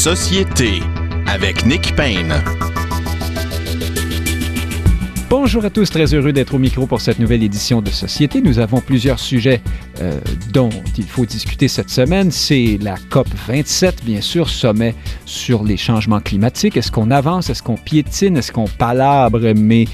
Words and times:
Société 0.00 0.80
avec 1.26 1.66
Nick 1.66 1.94
Payne. 1.94 2.32
Bonjour 5.28 5.62
à 5.62 5.68
tous, 5.68 5.90
très 5.90 6.14
heureux 6.14 6.32
d'être 6.32 6.54
au 6.54 6.58
micro 6.58 6.86
pour 6.86 7.02
cette 7.02 7.18
nouvelle 7.18 7.42
édition 7.42 7.82
de 7.82 7.90
Société. 7.90 8.40
Nous 8.40 8.58
avons 8.58 8.80
plusieurs 8.80 9.18
sujets 9.18 9.60
euh, 10.00 10.18
dont 10.54 10.70
il 10.96 11.04
faut 11.04 11.26
discuter 11.26 11.68
cette 11.68 11.90
semaine. 11.90 12.30
C'est 12.30 12.78
la 12.80 12.94
COP 13.10 13.28
27, 13.46 14.02
bien 14.02 14.22
sûr, 14.22 14.48
sommet 14.48 14.94
sur 15.26 15.64
les 15.64 15.76
changements 15.76 16.20
climatiques. 16.20 16.78
Est-ce 16.78 16.90
qu'on 16.90 17.10
avance, 17.10 17.50
est-ce 17.50 17.62
qu'on 17.62 17.76
piétine, 17.76 18.38
est-ce 18.38 18.52
qu'on 18.52 18.68
palabre, 18.68 19.52
mais 19.54 19.84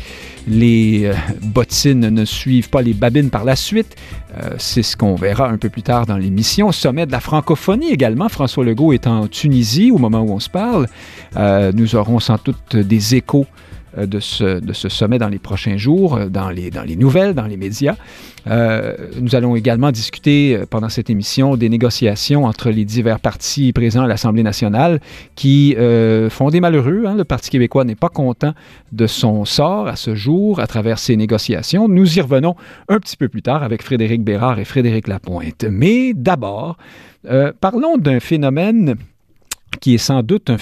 les 0.46 1.06
euh, 1.06 1.14
bottines 1.42 2.08
ne 2.08 2.24
suivent 2.24 2.70
pas 2.70 2.82
les 2.82 2.94
babines 2.94 3.30
par 3.30 3.44
la 3.44 3.56
suite. 3.56 3.96
Euh, 4.36 4.54
c'est 4.58 4.82
ce 4.82 4.96
qu'on 4.96 5.14
verra 5.14 5.48
un 5.48 5.58
peu 5.58 5.68
plus 5.68 5.82
tard 5.82 6.06
dans 6.06 6.16
l'émission. 6.16 6.72
Sommet 6.72 7.06
de 7.06 7.12
la 7.12 7.20
francophonie 7.20 7.90
également. 7.90 8.29
François 8.29 8.64
Legault 8.64 8.93
est 8.93 9.07
en 9.07 9.26
Tunisie 9.26 9.90
au 9.90 9.98
moment 9.98 10.21
où 10.21 10.32
on 10.32 10.40
se 10.40 10.50
parle. 10.50 10.86
Euh, 11.36 11.72
nous 11.74 11.96
aurons 11.96 12.21
sans 12.21 12.38
doute 12.43 12.76
des 12.76 13.14
échos 13.14 13.46
de 14.05 14.21
ce, 14.21 14.61
de 14.61 14.73
ce 14.73 14.89
sommet 14.89 15.18
dans 15.18 15.29
les 15.29 15.39
prochains 15.39 15.77
jours, 15.77 16.17
euh, 16.17 16.29
dans 16.29 16.50
les, 16.50 16.71
dans 16.71 16.82
les 16.82 16.96
nouvelles, 16.96 17.35
dans 17.35 17.46
les 17.46 17.57
médias. 17.57 17.96
Euh, 18.49 18.95
nous 19.21 19.35
allons 19.35 19.57
également 19.57 19.91
discuter 19.91 20.61
pendant 20.71 20.89
cette 20.89 21.11
émission 21.11 21.57
des 21.57 21.69
négociations 21.69 22.45
entre 22.45 22.71
les 22.71 22.85
divers 22.85 23.19
partis 23.19 23.72
présents 23.72 24.03
à 24.03 24.07
l'Assemblée 24.07 24.43
nationale 24.43 25.00
qui 25.35 25.75
font 26.31 26.50
des 26.50 26.61
malheureux. 26.61 27.05
Hein. 27.07 27.17
Le 27.17 27.25
Parti 27.25 27.50
québécois 27.50 27.85
n'est 27.85 27.96
pas 27.96 28.09
content 28.09 28.53
de 28.93 29.07
son 29.07 29.45
sort 29.45 29.89
à 29.89 29.97
ce 29.97 30.14
jour 30.14 30.61
à 30.61 30.67
travers 30.67 30.99
ces 30.99 31.17
négociations. 31.17 31.89
Nous 31.89 32.19
y 32.19 32.20
revenons 32.20 32.55
un 32.89 33.00
petit 33.00 33.17
peu 33.17 33.28
plus 33.28 33.42
tard 33.42 33.64
avec 33.64 33.83
Frédéric 33.83 34.22
Bérard 34.22 34.61
et 34.61 34.64
Frédéric 34.64 35.08
Lapointe. 35.08 35.64
Mais 35.69 36.12
d'abord, 36.14 36.77
parlons 37.61 37.97
d'un 37.97 38.20
phénomène 38.20 38.94
qui 39.81 39.94
est 39.94 39.98
sans 39.98 40.22
doute 40.22 40.50
un 40.50 40.58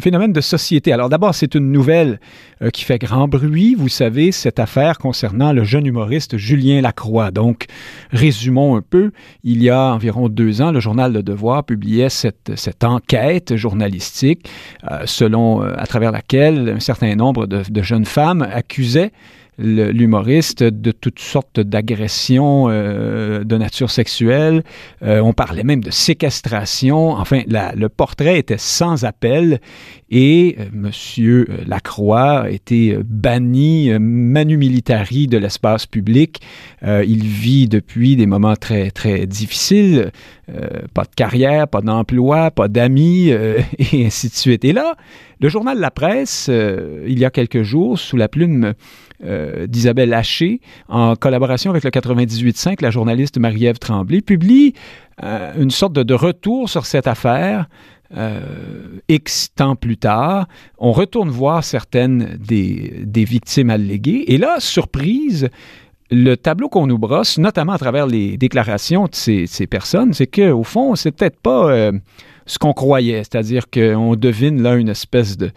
phénomène 0.00 0.32
de 0.32 0.40
société. 0.40 0.92
Alors 0.92 1.08
d'abord, 1.08 1.34
c'est 1.34 1.54
une 1.54 1.70
nouvelle 1.70 2.20
euh, 2.62 2.70
qui 2.70 2.84
fait 2.84 2.98
grand 2.98 3.28
bruit. 3.28 3.74
Vous 3.74 3.88
savez, 3.88 4.32
cette 4.32 4.58
affaire 4.58 4.98
concernant 4.98 5.52
le 5.52 5.64
jeune 5.64 5.86
humoriste 5.86 6.36
Julien 6.36 6.80
Lacroix. 6.80 7.30
Donc, 7.30 7.66
résumons 8.10 8.76
un 8.76 8.82
peu. 8.82 9.12
Il 9.42 9.62
y 9.62 9.70
a 9.70 9.92
environ 9.92 10.28
deux 10.28 10.62
ans, 10.62 10.72
le 10.72 10.80
journal 10.80 11.12
Le 11.12 11.22
Devoir 11.22 11.64
publiait 11.64 12.08
cette, 12.08 12.52
enquête 12.82 13.56
journalistique 13.56 14.48
euh, 14.90 15.02
selon, 15.06 15.62
euh, 15.62 15.74
à 15.76 15.86
travers 15.86 16.12
laquelle 16.12 16.74
un 16.76 16.80
certain 16.80 17.14
nombre 17.14 17.46
de, 17.46 17.62
de 17.68 17.82
jeunes 17.82 18.04
femmes 18.04 18.42
accusaient 18.42 19.12
l'humoriste 19.58 20.62
de 20.62 20.90
toutes 20.90 21.18
sortes 21.18 21.60
d'agressions 21.60 22.66
euh, 22.68 23.44
de 23.44 23.56
nature 23.56 23.90
sexuelle. 23.90 24.64
Euh, 25.02 25.20
on 25.20 25.32
parlait 25.32 25.64
même 25.64 25.82
de 25.82 25.90
séquestration. 25.90 27.10
Enfin, 27.10 27.42
le 27.46 27.88
portrait 27.88 28.38
était 28.38 28.58
sans 28.58 29.04
appel 29.04 29.60
et 30.14 30.56
euh, 30.58 30.64
Monsieur 30.72 31.46
Lacroix 31.66 32.42
a 32.42 32.48
été 32.50 32.96
banni 33.04 33.90
manu 33.98 34.56
militari 34.56 35.26
de 35.26 35.36
l'espace 35.36 35.86
public. 35.86 36.40
il 36.82 37.24
vit 37.24 37.68
depuis 37.68 38.16
des 38.16 38.26
moments 38.26 38.56
très 38.56 38.90
très 38.90 39.26
difficiles. 39.26 40.12
pas 40.94 41.02
de 41.04 41.14
carrière, 41.16 41.68
pas 41.68 41.80
d'emploi, 41.80 42.50
pas 42.50 42.68
d'amis 42.68 43.28
et 43.92 44.06
ainsi 44.06 44.28
de 44.28 44.34
suite. 44.34 44.64
Et 44.64 44.72
là, 44.72 44.94
le 45.40 45.48
journal 45.48 45.78
La 45.78 45.90
Presse, 45.90 46.48
il 46.48 47.18
y 47.18 47.24
a 47.24 47.30
quelques 47.30 47.62
jours, 47.62 47.98
sous 47.98 48.16
la 48.16 48.28
plume 48.28 48.74
euh, 49.24 49.66
d'Isabelle 49.66 50.12
Haché, 50.12 50.60
en 50.88 51.16
collaboration 51.16 51.70
avec 51.70 51.84
le 51.84 51.90
98.5, 51.90 52.82
la 52.82 52.90
journaliste 52.90 53.38
Marie-Ève 53.38 53.78
Tremblay, 53.78 54.20
publie 54.20 54.74
euh, 55.22 55.52
une 55.56 55.70
sorte 55.70 55.92
de, 55.94 56.14
retour 56.14 56.68
sur 56.68 56.84
cette 56.84 57.06
affaire. 57.06 57.68
Euh, 58.16 59.00
X 59.08 59.48
temps 59.54 59.74
plus 59.74 59.96
tard, 59.96 60.46
on 60.78 60.92
retourne 60.92 61.30
voir 61.30 61.64
certaines 61.64 62.36
des, 62.38 63.02
des 63.04 63.24
victimes 63.24 63.70
alléguées. 63.70 64.24
Et 64.28 64.38
là, 64.38 64.60
surprise, 64.60 65.48
le 66.10 66.36
tableau 66.36 66.68
qu'on 66.68 66.86
nous 66.86 66.98
brosse, 66.98 67.38
notamment 67.38 67.72
à 67.72 67.78
travers 67.78 68.06
les 68.06 68.36
déclarations 68.36 69.06
de 69.06 69.14
ces, 69.14 69.46
ces 69.46 69.66
personnes, 69.66 70.12
c'est 70.12 70.28
qu'au 70.28 70.62
fond, 70.62 70.94
c'est 70.94 71.10
peut-être 71.10 71.40
pas 71.40 71.90
ce 72.46 72.58
qu'on 72.58 72.72
croyait, 72.72 73.18
c'est-à-dire 73.18 73.70
qu'on 73.70 74.16
devine 74.16 74.62
là 74.62 74.74
une 74.74 74.88
espèce 74.88 75.36
de, 75.36 75.50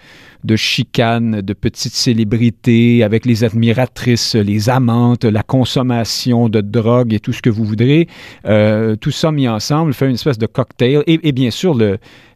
chicane 0.56 1.42
de 1.42 1.54
petites 1.54 1.94
célébrités 1.94 3.04
avec 3.04 3.26
les 3.26 3.44
admiratrices, 3.44 4.36
les 4.36 4.70
amantes, 4.70 5.26
la 5.26 5.44
consommation 5.44 6.48
de 6.48 6.62
drogue 6.62 7.14
et 7.14 7.20
tout 7.20 7.34
ce 7.34 7.42
que 7.42 7.50
vous 7.50 7.66
voudrez. 7.66 8.08
Euh, 8.46 8.96
tout 8.96 9.12
ça 9.12 9.32
mis 9.32 9.48
ensemble 9.50 9.94
fait 9.94 10.08
une 10.08 10.16
espèce 10.16 10.38
de 10.38 10.46
cocktail 10.46 11.04
et, 11.06 11.32
bien 11.32 11.52
sûr 11.52 11.78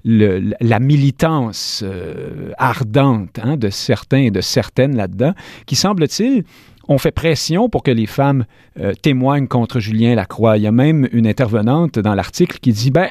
la 0.04 0.80
militance 0.80 1.84
euh, 1.86 2.52
ardente 2.58 3.40
hein, 3.42 3.56
de 3.56 3.70
certains 3.70 4.24
et 4.24 4.32
de 4.32 4.42
certaines 4.42 4.96
là-dedans 4.96 5.34
qui 5.66 5.76
semble-t-il 5.76 6.44
ont 6.88 6.98
fait 6.98 7.12
pression 7.12 7.70
pour 7.70 7.84
que 7.84 7.92
les 7.92 8.06
femmes 8.06 8.46
euh, 8.80 8.94
témoignent 8.94 9.48
contre 9.48 9.80
Julien 9.80 10.16
Lacroix. 10.16 10.58
Il 10.58 10.64
y 10.64 10.68
a 10.68 10.72
même 10.72 11.08
une 11.12 11.28
intervenante 11.28 12.00
dans 12.00 12.16
l'article 12.16 12.58
qui 12.60 12.72
dit 12.72 12.92
ben 12.92 13.10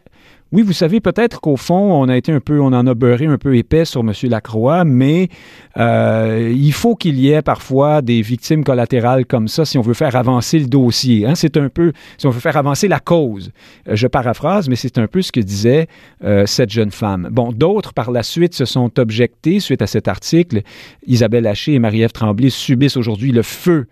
oui, 0.52 0.62
vous 0.62 0.72
savez, 0.72 1.00
peut-être 1.00 1.40
qu'au 1.40 1.56
fond, 1.56 1.92
on 1.92 2.08
a 2.08 2.16
été 2.16 2.32
un 2.32 2.40
peu, 2.40 2.60
on 2.60 2.72
en 2.72 2.86
a 2.86 2.94
beurré 2.94 3.26
un 3.26 3.38
peu 3.38 3.56
épais 3.56 3.84
sur 3.84 4.00
M. 4.00 4.12
Lacroix, 4.24 4.84
mais 4.84 5.28
euh, 5.76 6.52
il 6.52 6.72
faut 6.72 6.96
qu'il 6.96 7.20
y 7.20 7.30
ait 7.30 7.42
parfois 7.42 8.02
des 8.02 8.20
victimes 8.20 8.64
collatérales 8.64 9.26
comme 9.26 9.46
ça 9.46 9.64
si 9.64 9.78
on 9.78 9.82
veut 9.82 9.94
faire 9.94 10.16
avancer 10.16 10.58
le 10.58 10.66
dossier. 10.66 11.24
Hein. 11.24 11.36
C'est 11.36 11.56
un 11.56 11.68
peu, 11.68 11.92
si 12.18 12.26
on 12.26 12.30
veut 12.30 12.40
faire 12.40 12.56
avancer 12.56 12.88
la 12.88 12.98
cause. 12.98 13.52
Euh, 13.88 13.94
je 13.94 14.08
paraphrase, 14.08 14.68
mais 14.68 14.74
c'est 14.74 14.98
un 14.98 15.06
peu 15.06 15.22
ce 15.22 15.30
que 15.30 15.40
disait 15.40 15.86
euh, 16.24 16.46
cette 16.46 16.70
jeune 16.70 16.90
femme. 16.90 17.28
Bon, 17.30 17.52
d'autres 17.52 17.92
par 17.92 18.10
la 18.10 18.24
suite 18.24 18.54
se 18.54 18.64
sont 18.64 18.98
objectés 18.98 19.60
suite 19.60 19.82
à 19.82 19.86
cet 19.86 20.08
article. 20.08 20.62
Isabelle 21.06 21.46
Haché 21.46 21.74
et 21.74 21.78
Marie-Ève 21.78 22.12
Tremblay 22.12 22.50
subissent 22.50 22.96
aujourd'hui 22.96 23.30
le 23.30 23.42
feu 23.42 23.86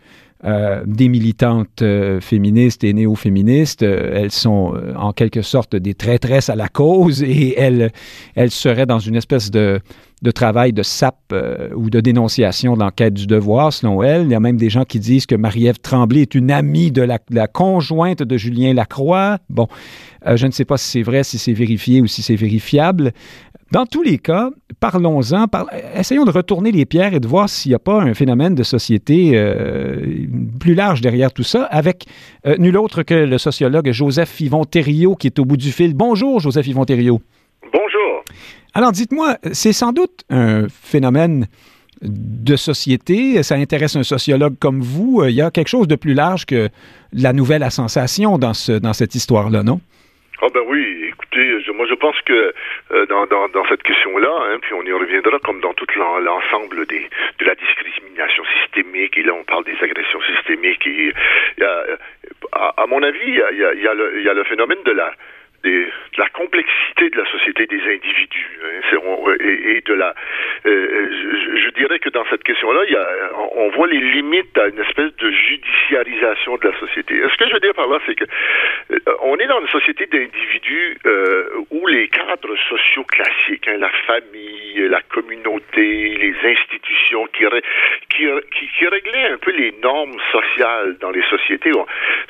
euh, 0.44 0.84
des 0.87 1.09
militantes 1.09 1.82
euh, 1.82 2.21
féministes 2.21 2.84
et 2.84 2.93
néo-féministes. 2.93 3.82
Euh, 3.82 4.12
elles 4.15 4.31
sont 4.31 4.72
en 4.97 5.12
quelque 5.12 5.43
sorte 5.43 5.75
des 5.75 5.94
traîtresses 5.94 6.49
à 6.49 6.54
la 6.54 6.69
cause 6.69 7.25
et 7.25 7.59
elles, 7.59 7.91
elles 8.37 8.53
seraient 8.53 8.87
dans 8.87 9.00
une 9.00 9.16
espèce 9.16 9.50
de, 9.50 9.81
travail 10.32 10.72
de 10.72 10.84
sape 10.84 11.34
ou 11.75 11.91
de 11.91 11.99
dénonciation 11.99 12.75
de 12.75 12.81
l'enquête 12.81 13.15
du 13.15 13.26
devoir, 13.26 13.72
selon 13.72 14.00
elles. 14.00 14.22
Il 14.22 14.31
y 14.31 14.34
a 14.37 14.41
même 14.41 14.59
des 14.59 14.71
gens 14.71 14.84
qui 14.84 15.00
disent 15.00 15.26
que 15.26 15.34
Marie-Ève 15.34 15.81
Tremblay 15.81 16.21
est 16.21 16.37
une 16.37 16.53
amie 16.53 16.93
de 16.93 17.03
la 17.03 17.47
conjointe 17.49 18.22
de 18.22 18.37
Julien 18.37 18.75
Lacroix. 18.75 19.38
Bon, 19.49 19.66
je 20.25 20.47
ne 20.47 20.53
sais 20.53 20.65
pas 20.65 20.76
si 20.76 20.88
c'est 20.88 21.03
vrai, 21.03 21.25
si 21.25 21.38
c'est 21.38 21.53
vérifié 21.53 22.00
ou 22.00 22.06
si 22.06 22.22
c'est 22.22 22.37
vérifiable. 22.37 23.12
Dans 23.71 23.84
tous 23.84 24.03
les 24.03 24.17
cas, 24.17 24.49
parlons-en, 24.81 25.45
essayons 25.95 26.25
de 26.25 26.31
retourner 26.31 26.73
les 26.73 26.87
pierres 26.87 27.12
et 27.12 27.21
de 27.21 27.29
voir 27.29 27.51
s'il 27.51 27.71
n'y 27.71 27.75
a 27.75 27.79
pas 27.79 28.01
un 28.01 28.15
phénomène 28.15 28.55
de 28.55 28.62
société 28.62 29.33
euh, 29.34 30.27
plus 30.59 30.75
large 30.75 31.03
derrière 31.03 31.33
tout 31.34 31.43
ça, 31.43 31.65
avec 31.65 32.06
euh, 32.47 32.56
nul 32.56 32.79
autre 32.79 33.03
que 33.03 33.12
le 33.12 33.37
sociologue 33.37 33.93
Joseph 33.93 34.41
Yvon 34.41 34.65
Thériault 34.65 35.17
qui 35.17 35.27
est 35.27 35.39
au 35.39 35.45
bout 35.45 35.59
du 35.59 35.71
fil. 35.71 35.93
Bonjour, 35.93 36.41
Joseph 36.41 36.67
Yvon 36.67 36.87
Thériault. 36.87 37.21
Bonjour. 37.62 38.25
Alors, 38.73 38.93
dites-moi, 38.93 39.37
c'est 39.53 39.75
sans 39.75 39.93
doute 39.93 40.25
un 40.31 40.67
phénomène 40.69 41.47
de 42.00 42.56
société, 42.56 43.43
ça 43.43 43.56
intéresse 43.56 43.97
un 43.97 44.03
sociologue 44.03 44.55
comme 44.59 44.81
vous. 44.81 45.25
Il 45.25 45.35
y 45.35 45.43
a 45.43 45.50
quelque 45.50 45.69
chose 45.69 45.89
de 45.89 45.97
plus 45.97 46.15
large 46.15 46.47
que 46.47 46.71
la 47.12 47.35
nouvelle 47.35 47.62
à 47.62 47.71
sensation 47.71 48.39
dans, 48.39 48.55
ce, 48.55 48.73
dans 48.73 48.95
cette 48.95 49.15
histoire-là, 49.15 49.62
non? 49.62 49.81
Ah 50.41 50.47
ben 50.55 50.61
oui, 50.71 50.85
écoutez, 51.09 51.61
je, 51.67 51.68
moi 51.78 51.87
je 51.89 51.94
pense 51.94 52.21
que 52.22 52.53
euh, 52.91 53.06
dans, 53.06 53.27
dans, 53.27 53.65
cette 53.69 53.83
question-là, 53.84 54.34
hein, 54.50 54.59
puis 54.61 54.75
on 54.75 54.83
y 54.83 54.93
reviendra 54.93 55.39
comme 55.39 55.61
dans 55.61 55.72
tout 55.75 55.87
l'ensemble 55.97 56.87
des 56.87 57.09
de 57.39 57.44
la 57.44 57.55
discrimination 57.55 58.44
systémique, 58.61 59.16
et 59.16 59.22
là 59.22 59.33
on 59.33 59.44
parle 59.44 59.65
des 59.65 59.78
agressions 59.81 60.21
systémiques, 60.34 60.87
et 60.87 61.15
y 61.59 61.65
a, 61.65 61.84
à, 62.53 62.83
à, 62.83 62.87
mon 62.87 63.03
avis, 63.03 63.21
il 63.25 63.34
y 63.34 63.43
a, 63.43 63.53
y, 63.53 63.87
a 63.87 63.94
y 63.94 64.28
a 64.28 64.34
le 64.34 64.44
phénomène 64.44 64.83
de 64.84 64.93
la 64.93 65.12
de 65.64 65.87
la 66.16 66.28
complexité 66.31 67.10
de 67.10 67.16
la 67.16 67.31
société 67.31 67.66
des 67.66 67.81
individus 67.81 68.58
hein, 68.64 69.37
et, 69.40 69.81
de 69.81 69.94
la 69.94 70.14
euh, 70.66 71.08
je, 71.10 71.58
je, 71.58 71.70
dirais 71.70 71.99
que 71.99 72.08
dans 72.10 72.25
cette 72.31 72.44
question-là 72.44 72.81
on 73.55 73.69
voit 73.70 73.87
les 73.88 74.00
limites 74.00 74.56
à 74.58 74.69
une 74.69 74.78
espèce 74.81 75.14
de 75.16 75.31
judiciarisation 75.31 76.56
de 76.56 76.69
la 76.69 76.78
société. 76.78 77.20
Ce 77.31 77.37
que 77.37 77.49
je 77.49 77.55
veux 77.55 77.60
dire 77.60 77.75
par 77.75 77.88
là 77.88 77.99
c'est 78.06 78.14
que 78.14 78.25
euh, 78.25 78.99
on 79.22 79.37
est 79.37 79.46
dans 79.46 79.60
une 79.60 79.69
société 79.69 80.06
d'individus 80.06 80.96
euh, 81.06 81.49
où 81.70 81.87
les 81.87 82.08
cadres 82.08 82.56
sociaux 82.69 83.04
classiques 83.04 83.69
hein, 83.69 83.78
la 83.78 83.90
famille 84.06 84.88
la 84.88 85.00
communauté 85.02 86.16
les 86.19 86.34
institutions 86.44 87.26
qui, 87.34 87.46
réglaient 88.87 89.32
un 89.32 89.38
peu 89.38 89.52
les 89.52 89.72
normes 89.82 90.19
sociales 90.32 90.96
dans 91.00 91.11
les 91.11 91.22
sociétés 91.25 91.72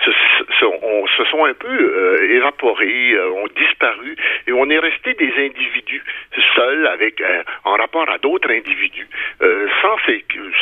se, 0.05 0.11
se, 0.59 0.65
on, 0.65 1.07
se 1.07 1.25
sont 1.25 1.45
un 1.45 1.55
peu 1.55 1.69
euh, 1.69 2.37
évaporés 2.37 3.15
euh, 3.15 3.18
ont 3.19 3.49
disparu 3.57 4.17
et 4.47 4.53
on 4.53 4.69
est 4.71 4.79
resté 4.79 5.15
des 5.15 5.33
individus 5.39 6.03
seuls 6.55 6.87
avec 6.87 7.21
euh, 7.21 7.43
en 7.65 7.75
rapport 7.75 8.09
à 8.11 8.19
d'autres 8.19 8.51
individus 8.51 9.09
euh, 9.43 9.69
sans 9.83 9.97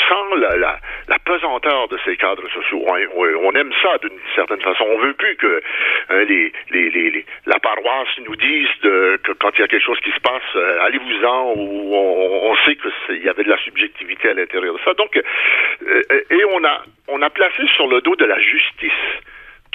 sans 0.08 0.34
la, 0.36 0.56
la, 0.56 0.78
la, 1.08 1.18
pesanteur 1.18 1.88
de 1.88 1.98
ces 2.04 2.16
cadres 2.16 2.48
sociaux. 2.50 2.84
On, 3.14 3.52
aime 3.52 3.72
ça 3.82 3.98
d'une 3.98 4.18
certaine 4.34 4.60
façon. 4.60 4.84
On 4.88 4.98
veut 4.98 5.12
plus 5.14 5.36
que 5.36 5.62
hein, 6.10 6.24
les, 6.24 6.52
les, 6.70 6.90
les, 6.90 7.24
la 7.46 7.58
paroisse 7.58 8.08
nous 8.26 8.36
disent 8.36 8.80
de, 8.82 9.18
que 9.22 9.32
quand 9.32 9.50
il 9.54 9.60
y 9.60 9.64
a 9.64 9.68
quelque 9.68 9.84
chose 9.84 10.00
qui 10.00 10.10
se 10.10 10.20
passe, 10.20 10.42
euh, 10.56 10.80
allez-vous-en, 10.82 11.54
ou 11.56 11.94
on, 11.94 12.50
on 12.50 12.56
sait 12.66 12.76
qu'il 12.76 13.24
y 13.24 13.28
avait 13.28 13.44
de 13.44 13.50
la 13.50 13.58
subjectivité 13.58 14.30
à 14.30 14.34
l'intérieur 14.34 14.74
de 14.74 14.80
ça. 14.84 14.94
Donc, 14.94 15.16
euh, 15.16 16.02
et 16.30 16.44
on 16.44 16.64
a, 16.64 16.82
on 17.08 17.22
a 17.22 17.30
placé 17.30 17.66
sur 17.76 17.86
le 17.86 18.00
dos 18.00 18.16
de 18.16 18.24
la 18.24 18.38
justice 18.38 18.92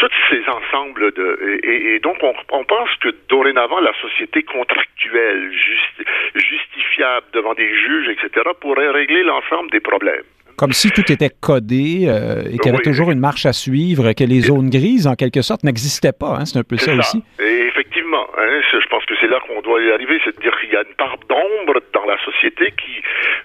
tous 0.08 0.36
ces 0.36 0.44
ensembles 0.50 1.12
de 1.14 1.60
et, 1.64 1.96
et 1.96 2.00
donc 2.00 2.18
on, 2.22 2.34
on, 2.52 2.64
pense 2.64 2.90
que 3.02 3.10
dorénavant 3.30 3.80
la 3.80 3.94
société 4.02 4.44
contractuelle 4.44 5.52
justifiable 6.36 7.28
devant 7.34 7.54
des 7.54 7.70
juges 7.76 8.10
etc 8.10 8.50
pourrait 8.60 8.90
régler 8.90 9.24
l'ensemble 9.24 9.70
des 9.72 9.80
problèmes 9.80 10.24
comme 10.62 10.74
si 10.74 10.92
tout 10.92 11.12
était 11.12 11.32
codé 11.32 12.06
euh, 12.08 12.44
et 12.44 12.58
qu'il 12.58 12.68
y 12.68 12.70
avait 12.70 12.78
Oui. 12.78 12.84
toujours 12.84 13.10
une 13.10 13.20
marche 13.20 13.48
à 13.48 13.54
suivre, 13.54 14.14
que 14.14 14.24
les 14.24 14.42
zones 14.42 14.70
grises, 14.70 15.08
en 15.08 15.16
quelque 15.16 15.42
sorte, 15.42 15.64
n'existaient 15.64 16.12
pas. 16.12 16.38
Hein? 16.38 16.46
C'est 16.46 16.60
un 16.60 16.64
peu 16.64 16.78
ça, 16.78 16.94
aussi. 16.94 17.24
Et 17.40 17.61
effectivement, 17.82 18.28
hein, 18.38 18.62
je 18.72 18.88
pense 18.88 19.04
que 19.06 19.16
c'est 19.20 19.28
là 19.28 19.40
qu'on 19.40 19.62
doit 19.62 19.82
y 19.82 19.92
arriver, 19.92 20.20
c'est 20.24 20.36
de 20.36 20.42
dire 20.42 20.56
qu'il 20.60 20.70
y 20.72 20.76
a 20.76 20.84
une 20.88 20.96
part 20.96 21.18
d'ombre 21.28 21.82
dans 21.94 22.06
la 22.06 22.18
société 22.24 22.72
qui 22.78 23.02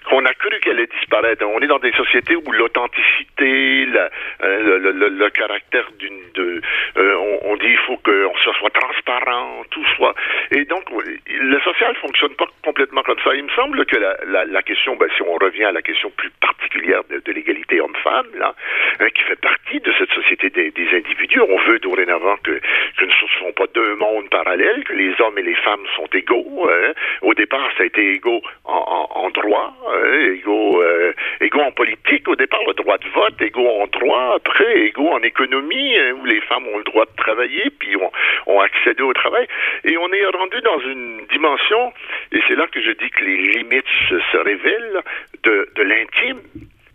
qu'on 0.07 0.23
a 0.25 0.33
cru 0.33 0.59
qu'elle 0.61 0.73
allait 0.73 0.87
disparaître. 0.87 1.43
On 1.45 1.59
est 1.59 1.67
dans 1.67 1.79
des 1.79 1.91
sociétés 1.93 2.35
où 2.35 2.51
l'authenticité, 2.51 3.85
la- 3.87 4.09
euh, 4.43 4.93
le, 4.93 5.29
caractère 5.31 5.89
d'une, 5.99 6.21
euh, 6.37 7.15
on, 7.43 7.55
dit 7.57 7.67
il 7.67 7.77
faut 7.85 7.97
que 7.97 8.25
on 8.25 8.35
soit, 8.37 8.69
transparent, 8.69 9.63
tout 9.71 9.83
soit. 9.97 10.13
Et 10.51 10.65
donc 10.65 10.83
le 10.91 11.59
social 11.61 11.95
fonctionne 11.97 12.35
pas 12.35 12.45
complètement 12.63 13.01
comme 13.03 13.19
ça. 13.23 13.35
Il 13.35 13.43
me 13.43 13.49
semble 13.49 13.85
que 13.85 13.97
la, 13.97 14.61
question, 14.63 14.95
ben, 14.95 15.09
si 15.15 15.21
on 15.23 15.35
revient 15.35 15.65
à 15.65 15.71
la 15.71 15.81
question 15.81 16.09
plus 16.11 16.29
particulière 16.41 17.01
de, 17.09 17.31
l'égalité 17.31 17.81
homme-femme, 17.81 18.27
là, 18.35 18.55
hein, 18.99 19.07
qui 19.13 19.21
fait 19.23 19.39
partie 19.41 19.79
de 19.79 19.91
cette 19.97 20.11
société 20.11 20.49
des, 20.49 20.87
individus, 20.93 21.41
on 21.41 21.57
veut 21.59 21.79
dorénavant 21.79 22.37
que, 22.37 22.59
que 22.97 23.05
ne 23.05 23.11
ce 23.11 23.39
sont 23.39 23.51
pas 23.53 23.65
deux 23.73 23.95
mondes 23.95 24.26
parallèles, 24.27 24.83
que 24.83 24.93
les 24.93 25.13
hommes 25.21 25.37
et 25.37 25.41
les 25.41 25.55
femmes 25.55 25.85
sont 25.95 26.07
égaux. 26.13 26.69
hein. 26.69 26.93
Au 27.21 27.33
départ, 27.33 27.69
ça 27.77 27.83
a 27.83 27.85
été 27.85 28.13
égaux 28.13 28.41
en, 28.65 29.29
droit, 29.29 29.73
hein, 29.87 30.31
égaux, 30.33 30.81
euh, 30.81 31.13
en 31.53 31.71
politique. 31.71 32.27
Au 32.27 32.35
départ, 32.35 32.61
le 32.67 32.73
droit 32.73 32.97
de 32.97 33.09
vote, 33.09 33.41
égaux 33.41 33.67
en 33.67 33.87
droit. 33.87 34.35
Après, 34.35 34.79
égaux 34.81 35.09
en 35.09 35.21
économie, 35.21 35.97
hein, 35.97 36.13
où 36.21 36.25
les 36.25 36.41
femmes 36.41 36.67
ont 36.67 36.77
le 36.77 36.83
droit 36.83 37.05
de 37.05 37.15
travailler, 37.17 37.69
puis 37.79 37.95
ont, 37.95 38.11
ont 38.45 38.59
accédé 38.61 39.01
au 39.01 39.13
travail. 39.13 39.47
Et 39.83 39.97
on 39.97 40.11
est 40.11 40.25
rendu 40.25 40.61
dans 40.61 40.79
une 40.79 41.25
dimension, 41.31 41.93
et 42.31 42.39
c'est 42.47 42.55
là 42.55 42.67
que 42.67 42.81
je 42.81 42.91
dis 42.91 43.09
que 43.09 43.23
les 43.23 43.37
limites 43.37 43.85
se, 44.09 44.37
révèlent, 44.37 45.01
de 45.43 45.83
l'intime. 45.83 46.41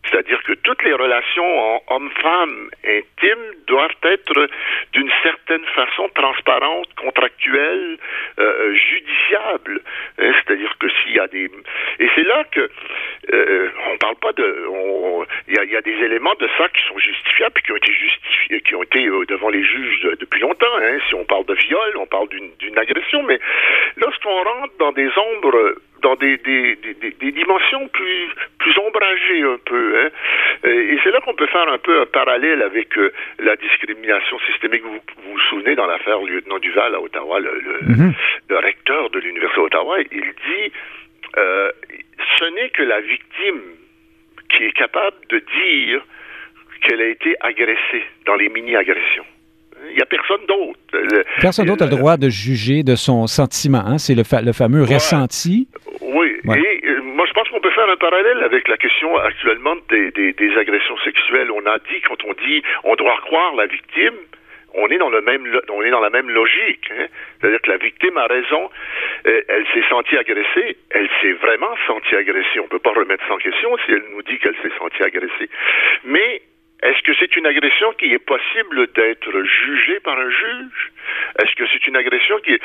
C'est-à-dire 0.04 0.42
que 0.42 0.52
toutes 0.54 0.82
les 0.82 0.92
relations 0.92 1.82
homme-femme 1.88 2.70
intimes 2.84 3.54
doivent 3.66 3.90
être 4.02 4.48
d'une 4.92 5.10
certaine 5.22 5.64
façon 5.74 6.08
transparentes, 6.14 6.92
contractuelles, 6.96 7.98
euh, 8.38 8.74
judiciables. 8.74 9.80
Hein, 10.18 10.32
C'est-à-dire 10.38 10.76
que 10.78 10.88
s'il 10.88 11.12
y 11.12 11.20
a 11.20 11.28
des... 11.28 11.48
Et 12.00 12.08
c'est 12.14 12.24
là 12.24 12.44
que... 12.50 12.68
Euh, 13.32 13.70
on 13.92 13.96
parle 13.98 14.16
pas 14.16 14.32
de... 14.32 14.66
Il 15.48 15.54
y, 15.54 15.72
y 15.72 15.76
a 15.76 15.82
des 15.82 16.04
éléments 16.04 16.34
de 16.40 16.48
ça 16.58 16.68
qui 16.68 16.82
sont 16.88 16.98
justifiables 16.98 17.58
et 17.58 17.62
qui 17.62 17.72
ont 17.72 17.76
été 17.76 17.92
justifiés, 17.92 18.60
qui 18.60 18.74
ont 18.74 18.82
été 18.82 19.06
euh, 19.06 19.24
devant 19.26 19.48
les 19.50 19.62
juges 19.62 20.00
depuis 20.18 20.40
longtemps. 20.40 20.76
Hein. 20.82 20.98
Si 21.08 21.14
on 21.14 21.24
parle 21.24 21.46
de 21.46 21.54
viol, 21.54 21.96
on 21.96 22.06
parle 22.06 22.28
d'une 22.28 22.78
agression, 22.78 23.22
mais 23.22 23.38
lorsqu'on 23.96 24.42
rentre 24.42 24.76
dans 24.78 24.92
des 24.92 25.08
ombres 25.16 25.76
dans 26.02 26.16
des, 26.16 26.36
des, 26.38 26.76
des, 27.20 27.32
dimensions 27.32 27.88
plus, 27.88 28.26
plus 28.58 28.76
ombragées 28.78 29.42
un 29.42 29.58
peu. 29.64 29.94
Hein. 30.00 30.10
Et 30.68 30.98
c'est 31.02 31.10
là 31.10 31.20
qu'on 31.20 31.34
peut 31.34 31.46
faire 31.46 31.68
un 31.68 31.78
peu 31.78 32.00
un 32.02 32.06
parallèle 32.06 32.62
avec 32.62 32.96
euh, 32.98 33.12
la 33.38 33.56
discrimination 33.56 34.38
systémique. 34.50 34.82
Vous 34.82 34.92
vous, 34.94 35.32
vous 35.32 35.38
souvenez 35.50 35.74
dans 35.74 35.86
l'affaire 35.86 36.18
Lieutenant 36.20 36.58
Duval 36.58 36.94
à 36.94 37.00
Ottawa, 37.00 37.40
le, 37.40 37.52
le, 37.60 37.78
Mhm. 37.86 38.12
le 38.50 38.56
recteur 38.58 39.10
de 39.10 39.18
l'Université 39.20 39.60
d'Ottawa, 39.60 39.96
il 40.10 40.20
dit 40.20 40.72
euh, 41.38 41.70
ce 42.38 42.44
n'est 42.54 42.68
que 42.70 42.82
la 42.82 43.00
victime 43.00 43.60
qui 44.50 44.64
est 44.64 44.72
capable 44.72 45.16
de 45.30 45.38
dire 45.38 46.02
qu'elle 46.82 47.00
a 47.00 47.06
été 47.06 47.34
agressée 47.40 48.02
dans 48.26 48.34
les 48.34 48.48
mini-agressions. 48.48 49.24
Il 49.90 49.96
n'y 49.96 50.02
a 50.02 50.06
personne 50.06 50.44
d'autre. 50.46 50.78
Personne 51.40 51.66
d'autre 51.66 51.82
a 51.84 51.86
le 51.86 51.96
droit 51.96 52.16
de 52.16 52.28
juger 52.28 52.82
de 52.84 52.94
son 52.94 53.26
sentiment. 53.26 53.82
hein. 53.84 53.98
C'est 53.98 54.14
le, 54.14 54.22
fa- 54.24 54.42
le 54.42 54.52
fameux 54.52 54.82
Ouais. 54.82 54.94
ressenti. 54.94 55.66
Oui, 56.00 56.36
Ouais. 56.44 56.60
et 56.60 56.86
euh, 56.88 57.00
moi 57.02 57.24
je 57.26 57.32
pense 57.32 57.48
qu'on 57.48 57.60
peut 57.60 57.61
faire 57.72 57.88
un 57.88 57.96
parallèle 57.96 58.42
avec 58.44 58.68
la 58.68 58.76
question 58.76 59.16
actuellement 59.18 59.76
des, 59.88 60.10
des, 60.10 60.56
agressions 60.56 60.98
sexuelles. 60.98 61.50
On 61.50 61.66
a 61.66 61.78
dit, 61.78 62.00
quand 62.06 62.22
on 62.24 62.32
dit 62.44 62.62
on 62.84 62.94
doit 62.96 63.18
croire 63.22 63.54
la 63.54 63.66
victime, 63.66 64.14
on 64.74 64.88
est 64.88 64.98
dans 64.98 65.10
le 65.10 65.20
même 65.20 65.60
on 65.70 65.82
est 65.82 65.90
dans 65.90 66.00
la 66.00 66.10
même 66.10 66.30
logique. 66.30 66.90
hein. 66.92 67.06
C'est-à-dire 67.40 67.60
que 67.60 67.70
la 67.70 67.76
victime 67.78 68.16
a 68.16 68.26
raison, 68.26 68.70
euh, 69.26 69.42
elle 69.48 69.66
s'est 69.74 69.88
sentie 69.88 70.16
agressée, 70.16 70.76
elle 70.90 71.08
s'est 71.20 71.32
vraiment 71.32 71.74
sentie 71.86 72.16
agressée. 72.16 72.60
On 72.60 72.68
peut 72.68 72.78
pas 72.78 72.92
remettre 72.92 73.26
ça 73.26 73.34
en 73.34 73.38
question 73.38 73.76
si 73.84 73.92
elle 73.92 74.04
nous 74.12 74.22
dit 74.22 74.38
qu'elle 74.38 74.56
s'est 74.62 74.76
sentie 74.78 75.02
agressée. 75.02 75.48
Mais 76.04 76.42
est-ce 76.82 77.02
que 77.02 77.12
c'est 77.18 77.36
une 77.36 77.46
agression 77.46 77.92
qui 77.92 78.12
est 78.12 78.18
possible 78.18 78.86
d'être 78.92 79.30
jugée 79.44 80.00
par 80.00 80.18
un 80.18 80.30
juge? 80.30 80.92
Est-ce 81.40 81.54
que 81.54 81.64
c'est 81.72 81.86
une 81.86 81.96
agression 81.96 82.38
qui 82.40 82.54
est... 82.54 82.60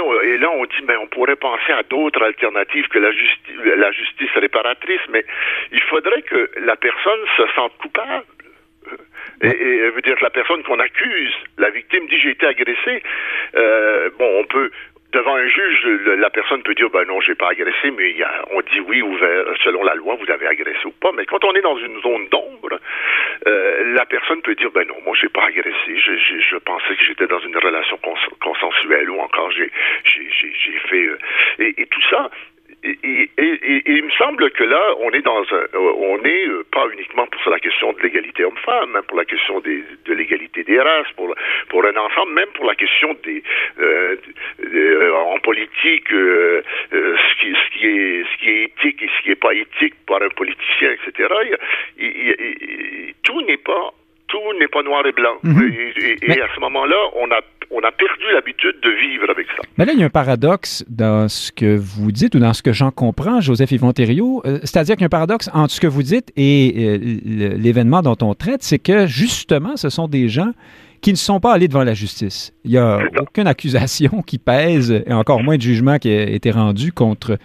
On- 0.00 0.20
Et 0.22 0.38
là, 0.38 0.50
on 0.50 0.64
dit, 0.64 0.82
mais 0.86 0.96
on 0.96 1.06
pourrait 1.06 1.36
penser 1.36 1.72
à 1.72 1.82
d'autres 1.82 2.22
alternatives 2.22 2.88
que 2.88 2.98
la, 2.98 3.10
justi- 3.12 3.54
la 3.76 3.92
justice 3.92 4.30
réparatrice, 4.34 5.00
mais 5.10 5.24
il 5.72 5.82
faudrait 5.82 6.22
que 6.22 6.50
la 6.62 6.76
personne 6.76 7.20
se 7.36 7.42
sente 7.54 7.76
coupable. 7.78 8.24
Et, 9.42 9.46
et 9.48 9.90
veut 9.90 10.02
dire 10.02 10.16
que 10.16 10.24
la 10.24 10.30
personne 10.30 10.62
qu'on 10.64 10.78
accuse, 10.80 11.32
la 11.58 11.70
victime 11.70 12.06
dit 12.08 12.18
j'ai 12.18 12.30
été 12.30 12.46
agressé, 12.46 13.02
euh, 13.54 14.10
bon, 14.18 14.40
on 14.40 14.44
peut 14.44 14.70
devant 15.12 15.34
un 15.36 15.46
juge, 15.48 15.84
la 16.18 16.30
personne 16.30 16.62
peut 16.62 16.74
dire 16.74 16.90
ben 16.90 17.04
non, 17.06 17.20
j'ai 17.20 17.34
pas 17.34 17.50
agressé, 17.50 17.90
mais 17.90 18.14
on 18.52 18.60
dit 18.60 18.80
oui, 18.80 19.02
ouvert, 19.02 19.44
selon 19.64 19.82
la 19.84 19.94
loi, 19.94 20.16
vous 20.16 20.30
avez 20.30 20.46
agressé 20.46 20.84
ou 20.84 20.92
pas. 20.92 21.12
Mais 21.12 21.26
quand 21.26 21.44
on 21.44 21.52
est 21.54 21.62
dans 21.62 21.76
une 21.76 22.00
zone 22.00 22.28
d'ombre, 22.28 22.78
euh, 23.46 23.94
la 23.94 24.06
personne 24.06 24.42
peut 24.42 24.54
dire 24.54 24.70
ben 24.72 24.86
non, 24.86 24.96
moi 25.04 25.16
j'ai 25.20 25.28
pas 25.28 25.44
agressé, 25.44 25.96
je, 25.96 26.16
je, 26.16 26.40
je 26.40 26.56
pensais 26.56 26.94
que 26.96 27.04
j'étais 27.04 27.26
dans 27.26 27.40
une 27.40 27.56
relation 27.56 27.96
cons- 27.98 28.36
consensuelle 28.40 29.10
ou 29.10 29.18
encore 29.20 29.50
j'ai 29.52 29.70
fait 30.88 31.06
euh, 31.06 31.18
et, 31.58 31.74
et 31.82 31.86
tout 31.86 32.02
ça. 32.10 32.30
Et, 32.82 32.98
et- 33.04 33.30
et- 33.36 33.76
et 33.76 33.82
il 33.98 34.04
me 34.04 34.10
semble 34.12 34.50
que 34.52 34.64
là, 34.64 34.80
on 35.00 35.10
est 35.10 35.20
dans 35.20 35.42
un, 35.52 35.64
euh, 35.74 35.92
on 35.98 36.18
est 36.24 36.46
euh, 36.48 36.64
pas 36.72 36.86
uniquement 36.94 37.26
pour 37.26 37.52
la 37.52 37.60
question 37.60 37.92
de 37.92 38.00
l'égalité 38.00 38.42
homme-femme, 38.44 38.96
hein, 38.96 39.02
pour 39.06 39.18
la 39.18 39.26
question 39.26 39.60
des, 39.60 39.84
de 40.06 40.12
l'égalité 40.14 40.64
des 40.64 40.80
races, 40.80 41.10
pour 41.14 41.34
pour 41.68 41.84
un 41.84 41.94
ensemble, 41.96 42.32
même 42.32 42.48
pour 42.54 42.64
la 42.64 42.74
question 42.74 43.14
des, 43.22 43.42
euh, 43.80 44.16
de- 44.62 44.64
de- 44.70 45.12
en 45.12 45.38
politique, 45.40 46.10
euh, 46.12 46.62
euh, 46.94 47.16
ce 47.18 47.34
qui 47.40 47.52
ce 47.52 47.78
qui 47.78 47.86
est 47.86 48.24
ce 48.32 48.38
qui 48.42 48.50
est 48.50 48.62
éthique 48.64 49.02
et 49.02 49.10
ce 49.14 49.22
qui 49.24 49.30
est 49.32 49.42
pas 49.46 49.52
éthique 49.54 49.94
par 50.06 50.22
un 50.22 50.30
politicien, 50.30 50.92
etc. 50.92 51.28
Il 51.98 52.06
il- 52.06 52.36
il- 52.62 53.14
tout 53.24 53.42
n'est 53.42 53.58
pas 53.58 53.90
tout 54.28 54.52
n'est 54.58 54.68
pas 54.68 54.82
noir 54.82 55.04
et 55.06 55.12
blanc. 55.12 55.36
Mhm. 55.42 55.70
Et, 55.72 56.02
et- 56.04 56.12
et 56.12 56.28
Mais- 56.28 56.40
à 56.40 56.48
ce 56.54 56.60
moment-là, 56.60 56.96
on 57.14 57.30
a 57.30 57.40
on 57.70 57.78
a 57.80 57.92
perdu 57.92 58.24
l'habitude 58.34 58.74
de 58.82 58.90
vivre 58.90 59.30
avec 59.30 59.46
ça. 59.56 59.62
Mais 59.78 59.84
là, 59.84 59.92
il 59.92 60.00
y 60.00 60.02
a 60.02 60.06
un 60.06 60.10
paradoxe 60.10 60.84
dans 60.88 61.28
ce 61.28 61.52
que 61.52 61.76
vous 61.76 62.10
dites 62.12 62.34
ou 62.34 62.38
dans 62.38 62.52
ce 62.52 62.62
que 62.62 62.72
j'en 62.72 62.90
comprends, 62.90 63.40
Joseph 63.40 63.70
Yvon. 63.72 63.92
Euh, 63.98 64.58
C'est-à-dire 64.64 64.96
qu'il 64.96 65.02
y 65.02 65.04
a 65.04 65.06
un 65.06 65.08
paradoxe 65.08 65.48
entre 65.54 65.72
ce 65.72 65.80
que 65.80 65.86
vous 65.86 66.02
dites 66.02 66.32
et 66.36 66.74
euh, 66.78 66.98
l'événement 67.56 68.02
dont 68.02 68.16
on 68.22 68.34
traite, 68.34 68.62
c'est 68.62 68.78
que 68.80 69.06
justement, 69.06 69.76
ce 69.76 69.88
sont 69.88 70.08
des 70.08 70.28
gens 70.28 70.52
qui 71.00 71.12
ne 71.12 71.16
sont 71.16 71.40
pas 71.40 71.54
allés 71.54 71.66
devant 71.68 71.82
la 71.84 71.94
justice. 71.94 72.52
Il 72.64 72.72
n'y 72.72 72.76
a 72.76 73.00
aucune 73.20 73.46
accusation 73.46 74.20
qui 74.20 74.36
pèse, 74.38 74.90
et 75.06 75.12
encore 75.14 75.42
moins 75.42 75.56
de 75.56 75.62
jugement 75.62 75.98
qui 75.98 76.10
a 76.10 76.24
été 76.28 76.50
rendu 76.50 76.92
contre 76.92 77.38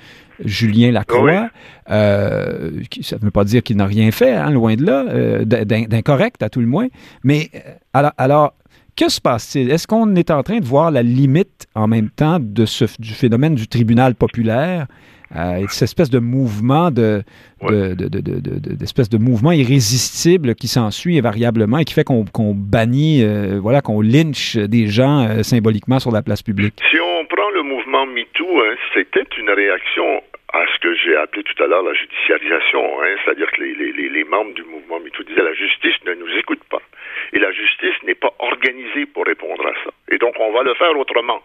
Julien 0.44 0.91
Lacroix. 0.91 1.50
Euh, 1.89 2.72
ça 3.01 3.15
ne 3.15 3.22
veut 3.22 3.32
pas 3.32 3.46
dire 3.46 3.63
qu'il 3.63 3.77
n'a 3.77 3.86
rien 3.86 4.12
fait, 4.12 4.34
hein, 4.34 4.50
loin 4.50 4.75
de 4.75 4.86
là, 4.86 5.05
euh, 5.08 5.46
d'in- 5.46 5.84
d'incorrect 5.88 6.44
à 6.44 6.50
tout 6.50 6.60
le 6.60 6.67
moins. 6.67 6.88
Mais 7.24 7.50
alors, 7.94 8.12
alors 8.17 8.53
que 8.97 9.09
se 9.09 9.19
passe-t-il? 9.19 9.71
Est-ce 9.71 9.87
qu'on 9.87 10.15
est 10.15 10.31
en 10.31 10.41
train 10.43 10.59
de 10.59 10.65
voir 10.65 10.89
la 10.91 11.03
limite 11.03 11.67
en 11.75 11.87
même 11.87 12.09
temps 12.09 12.37
de 12.39 12.65
ce, 12.65 12.85
du 12.99 13.13
phénomène 13.13 13.55
du 13.55 13.67
tribunal 13.67 14.15
populaire 14.15 14.87
euh, 15.35 15.57
et 15.57 15.63
de 15.63 15.69
cette 15.69 15.83
espèce 15.83 16.09
de 16.09 16.19
mouvement 16.19 16.91
de, 16.91 17.23
mouvement 19.19 19.51
irrésistible 19.51 20.55
qui 20.55 20.67
s'ensuit 20.67 21.17
invariablement 21.17 21.79
et 21.79 21.85
qui 21.85 21.93
fait 21.93 22.03
qu'on, 22.03 22.25
qu'on 22.25 22.53
bannit, 22.55 23.23
euh, 23.23 23.59
voilà, 23.61 23.81
qu'on 23.81 24.01
lynche 24.01 24.55
des 24.55 24.87
gens 24.87 25.27
euh, 25.27 25.43
symboliquement 25.43 25.99
sur 25.99 26.11
la 26.11 26.21
place 26.21 26.41
publique? 26.41 26.75
Si 26.89 26.97
on 26.99 27.25
prend 27.25 27.49
le 27.53 27.63
mouvement 27.63 28.05
MeToo, 28.05 28.61
hein, 28.61 28.75
c'était 28.93 29.27
une 29.37 29.49
réaction 29.49 30.23
à 30.53 30.63
ce 30.73 30.79
que 30.79 30.95
j'ai 30.95 31.17
appelé 31.17 31.43
tout 31.43 31.63
à 31.63 31.67
l'heure 31.67 31.83
la 31.83 31.93
judiciarisation, 31.93 32.81
hein, 33.01 33.15
c'est-à-dire 33.25 33.51
que 33.51 33.61
les, 33.61 34.09
les 34.09 34.23
membres 34.23 34.53
du 34.53 34.63
mouvement 34.63 34.99
MeToo 35.01 35.23
disaient 35.23 35.43
la 35.43 35.53
justice 35.53 35.95
ne 36.05 36.13
nous 36.13 36.31
écoute 36.39 36.61
pas 36.69 36.81
et 37.34 37.39
la 37.39 37.51
justice 37.51 37.96
n'est 38.03 38.15
pas 38.15 38.34
organisée 38.39 39.05
pour 39.05 39.25
répondre 39.25 39.65
à 39.65 39.74
ça. 39.84 39.91
Et 40.12 40.17
donc 40.17 40.36
on 40.39 40.51
va 40.51 40.63
le 40.63 40.74
faire 40.75 40.98
autrement. 40.98 41.41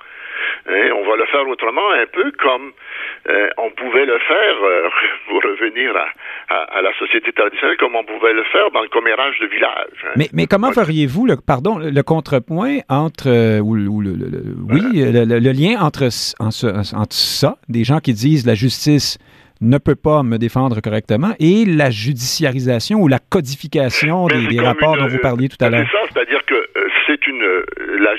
Hein, 0.69 0.91
on 0.95 1.09
va 1.09 1.17
le 1.17 1.27
faire 1.27 1.47
autrement, 1.49 1.91
un 1.93 2.07
peu 2.07 2.31
comme 2.33 2.73
euh, 3.29 3.49
on 3.59 3.71
pouvait 3.71 4.07
le 4.07 4.19
faire, 4.19 4.57
euh, 4.63 4.89
pour 5.29 5.43
revenir 5.43 5.95
à, 5.97 6.83
la 6.83 6.93
société 6.99 7.33
traditionnelle, 7.33 7.77
comme 7.77 7.95
on 7.95 8.05
pouvait 8.05 8.33
le 8.33 8.45
faire 8.45 8.71
dans 8.71 8.83
le 8.83 8.89
commérage 8.89 9.39
de 9.41 9.47
village. 9.47 10.05
Hein. 10.05 10.13
Mais, 10.17 10.29
mais 10.33 10.47
comment 10.47 10.73
feriez-vous, 10.73 11.27
le, 11.27 11.37
pardon, 11.37 11.79
le 11.79 12.03
contrepoint 12.03 12.79
entre, 12.89 13.29
euh, 13.29 13.61
ou, 13.61 13.75
le, 13.75 14.13
oui, 14.69 14.81
le, 14.95 15.53
lien 15.53 15.81
entre, 15.81 16.09
entre 16.41 17.13
ça, 17.13 17.57
des 17.69 17.85
gens 17.85 18.01
qui 18.01 18.13
disent 18.13 18.47
la 18.47 18.55
justice 18.55 19.19
ne 19.61 19.79
peut 19.79 19.97
pas 19.97 20.23
me 20.23 20.38
défendre 20.38 20.81
correctement 20.81 21.35
et 21.38 21.64
la 21.67 21.90
judiciarisation 21.90 22.99
ou 22.99 23.09
la 23.09 23.19
codification 23.19 24.26
des, 24.26 24.61
rapports 24.61 24.97
dont 24.97 25.09
vous 25.09 25.19
parliez 25.19 25.49
tout 25.49 25.62
à 25.62 25.69
l'heure. 25.69 25.87
C'est 25.90 25.97
ça, 25.97 26.05
c'est-à-dire 26.12 26.45
que 26.47 26.69
c'est 27.07 27.26
une 27.26 27.45
la 27.99 28.14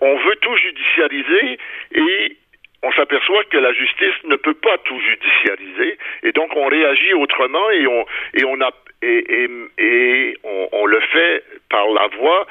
on 0.00 0.16
veut 0.16 0.36
tout 0.40 0.56
judiciariser 0.56 1.58
et 1.92 2.36
on 2.82 2.92
s'aperçoit 2.92 3.44
que 3.50 3.58
la 3.58 3.72
justice 3.72 4.14
ne 4.24 4.36
peut 4.36 4.54
pas 4.54 4.78
tout 4.84 5.00
judiciariser 5.00 5.98
et 6.22 6.32
donc 6.32 6.54
on 6.54 6.66
réagit 6.66 7.14
autrement 7.14 7.70
et 7.70 7.86
on 7.86 8.04
et 8.34 8.44
on 8.44 8.60
a 8.60 8.70
et, 9.02 9.48
et, 9.78 10.38
on, 10.72 10.86
le 10.86 11.00
fait 11.00 11.44
par 11.68 11.86
la 11.88 12.08
voie 12.18 12.46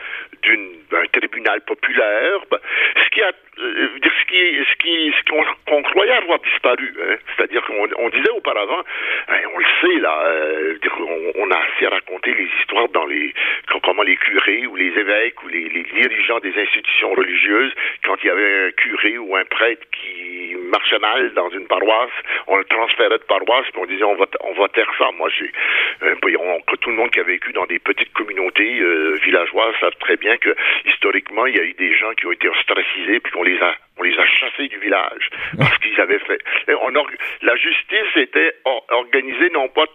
d'un 0.92 1.06
tribunal 1.12 1.62
populaire, 1.62 2.40
ce 2.52 3.10
qui 3.10 3.22
a 3.22 3.32
euh, 3.58 3.88
ce 4.04 4.26
qui 4.28 4.66
ce 4.70 4.76
qui 4.78 5.14
ce 5.18 5.24
qu'on 5.66 5.82
croyait 5.84 6.12
avoir 6.12 6.40
disparu, 6.40 6.94
hein. 7.02 7.16
c'est-à-dire 7.36 7.64
qu'on 7.64 7.88
on 7.98 8.10
disait 8.10 8.30
auparavant, 8.32 8.82
hein, 9.30 9.38
on 9.54 9.58
le 9.58 9.66
sait 9.80 10.00
là, 10.02 10.24
euh, 10.26 10.78
on, 11.36 11.50
a 11.52 11.56
assez 11.56 11.88
raconté 11.88 12.34
les 12.34 12.50
histoires 12.60 12.90
dans 12.90 13.06
les 13.06 13.34
comment 13.82 14.04
les 14.04 14.18
curés 14.18 14.68
ou 14.68 14.76
les 14.76 14.92
évêques 14.98 15.42
ou 15.44 15.48
les, 15.48 15.70
les 15.70 15.84
dirigeants 15.84 16.40
des 16.40 16.54
institutions 16.60 17.14
religieuses, 17.14 17.72
quand 18.04 18.16
il 18.24 18.28
y 18.28 18.30
avait 18.30 18.68
un 18.68 18.72
curé 18.72 19.18
ou 19.18 19.36
un 19.36 19.46
prêtre 19.46 19.86
qui 19.92 20.56
marchait 20.70 21.00
mal 21.00 21.34
dans 21.34 21.50
une 21.50 21.68
paroisse, 21.68 22.12
on 22.48 22.58
le 22.58 22.66
transférait 22.66 23.20
de 23.20 23.24
paroisse, 23.24 23.68
puis 23.72 23.82
on 23.82 23.86
disait 23.86 24.04
on 24.04 24.16
va 24.16 24.26
on 24.42 24.54
va 24.54 24.68
taire 24.70 24.92
ça. 24.98 25.12
Moi 25.18 25.30
j'ai 25.30 25.52
euh, 26.04 26.16
tout 26.82 26.90
le 26.90 26.96
monde 26.96 27.12
qui 27.12 27.20
a 27.20 27.24
vécu 27.24 27.52
dans 27.54 27.66
des 27.66 27.80
petites 27.80 28.12
communautés 28.14 28.82
villageoises 29.24 29.76
savent 29.80 29.96
très 30.00 30.18
bien 30.18 30.38
que 30.38 30.56
historiquement 30.86 31.46
il 31.46 31.56
y 31.56 31.60
a 31.60 31.64
eu 31.64 31.74
des 31.74 31.96
gens 31.96 32.14
qui 32.14 32.28
ont 32.28 32.32
été 32.32 32.48
ostracisés 32.48 33.20
puis 33.20 33.32
qu'on 33.32 33.44
les 33.44 33.60
a 33.60 33.76
on 33.98 34.04
les 34.04 34.18
a 34.18 34.26
chassés 34.26 34.68
du 34.68 34.78
village 34.80 35.30
parce 35.58 35.78
qu'ils 35.80 36.00
avaient 36.00 36.20
fait. 36.20 36.40
On 36.82 36.92
la 37.42 37.56
justice 37.56 38.16
était 38.16 38.56
organisée 38.90 39.50
non 39.52 39.68
pas 39.70 39.86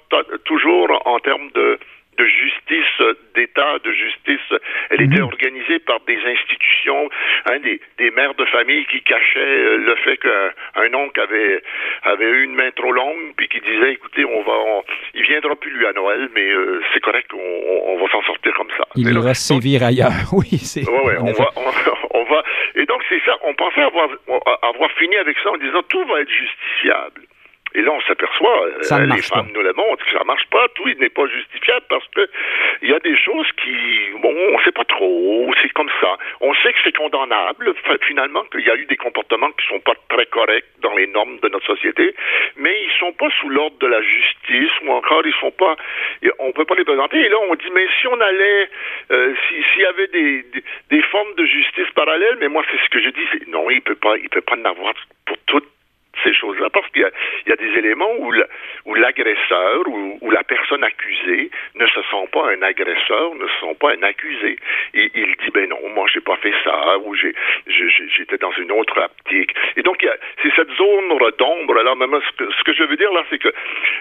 toujours 0.44 1.00
en 1.06 1.18
termes 1.20 1.50
de 1.54 1.78
de 2.20 2.26
justice 2.26 3.16
d'État, 3.34 3.78
de 3.82 3.92
justice. 3.92 4.60
Elle 4.90 5.02
était 5.02 5.20
mhm. 5.20 5.32
organisée 5.32 5.78
par 5.78 6.00
des 6.00 6.18
institutions, 6.24 7.08
hein, 7.46 7.58
des, 7.60 7.80
des, 7.98 8.10
mères 8.10 8.34
de 8.34 8.44
famille 8.46 8.84
qui 8.86 9.00
cachaient 9.02 9.38
euh, 9.38 9.78
le 9.78 9.94
fait 9.96 10.18
qu'un 10.18 10.94
oncle 10.94 11.20
avait, 11.20 11.62
avait 12.02 12.28
eu 12.28 12.44
une 12.44 12.54
main 12.54 12.70
trop 12.72 12.92
longue, 12.92 13.32
puis 13.36 13.48
qui 13.48 13.60
disait, 13.60 13.92
écoutez, 13.92 14.24
on 14.24 14.42
va, 14.42 14.82
il 15.14 15.22
viendra 15.22 15.56
plus 15.56 15.70
lui 15.70 15.86
à 15.86 15.92
Noël, 15.92 16.28
mais 16.34 16.50
euh, 16.50 16.82
c'est 16.92 17.00
correct, 17.00 17.30
on, 17.32 17.92
on, 17.92 17.98
va 17.98 18.10
s'en 18.10 18.22
sortir 18.22 18.52
comme 18.54 18.70
ça. 18.76 18.84
Il 18.96 19.10
ira 19.10 19.34
sévir 19.34 19.82
ailleurs, 19.82 20.10
oui. 20.32 20.58
C'est, 20.58 20.84
ouais, 20.84 21.16
on, 21.20 21.32
va, 21.32 21.50
on, 22.14 22.24
va, 22.24 22.42
et 22.74 22.84
donc 22.84 23.02
c'est 23.08 23.20
ça, 23.24 23.36
on 23.44 23.54
pensait 23.54 23.82
avoir, 23.82 24.08
avoir 24.62 24.90
fini 24.92 25.16
avec 25.16 25.38
ça 25.42 25.50
en 25.50 25.56
disant, 25.56 25.82
tout 25.88 26.04
va 26.04 26.20
être 26.20 26.30
justifiable. 26.30 27.22
Et 27.74 27.82
là, 27.82 27.92
on 27.92 28.00
s'aperçoit, 28.02 28.66
euh, 28.66 29.06
les 29.06 29.22
femmes 29.22 29.50
nous 29.54 29.62
le 29.62 29.72
montrent, 29.72 30.04
que 30.04 30.18
ça 30.18 30.24
marche 30.24 30.46
pas, 30.50 30.66
tout 30.74 30.88
n'est 30.98 31.08
pas 31.08 31.26
justifiable 31.28 31.86
parce 31.88 32.06
que 32.08 32.28
il 32.82 32.90
y 32.90 32.94
a 32.94 32.98
des 32.98 33.16
choses 33.16 33.46
qui, 33.62 34.10
bon, 34.20 34.34
on 34.52 34.58
sait 34.60 34.72
pas 34.72 34.84
trop, 34.84 35.52
c'est 35.62 35.72
comme 35.72 35.90
ça. 36.00 36.16
On 36.40 36.52
sait 36.54 36.72
que 36.72 36.78
c'est 36.82 36.96
condamnable, 36.96 37.72
finalement, 38.02 38.42
qu'il 38.44 38.66
y 38.66 38.70
a 38.70 38.76
eu 38.76 38.86
des 38.86 38.96
comportements 38.96 39.50
qui 39.52 39.66
sont 39.68 39.80
pas 39.80 39.94
très 40.08 40.26
corrects 40.26 40.66
dans 40.80 40.94
les 40.96 41.06
normes 41.06 41.38
de 41.40 41.48
notre 41.48 41.66
société, 41.66 42.14
mais 42.56 42.74
ils 42.82 42.98
sont 42.98 43.12
pas 43.12 43.28
sous 43.40 43.48
l'ordre 43.48 43.78
de 43.78 43.86
la 43.86 44.02
justice 44.02 44.72
ou 44.84 44.90
encore 44.90 45.22
ils 45.24 45.34
sont 45.34 45.52
pas, 45.52 45.76
on 46.38 46.52
peut 46.52 46.64
pas 46.64 46.74
les 46.74 46.84
présenter. 46.84 47.18
Et 47.18 47.28
là, 47.28 47.36
on 47.48 47.54
dit, 47.54 47.70
mais 47.72 47.86
si 48.00 48.06
on 48.08 48.20
allait, 48.20 48.68
euh, 49.12 49.34
s'il 49.48 49.82
y 49.82 49.86
avait 49.86 50.08
des, 50.08 50.44
des, 50.90 51.02
formes 51.02 51.34
de 51.36 51.44
justice 51.44 51.90
parallèles, 51.94 52.36
mais 52.40 52.48
moi, 52.48 52.62
c'est 52.70 52.78
ce 52.78 52.88
que 52.90 53.00
je 53.00 53.10
dis, 53.10 53.50
non, 53.50 53.70
il 53.70 53.80
peut 53.82 53.94
pas, 53.94 54.16
il 54.16 54.28
peut 54.28 54.40
pas 54.40 54.56
en 54.56 54.64
avoir 54.64 54.94
pour 55.26 55.36
toutes 55.46 55.68
ces 56.24 56.34
choses-là 56.34 56.68
parce 56.70 56.88
qu'il 56.90 57.02
y, 57.46 57.52
a 57.52 57.56
des 57.56 57.78
éléments 57.78 58.12
où 58.18 58.94
l'agresseur 58.94 59.88
ou, 59.88 60.30
la 60.30 60.44
personne 60.44 60.84
accusée 60.84 61.50
ne 61.74 61.86
se 61.86 62.00
sent 62.10 62.28
pas 62.32 62.50
un 62.50 62.62
agresseur, 62.62 63.34
ne 63.34 63.46
se 63.46 63.60
sent 63.60 63.74
pas 63.78 63.92
un 63.92 64.02
accusé. 64.02 64.56
Et 64.94 65.10
il 65.14 65.34
dit 65.36 65.50
ben 65.52 65.68
non, 65.68 65.88
moi 65.90 66.06
j'ai 66.12 66.20
pas 66.20 66.36
fait 66.36 66.54
ça 66.64 66.98
ou 66.98 67.14
j'étais 67.14 68.38
dans 68.38 68.52
une 68.52 68.72
autre 68.72 69.00
optique. 69.02 69.54
Et 69.76 69.82
donc 69.82 70.06
c'est 70.42 70.54
cette 70.54 70.70
zone 70.72 71.08
d'ombre 71.38 71.82
là. 71.82 71.94
Même 71.94 72.20
ce 72.30 72.36
que, 72.36 72.50
ce 72.52 72.64
que 72.64 72.72
je 72.72 72.84
veux 72.84 72.96
dire 72.96 73.12
là, 73.12 73.24
c'est 73.30 73.38
que 73.38 73.52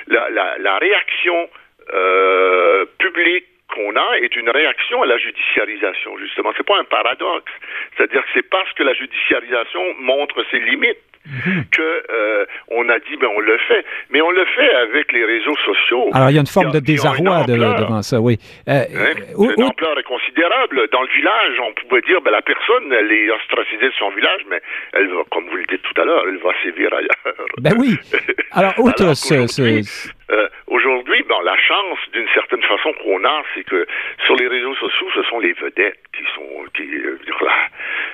la, 0.08 0.30
la, 0.30 0.58
la 0.58 0.78
réaction 0.78 1.50
euh, 1.94 2.86
publique 2.98 3.46
qu'on 3.74 3.96
a 3.96 4.18
est 4.20 4.36
une 4.36 4.50
réaction 4.50 5.04
à 5.04 5.06
la 5.06 5.18
judiciarisation, 5.18 6.18
justement. 6.18 6.52
C'est 6.58 6.66
pas 6.66 6.80
un 6.80 6.84
paradoxe. 6.84 7.52
C'est-à-dire 7.96 8.22
que 8.24 8.30
c'est 8.34 8.50
parce 8.50 8.72
que 8.74 8.84
la 8.84 8.94
judiciarisation 8.94 9.96
montre 10.00 10.44
ses 10.50 10.60
limites 10.60 10.98
Mhm. 11.26 11.66
que 11.72 12.04
euh, 12.10 12.46
on 12.70 12.88
a 12.90 12.98
dit 13.00 13.18
ben 13.20 13.28
on 13.36 13.40
le 13.40 13.58
fait, 13.68 13.86
mais 14.10 14.22
on 14.22 14.32
le 14.32 14.46
fait 14.46 14.74
avec 14.74 15.12
les 15.12 15.26
réseaux 15.26 15.56
sociaux. 15.66 16.10
Alors 16.14 16.30
il 16.30 16.36
y 16.36 16.38
a 16.38 16.42
une 16.42 16.48
forme 16.48 16.72
de 16.72 16.80
désarroi 16.80 17.44
devant 17.44 18.02
ça, 18.02 18.20
oui. 18.20 18.40
Euh, 18.68 18.84
hein? 18.96 19.14
une 19.38 19.64
ampleur 19.64 20.00
est 20.00 20.04
considérable. 20.04 20.88
Dans 20.92 21.02
le 21.02 21.10
village, 21.10 21.60
on 21.68 21.74
pouvait 21.74 22.02
dire 22.02 22.22
ben 22.22 22.32
la 22.32 22.42
personne 22.42 22.92
elle 22.92 23.12
est 23.12 23.30
ostracisée 23.32 23.88
de 23.88 23.94
son 24.00 24.10
village, 24.12 24.42
mais 24.50 24.62
elle 24.94 25.08
va, 25.08 25.22
comme 25.30 25.48
vous 25.50 25.58
le 25.58 25.66
dites 25.66 25.82
tout 25.82 26.02
à 26.02 26.06
l'heure, 26.06 26.24
elle 26.28 26.38
va 26.38 26.52
sévir 26.64 26.94
ailleurs. 26.94 27.36
Ben 27.58 27.74
oui. 27.78 27.98
Alors 28.52 28.74
outre 28.80 29.14
ce, 29.14 29.46
euh, 30.32 30.48
aujourd'hui, 30.68 31.24
bon, 31.28 31.40
la 31.42 31.58
chance 31.58 31.98
d'une 32.14 32.28
certaine 32.34 32.62
façon 32.62 32.94
qu'on 33.04 33.24
a, 33.26 33.42
c'est 33.56 33.64
que 33.64 33.88
sur 34.26 34.36
les 34.36 34.48
réseaux 34.48 34.76
sociaux, 34.76 35.08
ce 35.16 35.24
sont 35.24 35.40
les 35.40 35.54
vedettes 35.54 36.00
qui 36.16 36.24
sont 36.36 36.66
qui, 36.76 36.84
euh, 36.84 37.18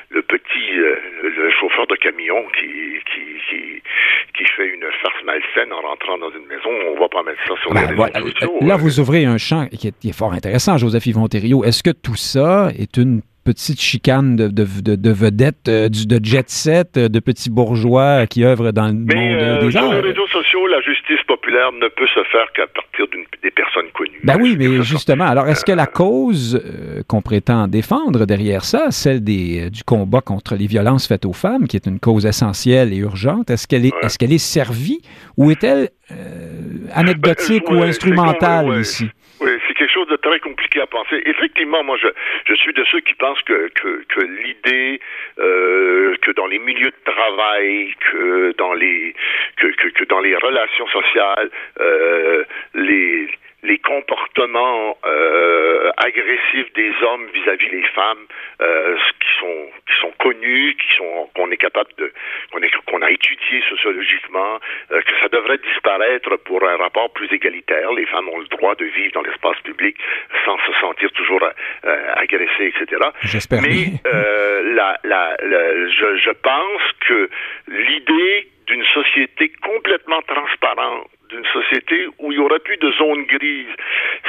le 0.09 0.21
petit 0.21 0.79
euh, 0.79 0.95
le 1.23 1.51
chauffeur 1.51 1.87
de 1.87 1.95
camion 1.95 2.45
qui, 2.57 2.99
qui, 3.13 3.81
qui, 4.33 4.45
fait 4.45 4.67
une 4.67 4.85
farce 5.01 5.23
malsaine 5.25 5.73
en 5.73 5.81
rentrant 5.81 6.17
dans 6.17 6.31
une 6.31 6.45
maison. 6.45 6.69
On 6.87 6.99
va 6.99 7.09
pas 7.09 7.23
mettre 7.23 7.41
ça 7.47 7.55
sur 7.61 7.73
les 7.73 7.81
réseaux 7.81 8.29
sociaux. 8.29 8.59
Là, 8.61 8.77
vous 8.77 8.99
ouvrez 9.01 9.25
un 9.25 9.37
champ 9.37 9.67
qui 9.67 9.87
est, 9.87 10.17
fort 10.17 10.31
intéressant, 10.31 10.77
Joseph 10.77 11.05
Yvon 11.07 11.27
Est-ce 11.27 11.83
que 11.83 11.91
tout 11.91 12.15
ça 12.15 12.69
est 12.77 12.95
une 12.95 13.21
petite 13.45 13.79
chicane 13.79 14.35
de, 14.35 14.47
de, 14.47 14.95
de, 14.95 15.11
vedettes, 15.11 15.69
de 15.69 16.19
jet 16.25 16.49
set, 16.49 16.95
de 16.97 17.19
petits 17.19 17.51
bourgeois 17.51 18.25
qui 18.25 18.43
œuvrent 18.43 18.73
dans 18.73 18.87
le 18.87 18.93
monde 18.93 19.07
des 19.07 19.77
arts. 19.77 19.83
Sur 19.83 19.93
les 19.93 19.99
réseaux 19.99 20.27
sociaux, 20.27 20.67
la 20.67 20.81
justice 20.81 21.23
populaire 21.27 21.71
ne 21.71 21.87
peut 21.87 22.07
se 22.07 22.23
faire 22.31 22.51
qu'à 22.53 22.67
partir 22.67 23.05
des 23.43 23.51
personnes 23.51 23.89
connues. 23.93 24.19
Ben 24.23 24.37
oui, 24.41 24.55
mais 24.57 24.81
justement, 24.83 25.25
alors 25.25 25.47
est-ce 25.47 25.63
que 25.63 25.71
la 25.71 25.85
cause 25.85 26.59
euh, 26.65 27.03
qu'on 27.07 27.21
prétend 27.21 27.67
défendre 27.67 28.25
derrière 28.25 28.65
ça, 28.65 28.89
celle 28.89 29.23
des, 29.23 29.65
euh, 29.65 29.69
du 29.69 29.83
combat 29.83 30.21
contre 30.21 30.55
les 30.55 30.67
violences 30.67 31.07
faites 31.07 31.25
aux 31.25 31.33
femmes, 31.33 31.67
qui 31.67 31.75
est 31.75 31.85
une 31.85 31.99
cause 31.99 32.25
essentielle 32.25 32.93
et 32.93 32.97
urgente, 32.97 33.51
est-ce 33.51 33.67
qu'elle 33.67 33.85
est, 33.85 34.17
qu'elle 34.17 34.33
est 34.33 34.37
servie 34.37 35.01
ou 35.37 35.51
est-elle 35.51 35.89
euh, 36.11 36.15
anecdotique 36.93 37.69
ou 37.69 37.83
instrumentale 37.83 38.79
ici? 38.79 39.09
Quelque 39.75 39.91
chose 39.91 40.07
de 40.07 40.15
très 40.15 40.39
compliqué 40.39 40.81
à 40.81 40.87
penser. 40.87 41.21
Effectivement, 41.25 41.83
moi, 41.83 41.97
je, 42.01 42.07
je 42.45 42.55
suis 42.55 42.73
de 42.73 42.83
ceux 42.91 43.01
qui 43.01 43.13
pensent 43.13 43.41
que, 43.43 43.69
que, 43.69 44.03
que 44.07 44.21
l'idée 44.21 44.99
euh, 45.39 46.15
que 46.21 46.31
dans 46.31 46.47
les 46.47 46.59
milieux 46.59 46.91
de 46.91 47.11
travail, 47.11 47.93
que 48.11 48.53
dans 48.57 48.73
les 48.73 49.13
que, 49.57 49.67
que, 49.67 49.89
que 49.89 50.03
dans 50.05 50.19
les 50.19 50.35
relations 50.35 50.87
sociales, 50.87 51.49
euh, 51.79 52.43
les 52.73 53.27
les 53.65 53.77
comportements 53.79 54.97
euh, 55.05 55.91
agressifs 55.97 56.71
des 56.73 56.91
hommes 57.01 57.27
vis-à-vis 57.33 57.69
des 57.69 57.83
femmes 57.95 58.25
euh, 58.61 58.95
qui 59.19 59.39
sont 59.39 59.69
qui 59.87 59.93
sont 60.01 60.13
connus, 60.19 60.75
qui 60.75 60.97
sont 60.97 61.29
qu'on 61.35 61.49
est 61.51 61.57
capable 61.57 61.89
de 61.97 62.11
qu'on 62.51 62.61
est 62.61 62.71
qu'on 62.85 63.01
a 63.01 63.09
étudié 63.09 63.63
sociologiquement, 63.69 64.59
euh, 64.91 65.01
que 65.01 65.11
ça 65.21 65.29
devrait 65.29 65.57
disparaître 65.57 66.35
pour 66.37 66.63
un 66.63 66.77
rapport 66.77 67.11
plus 67.13 67.31
égalitaire. 67.33 67.91
Les 67.93 68.05
femmes 68.05 68.29
ont 68.29 68.39
le 68.39 68.47
droit 68.47 68.75
de 68.75 68.85
vivre 68.85 69.13
dans 69.13 69.23
l'espace 69.23 69.59
public 69.63 69.97
sans 70.45 70.57
se 70.59 70.73
sentir 70.79 71.11
toujours 71.11 71.43
euh, 71.43 72.13
agressées, 72.15 72.73
etc. 72.75 73.01
J'espère. 73.23 73.61
Mais 73.61 73.99
euh, 74.05 74.73
la, 74.75 74.99
la, 75.03 75.35
la, 75.43 75.89
je, 75.89 76.17
je 76.17 76.31
pense 76.31 76.81
que 77.07 77.29
l'idée 77.67 78.47
d'une 78.67 78.85
société 78.85 79.51
complètement 79.61 80.21
transparente 80.23 81.09
d'une 81.35 81.45
société 81.51 82.07
où 82.19 82.31
il 82.31 82.37
y 82.37 82.41
aurait 82.41 82.59
plus 82.59 82.77
de 82.77 82.91
zones 82.93 83.23
grises. 83.25 83.75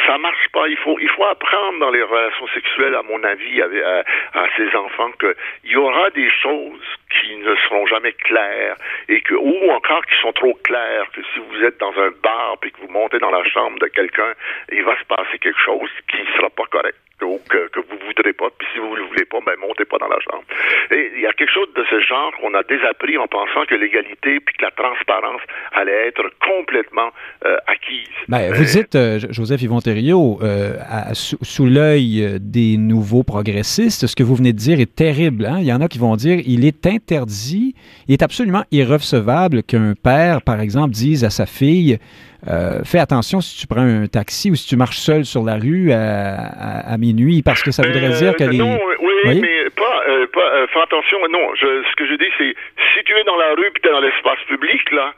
Ça 0.07 0.19
marche 0.19 0.49
pas. 0.53 0.69
Il 0.69 0.77
faut, 0.79 0.97
apprendre 1.25 1.79
dans 1.81 1.91
les 1.91 2.03
relations 2.03 2.47
sexuelles, 2.49 2.95
à 2.95 3.03
mon 3.03 3.23
avis, 3.25 3.63
à, 3.63 4.05
à, 4.35 4.47
ces 4.57 4.75
enfants 4.77 5.11
qu'il 5.19 5.71
y 5.71 5.77
aura 5.77 6.11
des 6.11 6.31
choses 6.31 6.81
qui 7.11 7.37
ne 7.37 7.55
seront 7.69 7.87
jamais 7.87 8.13
claires 8.13 8.77
et 9.09 9.21
que, 9.21 9.35
ou 9.35 9.71
encore 9.71 10.05
qui 10.07 10.15
sont 10.21 10.33
trop 10.33 10.55
claires, 10.65 11.07
que 11.13 11.21
si 11.35 11.41
vous 11.41 11.65
êtes 11.65 11.79
dans 11.79 11.93
un 11.99 12.11
bar 12.23 12.57
et 12.65 12.71
que 12.71 12.81
vous 12.81 12.93
montez 12.93 13.19
dans 13.19 13.31
la 13.31 13.45
chambre 13.45 13.79
de 13.79 13.87
quelqu'un, 13.87 14.33
il 14.73 14.85
va 14.85 14.97
se 14.99 15.05
passer 15.05 15.39
quelque 15.39 15.61
chose 15.61 15.91
qui 16.09 16.19
ne 16.21 16.37
sera 16.37 16.51
pas 16.51 16.67
correct. 16.71 16.97
Que, 17.19 17.69
que 17.69 17.81
vous 17.81 17.99
voudrez 18.07 18.33
pas. 18.33 18.49
Puis 18.59 18.67
si 18.73 18.79
vous 18.79 18.91
ne 18.91 19.01
le 19.01 19.07
voulez 19.07 19.25
pas, 19.25 19.39
ben 19.45 19.55
montez 19.61 19.85
pas 19.85 19.99
dans 19.99 20.09
la 20.09 20.19
chambre. 20.21 20.45
Et 20.91 21.13
il 21.17 21.23
y 21.23 21.27
a 21.27 21.33
quelque 21.33 21.53
chose 21.53 21.69
de 21.75 21.85
ce 21.91 22.01
genre 22.01 22.33
qu'on 22.41 22.55
a 22.55 22.63
désappris 22.63 23.17
en 23.19 23.27
pensant 23.27 23.65
que 23.67 23.75
l'égalité 23.75 24.41
puis 24.41 24.55
que 24.57 24.65
la 24.65 24.71
transparence 24.71 25.41
allait 25.73 26.09
être 26.09 26.25
complètement 26.41 27.11
euh, 27.45 27.57
acquise. 27.67 28.09
Ben, 28.29 28.53
vous 28.53 28.65
dites, 28.65 28.95
euh, 28.95 29.19
Joseph 29.31 29.63
Yvon 29.63 29.81
Thériault, 29.81 30.39
euh, 30.43 30.75
sous, 31.13 31.39
sous 31.43 31.67
l'œil 31.67 32.39
des 32.41 32.77
nouveaux 32.77 33.23
progressistes, 33.23 34.07
ce 34.07 34.17
que 34.17 34.23
vous 34.23 34.35
venez 34.35 34.53
de 34.53 34.59
dire 34.59 34.81
est 34.81 34.95
terrible. 34.95 35.47
Hein? 35.47 35.59
Il 35.61 35.67
y 35.67 35.73
en 35.73 35.81
a 35.81 35.89
qui 35.89 35.99
vont 35.99 36.17
dire 36.17 36.41
il 36.47 36.65
est 36.65 36.87
interdit, 36.87 37.75
il 38.09 38.13
est 38.13 38.23
absolument 38.23 38.65
irrecevable 38.71 39.63
qu'un 39.63 39.95
père, 39.95 40.43
par 40.43 40.61
exemple, 40.61 40.91
dise 40.91 41.25
à 41.25 41.31
sa 41.31 41.47
fille 41.47 41.99
euh, 42.49 42.85
fais 42.85 42.99
attention 42.99 43.41
si 43.41 43.59
tu 43.59 43.67
prends 43.67 43.83
un 43.83 44.07
taxi 44.07 44.51
ou 44.51 44.55
si 44.55 44.69
tu 44.69 44.77
marches 44.77 44.99
seul 44.99 45.25
sur 45.25 45.43
la 45.43 45.57
rue 45.57 45.93
à, 45.93 46.97
minuit, 46.99 47.43
parce 47.43 47.63
que 47.63 47.71
ça 47.71 47.83
voudrait 47.83 48.11
dire 48.11 48.35
que 48.37 48.45
les... 48.45 48.59
Non, 48.59 48.79
oui, 49.01 49.41
mais 49.41 49.71
pas, 49.71 50.03
euh, 50.09 50.27
pas 50.33 50.55
euh, 50.55 50.67
fais 50.69 50.81
attention, 50.81 51.19
non. 51.31 51.55
ce 51.57 51.97
que 51.97 52.07
je 52.07 52.15
dis, 52.15 52.31
c'est 52.39 52.55
si 52.95 53.05
tu 53.05 53.13
es 53.17 53.25
dans 53.25 53.37
la 53.37 53.51
rue 53.55 53.71
puis 53.73 53.83
tu 53.83 53.89
es 53.89 53.93
dans 53.93 54.01
l'espace 54.01 54.39
public, 54.49 54.91
là, 54.93 55.15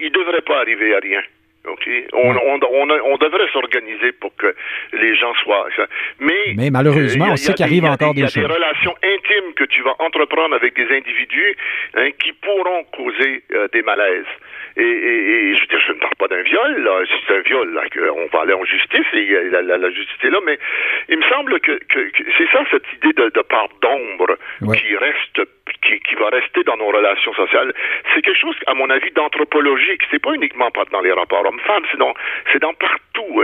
il 0.00 0.06
ne 0.06 0.18
devrait 0.18 0.42
pas 0.42 0.60
arriver 0.60 0.94
à 0.94 0.98
rien. 0.98 1.20
OK? 1.66 1.88
On, 2.12 2.30
on, 2.36 2.60
on, 2.62 3.16
devrait 3.16 3.48
s'organiser 3.52 4.12
pour 4.12 4.34
que 4.36 4.54
les 4.92 5.16
gens 5.16 5.34
soient. 5.42 5.68
Mais, 6.20 6.54
mais 6.56 6.70
malheureusement, 6.70 7.28
on 7.30 7.36
sait 7.36 7.54
qu'il 7.54 7.64
arrive 7.64 7.84
encore 7.84 8.14
des 8.14 8.22
choses. 8.22 8.36
Il 8.36 8.42
y 8.42 8.44
a 8.44 8.48
des 8.48 8.54
relations 8.54 8.94
intimes 9.02 9.54
que 9.54 9.64
tu 9.64 9.82
vas 9.82 9.94
entreprendre 9.98 10.54
avec 10.54 10.74
des 10.74 10.88
individus 10.94 11.56
hein, 11.94 12.10
qui 12.22 12.32
pourront 12.32 12.84
causer 12.92 13.42
des 13.72 13.82
malaises. 13.82 14.26
Et, 14.76 14.82
et, 14.82 15.54
je 15.54 15.60
veux 15.60 15.66
dire, 15.66 15.80
je 15.86 15.92
ne 15.92 15.98
parle 15.98 16.14
pas 16.16 16.28
d'un 16.28 16.42
viol, 16.42 16.82
là. 16.82 17.00
C'est 17.26 17.34
un 17.34 17.40
viol, 17.40 17.72
là, 17.72 17.82
qu'on 17.88 18.26
va 18.26 18.42
aller 18.42 18.52
en 18.52 18.64
justice 18.64 19.06
et 19.14 19.24
la, 19.50 19.62
la, 19.62 19.78
la, 19.78 19.90
justice 19.90 20.22
est 20.22 20.30
là. 20.30 20.38
Mais 20.44 20.58
il 21.08 21.16
me 21.16 21.22
semble 21.30 21.58
que, 21.60 21.72
que, 21.88 22.10
c'est 22.36 22.48
ça, 22.52 22.62
cette 22.70 22.84
idée 22.96 23.14
de, 23.14 23.30
de 23.30 23.40
part 23.40 23.68
d'ombre 23.80 24.36
qui 24.60 24.96
reste, 24.96 25.40
qui, 25.82 25.98
qui 26.00 26.14
va 26.16 26.28
rester 26.28 26.62
dans 26.64 26.76
nos 26.76 26.88
relations 26.88 27.32
sociales. 27.32 27.72
C'est 28.14 28.20
quelque 28.20 28.38
chose, 28.38 28.56
à 28.66 28.74
mon 28.74 28.90
avis, 28.90 29.10
d'anthropologique. 29.12 30.02
C'est 30.10 30.22
pas 30.22 30.34
uniquement 30.34 30.70
dans 30.92 31.00
les 31.00 31.12
rapports 31.12 31.46
hommes-femmes, 31.56 31.84
c'est 31.90 31.98
dans, 31.98 32.14
c'est 32.52 32.58
dans 32.60 32.74
partout. 32.74 33.42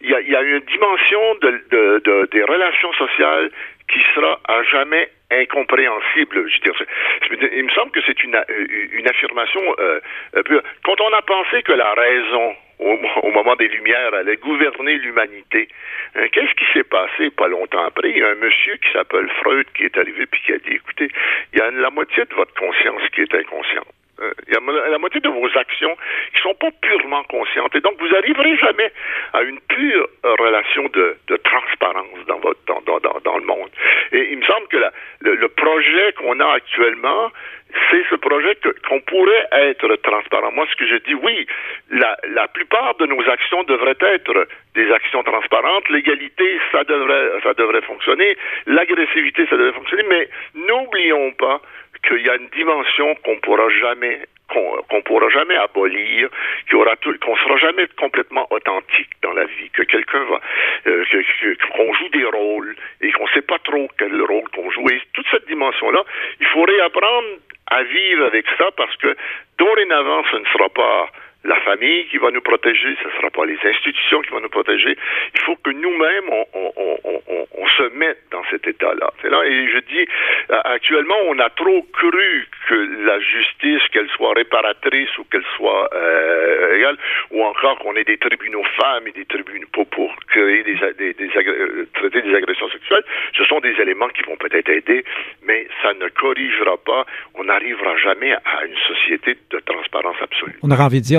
Il 0.00 0.08
y 0.08 0.14
a, 0.14 0.20
il 0.20 0.30
y 0.30 0.36
a 0.36 0.42
une 0.42 0.60
dimension 0.60 1.34
de, 1.42 1.50
de, 1.70 2.02
de, 2.04 2.28
des 2.30 2.42
relations 2.42 2.92
sociales 2.94 3.50
qui 3.90 4.00
sera 4.14 4.38
à 4.46 4.62
jamais 4.64 5.08
incompréhensible. 5.30 6.46
Il 7.52 7.64
me 7.64 7.70
semble 7.70 7.90
que 7.90 8.00
c'est 8.06 8.22
une, 8.22 8.38
une 8.92 9.08
affirmation. 9.08 9.60
Euh, 9.78 10.00
quand 10.84 11.00
on 11.00 11.12
a 11.12 11.22
pensé 11.22 11.62
que 11.62 11.72
la 11.72 11.92
raison, 11.94 12.54
au, 12.78 13.30
moment 13.30 13.56
des 13.56 13.68
Lumières, 13.68 14.14
allait 14.14 14.36
gouverner 14.36 14.94
l'humanité, 14.98 15.68
hein, 16.14 16.26
qu'est-ce 16.32 16.54
qui 16.54 16.64
s'est 16.72 16.84
passé 16.84 17.30
pas 17.30 17.48
longtemps 17.48 17.84
après? 17.84 18.10
Il 18.10 18.18
y 18.18 18.22
a 18.22 18.28
un 18.28 18.34
monsieur 18.36 18.76
qui 18.76 18.92
s'appelle 18.92 19.28
Freud 19.42 19.66
qui 19.74 19.84
est 19.84 19.96
arrivé 19.98 20.26
puis 20.26 20.40
qui 20.44 20.52
a 20.52 20.58
dit, 20.58 20.74
écoutez, 20.74 21.08
il 21.52 21.58
y 21.58 21.62
a 21.62 21.70
la 21.70 21.90
moitié 21.90 22.24
de 22.24 22.34
votre 22.34 22.54
conscience 22.54 23.02
qui 23.14 23.22
est 23.22 23.34
inconsciente. 23.34 23.88
Euh, 24.20 24.32
la 24.90 24.98
moitié 24.98 25.20
de 25.20 25.28
vos 25.28 25.48
actions 25.56 25.96
qui 26.34 26.42
sont 26.42 26.54
pas 26.54 26.70
purement 26.82 27.22
conscientes. 27.24 27.74
Et 27.76 27.80
donc, 27.80 27.94
vous 28.00 28.14
arriverez 28.16 28.56
jamais 28.56 28.90
à 29.32 29.42
une 29.42 29.60
pure 29.60 30.08
relation 30.24 30.88
de, 30.92 31.16
de 31.28 31.36
transparence 31.36 32.18
dans, 32.26 32.38
votre, 32.38 32.58
dans, 32.66 32.80
dans, 32.80 32.98
dans, 32.98 33.38
le 33.38 33.44
monde. 33.44 33.70
Et 34.12 34.32
il 34.32 34.38
me 34.38 34.44
semble 34.44 34.66
que 34.68 34.78
le, 35.20 35.48
projet 35.48 36.12
qu'on 36.14 36.40
a 36.40 36.52
actuellement, 36.52 37.30
c'est 37.90 38.02
ce 38.10 38.16
projet 38.16 38.56
qu'on 38.88 39.00
pourrait 39.02 39.46
être 39.52 39.94
transparent. 40.02 40.50
Moi, 40.52 40.66
ce 40.70 40.76
que 40.76 40.86
je 40.86 40.96
dis, 40.96 41.14
oui, 41.14 41.46
la, 41.90 42.16
la 42.30 42.48
plupart 42.48 42.96
de 42.96 43.06
nos 43.06 43.22
actions 43.28 43.62
devraient 43.64 43.98
être 44.00 44.48
des 44.74 44.90
actions 44.90 45.22
transparentes. 45.22 45.88
L'égalité, 45.90 46.58
ça 46.72 46.82
devrait, 46.84 47.40
ça 47.42 47.54
devrait 47.54 47.82
fonctionner. 47.82 48.36
L'agressivité, 48.66 49.46
ça 49.46 49.56
devrait 49.56 49.74
fonctionner. 49.74 50.04
Mais 50.08 50.28
n'oublions 50.54 51.30
pas 51.32 51.60
qu'il 52.06 52.24
y 52.24 52.30
a 52.30 52.36
une 52.36 52.48
dimension 52.48 53.14
qu'on 53.24 53.36
pourra 53.40 53.68
jamais 53.80 54.20
qu'on 54.48 55.02
pourra 55.02 55.28
jamais 55.28 55.56
abolir, 55.56 56.30
qu'on 56.70 56.78
aura 56.78 56.96
qu'on 56.96 57.36
sera 57.36 57.56
jamais 57.58 57.86
complètement 57.98 58.46
authentique 58.50 59.10
dans 59.22 59.32
la 59.32 59.44
vie, 59.44 59.68
que 59.74 59.82
quelqu'un 59.82 60.24
va, 60.24 60.40
euh, 60.86 61.04
qu'on 61.76 61.92
joue 61.94 62.08
des 62.08 62.24
rôles 62.24 62.74
et 63.02 63.12
qu'on 63.12 63.26
sait 63.28 63.42
pas 63.42 63.58
trop 63.58 63.88
quel 63.98 64.22
rôle 64.22 64.48
qu'on 64.54 64.70
joue. 64.70 64.88
Et 64.90 65.02
toute 65.12 65.26
cette 65.30 65.46
dimension-là, 65.48 66.02
il 66.40 66.46
faut 66.46 66.62
réapprendre 66.62 67.28
à 67.70 67.82
vivre 67.82 68.24
avec 68.24 68.46
ça 68.56 68.70
parce 68.76 68.96
que 68.96 69.14
dorénavant, 69.58 70.24
ce 70.30 70.36
ne 70.36 70.46
sera 70.46 70.68
pas 70.70 71.10
la 71.44 71.56
famille 71.60 72.06
qui 72.08 72.18
va 72.18 72.30
nous 72.30 72.40
protéger, 72.40 72.96
ce 73.02 73.08
ne 73.08 73.12
sera 73.12 73.30
pas 73.30 73.46
les 73.46 73.58
institutions 73.64 74.20
qui 74.22 74.30
vont 74.30 74.40
nous 74.40 74.48
protéger. 74.48 74.96
Il 75.34 75.40
faut 75.42 75.56
que 75.56 75.70
nous-mêmes, 75.70 76.28
on, 76.30 76.46
on, 76.54 76.98
on, 77.04 77.20
on, 77.54 77.66
se 77.78 77.94
mette 77.94 78.18
dans 78.32 78.42
cet 78.50 78.66
état-là. 78.66 79.12
Là, 79.22 79.44
et 79.46 79.68
je 79.68 79.78
dis, 79.78 80.08
actuellement, 80.64 81.14
on 81.26 81.38
a 81.38 81.48
trop 81.50 81.82
cru 81.92 82.48
que 82.68 83.06
la 83.06 83.20
justice, 83.20 83.82
qu'elle 83.92 84.08
soit 84.10 84.32
réparatrice 84.34 85.16
ou 85.18 85.24
qu'elle 85.24 85.44
soit 85.56 85.88
euh, 85.94 86.76
égale, 86.76 86.96
ou 87.30 87.44
encore 87.44 87.78
qu'on 87.78 87.94
ait 87.94 88.04
des 88.04 88.18
tribunaux 88.18 88.64
femmes 88.76 89.06
et 89.06 89.12
des 89.12 89.24
tribunaux 89.24 89.66
pour, 89.72 90.14
créer 90.28 90.64
des, 90.64 90.74
des, 90.98 91.14
des 91.14 91.30
euh, 91.36 91.86
traiter 91.94 92.22
des 92.22 92.34
agressions 92.34 92.68
sexuelles, 92.70 93.04
ce 93.36 93.44
sont 93.44 93.60
des 93.60 93.74
éléments 93.80 94.08
qui 94.08 94.22
vont 94.22 94.36
peut-être 94.36 94.68
aider, 94.68 95.04
mais 95.44 95.68
ça 95.82 95.94
ne 95.94 96.08
corrigera 96.08 96.76
pas. 96.78 97.06
On 97.34 97.44
n'arrivera 97.44 97.96
jamais 97.96 98.32
à 98.32 98.64
une 98.64 98.76
société 98.86 99.36
de 99.50 99.58
transparence 99.60 100.16
absolue. 100.20 100.58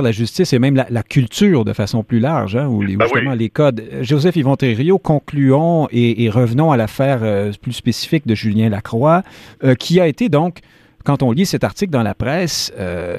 La 0.10 0.12
justice 0.12 0.54
et 0.54 0.60
même 0.60 0.76
la, 0.76 1.04
culture 1.04 1.65
de 1.65 1.74
façon 1.74 2.04
plus 2.04 2.19
large, 2.19 2.56
hein, 2.56 2.67
où, 2.67 2.82
les, 2.82 2.95
ben 2.95 3.06
justement 3.06 3.36
les 3.36 3.50
codes. 3.50 3.84
Joseph 4.02 4.36
Yvon 4.36 4.56
Thériault, 4.56 4.98
concluons 4.98 5.88
et, 5.91 6.30
revenons 6.32 6.72
à 6.72 6.78
l'affaire 6.78 7.19
euh, 7.22 7.52
plus 7.62 7.74
spécifique 7.74 8.26
de 8.26 8.34
Julien 8.34 8.69
Lacroix, 8.69 9.22
euh, 9.63 9.76
qui 9.76 10.00
a 10.00 10.08
été 10.08 10.28
donc, 10.28 10.60
quand 11.06 11.22
on 11.22 11.32
lit 11.32 11.45
cet 11.45 11.63
article 11.63 11.91
dans 11.91 12.02
la 12.02 12.15
presse, 12.15 12.74
euh, 12.80 13.17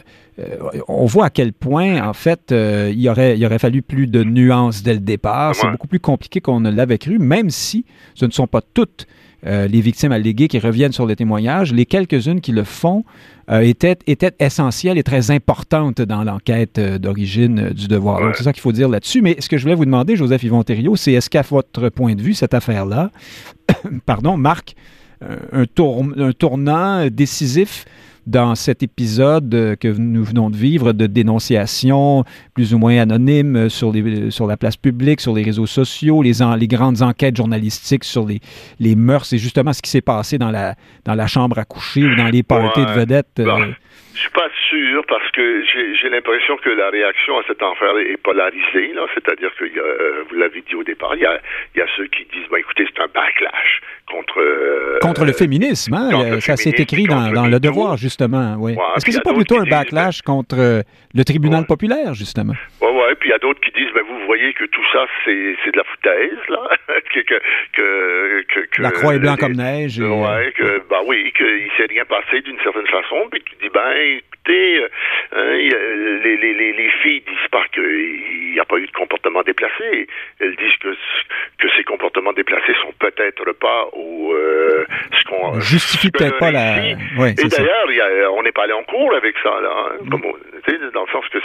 on 0.88 1.06
voit 1.06 1.26
à 1.26 1.30
quel 1.30 1.52
point, 1.52 2.02
en 2.02 2.12
fait, 2.12 2.50
il, 2.50 3.08
aurait, 3.08 3.38
il 3.38 3.44
aurait 3.44 3.58
fallu 3.58 3.82
plus 3.82 4.06
de 4.06 4.24
nuances 4.24 4.82
dès 4.82 4.94
le 4.94 5.00
départ. 5.00 5.54
C'est 5.54 5.70
beaucoup 5.70 5.86
plus 5.86 6.00
compliqué 6.00 6.40
qu'on 6.40 6.60
ne 6.60 6.70
l'avait 6.70 6.98
cru, 6.98 7.18
même 7.18 7.50
si 7.50 7.84
ce 8.14 8.24
ne 8.24 8.30
sont 8.30 8.46
pas 8.46 8.62
toutes 8.62 9.06
euh, 9.46 9.66
les 9.66 9.80
victimes 9.80 10.12
alléguées 10.12 10.48
qui 10.48 10.58
reviennent 10.58 10.92
sur 10.92 11.06
le 11.06 11.16
témoignage, 11.16 11.72
les 11.72 11.86
quelques-unes 11.86 12.40
qui 12.40 12.52
le 12.52 12.64
font 12.64 13.04
euh, 13.50 13.60
étaient, 13.60 13.96
étaient 14.06 14.32
essentielles 14.38 14.98
et 14.98 15.02
très 15.02 15.30
importantes 15.30 16.02
dans 16.02 16.24
l'enquête 16.24 16.78
euh, 16.78 16.98
d'origine 16.98 17.70
du 17.70 17.88
devoir. 17.88 18.36
C'est 18.36 18.44
ça 18.44 18.52
qu'il 18.52 18.62
faut 18.62 18.72
dire 18.72 18.88
là-dessus. 18.88 19.22
Mais 19.22 19.36
ce 19.38 19.48
que 19.48 19.56
je 19.56 19.62
voulais 19.62 19.74
vous 19.74 19.86
demander, 19.86 20.16
Joseph 20.16 20.42
Yvon 20.42 20.62
Thériault, 20.62 20.96
c'est 20.96 21.12
est-ce 21.12 21.30
qu'à 21.30 21.42
votre 21.42 21.88
point 21.88 22.14
de 22.14 22.22
vue, 22.22 22.34
cette 22.34 22.54
affaire-là, 22.54 23.10
pardon, 24.06 24.36
marque 24.36 24.74
un, 25.22 25.62
un 25.62 26.32
tournant 26.32 27.06
décisif 27.10 27.84
dans 28.26 28.54
cet 28.54 28.82
épisode 28.82 29.54
euh, 29.54 29.76
que 29.76 29.88
nous 29.88 30.24
venons 30.24 30.50
de 30.50 30.56
vivre 30.56 30.92
de 30.92 31.06
dénonciation 31.06 32.24
plus 32.54 32.74
ou 32.74 32.78
moins 32.78 32.98
anonyme 32.98 33.56
euh, 33.56 33.68
sur, 33.68 33.92
les, 33.92 34.30
sur 34.30 34.46
la 34.46 34.56
place 34.56 34.76
publique, 34.76 35.20
sur 35.20 35.34
les 35.34 35.42
réseaux 35.42 35.66
sociaux, 35.66 36.22
les, 36.22 36.32
les 36.58 36.68
grandes 36.68 37.02
enquêtes 37.02 37.36
journalistiques 37.36 38.04
sur 38.04 38.26
les, 38.26 38.40
les 38.78 38.94
mœurs. 38.94 39.26
C'est 39.26 39.38
justement 39.38 39.72
ce 39.72 39.82
qui 39.82 39.90
s'est 39.90 40.00
passé 40.00 40.38
dans 40.38 40.50
la, 40.50 40.74
dans 41.04 41.14
la 41.14 41.26
chambre 41.26 41.58
à 41.58 41.64
coucher 41.64 42.04
ou 42.04 42.14
dans 42.16 42.28
les 42.28 42.42
parties 42.42 42.84
de 42.84 42.92
vedettes. 42.92 43.26
Euh, 43.38 43.44
bah, 43.44 43.58
je 44.14 44.20
suis 44.20 44.30
pas 44.30 44.48
sûr 44.68 45.04
parce 45.08 45.30
que 45.30 45.64
j'ai 45.64 46.08
l'impression 46.10 46.56
que 46.58 46.70
la 46.70 46.90
réaction 46.90 47.38
à 47.38 47.42
cette 47.46 47.62
affaire 47.62 47.96
est 47.98 48.16
polarisée. 48.16 48.92
C'est-à-dire 49.14 49.50
que 49.56 49.64
euh, 49.64 50.24
vous 50.28 50.36
l'avez 50.36 50.62
dit 50.62 50.74
au 50.74 50.82
départ, 50.82 51.14
il 51.14 51.22
y 51.22 51.26
a, 51.26 51.40
y 51.76 51.80
a, 51.80 51.86
ceux 51.96 52.06
qui 52.06 52.24
disent 52.32 52.46
écoutez, 52.58 52.86
c'est 52.92 53.02
un 53.02 53.06
backlash 53.06 53.80
contre 54.10 54.40
euh, 54.40 54.98
contre 55.00 55.24
le 55.24 55.32
féminisme. 55.32 55.94
Hein? 55.94 56.40
ça 56.40 56.56
s'est 56.56 56.74
écrit 56.76 57.04
dans, 57.04 57.30
dans 57.30 57.46
le 57.46 57.60
devoir 57.60 57.96
justement. 57.96 58.56
Oui. 58.58 58.76
Est-ce 58.96 59.04
que 59.04 59.12
c'est 59.12 59.22
pas 59.22 59.32
plutôt 59.32 59.58
un 59.58 59.64
backlash 59.64 60.18
ben 60.18 60.34
contre 60.34 60.56
euh, 60.58 60.82
le 61.14 61.24
tribunal 61.24 61.66
populaire 61.66 62.14
justement 62.14 62.54
Oui, 62.80 62.88
oui. 62.90 63.14
Puis 63.18 63.28
il 63.28 63.32
y 63.32 63.34
a 63.34 63.38
d'autres 63.38 63.60
qui 63.60 63.72
disent 63.72 63.92
ben 63.94 64.02
vous 64.06 64.26
voyez 64.26 64.52
que 64.52 64.64
tout 64.64 64.84
ça 64.92 65.06
c'est 65.24 65.32
de 65.32 65.76
la 65.76 65.84
foutaise 65.84 66.38
là, 66.48 66.70
que, 67.12 67.20
que, 67.20 67.40
que, 68.42 68.60
que, 68.66 68.82
la 68.82 68.90
croix 68.90 69.14
est 69.14 69.18
blanc 69.18 69.36
comme 69.36 69.54
neige. 69.54 69.98
Et... 69.98 70.04
Ouais, 70.04 70.52
que 70.56 70.82
bah 70.88 71.00
oui, 71.06 71.32
qu'il 71.36 71.70
s'est 71.76 71.86
rien 71.88 72.04
passé 72.04 72.40
d'une 72.42 72.58
certaine 72.60 72.86
façon. 72.86 73.28
Puis 73.30 73.42
tu 73.42 73.54
dis 73.62 73.70
ben 73.72 73.90
écoutez, 73.96 74.84
euh, 75.32 75.56
les, 76.22 76.36
les, 76.36 76.54
les, 76.54 76.72
les, 76.72 76.90
filles 77.02 77.22
disent 77.26 77.50
pas 77.50 77.64
qu'il 77.72 78.52
n'y 78.52 78.60
a 78.60 78.64
pas 78.64 78.78
eu 78.78 78.86
de 78.86 78.92
comportement 78.92 79.42
déplacé. 79.42 80.06
Elles 80.40 80.56
disent 80.56 80.76
que, 80.80 80.94
que 81.58 81.68
ces 81.76 81.84
comportements 81.84 82.32
déplacés 82.32 82.74
sont 82.82 82.92
peut-être 82.98 83.52
pas 83.52 83.86
au 83.92 84.32
euh, 84.32 84.86
ce 85.18 85.24
qu'on 85.24 85.60
justifie 85.60 86.10
peut-être 86.10 86.38
pas 86.38 86.50
la. 86.50 86.76
Ouais, 87.18 87.32
Et 87.32 87.48
d'ailleurs, 87.48 88.32
on 88.34 88.42
n'est 88.42 88.52
pas 88.52 88.64
allé 88.64 88.72
en 88.72 88.82
cours 88.82 89.14
avec 89.14 89.36
ça 89.42 89.60
là, 89.60 89.70
hein, 89.70 89.96
mm. 90.02 90.08
comme, 90.10 90.22
dans 90.92 91.04
le 91.04 91.10
sens 91.10 91.26
que 91.28 91.38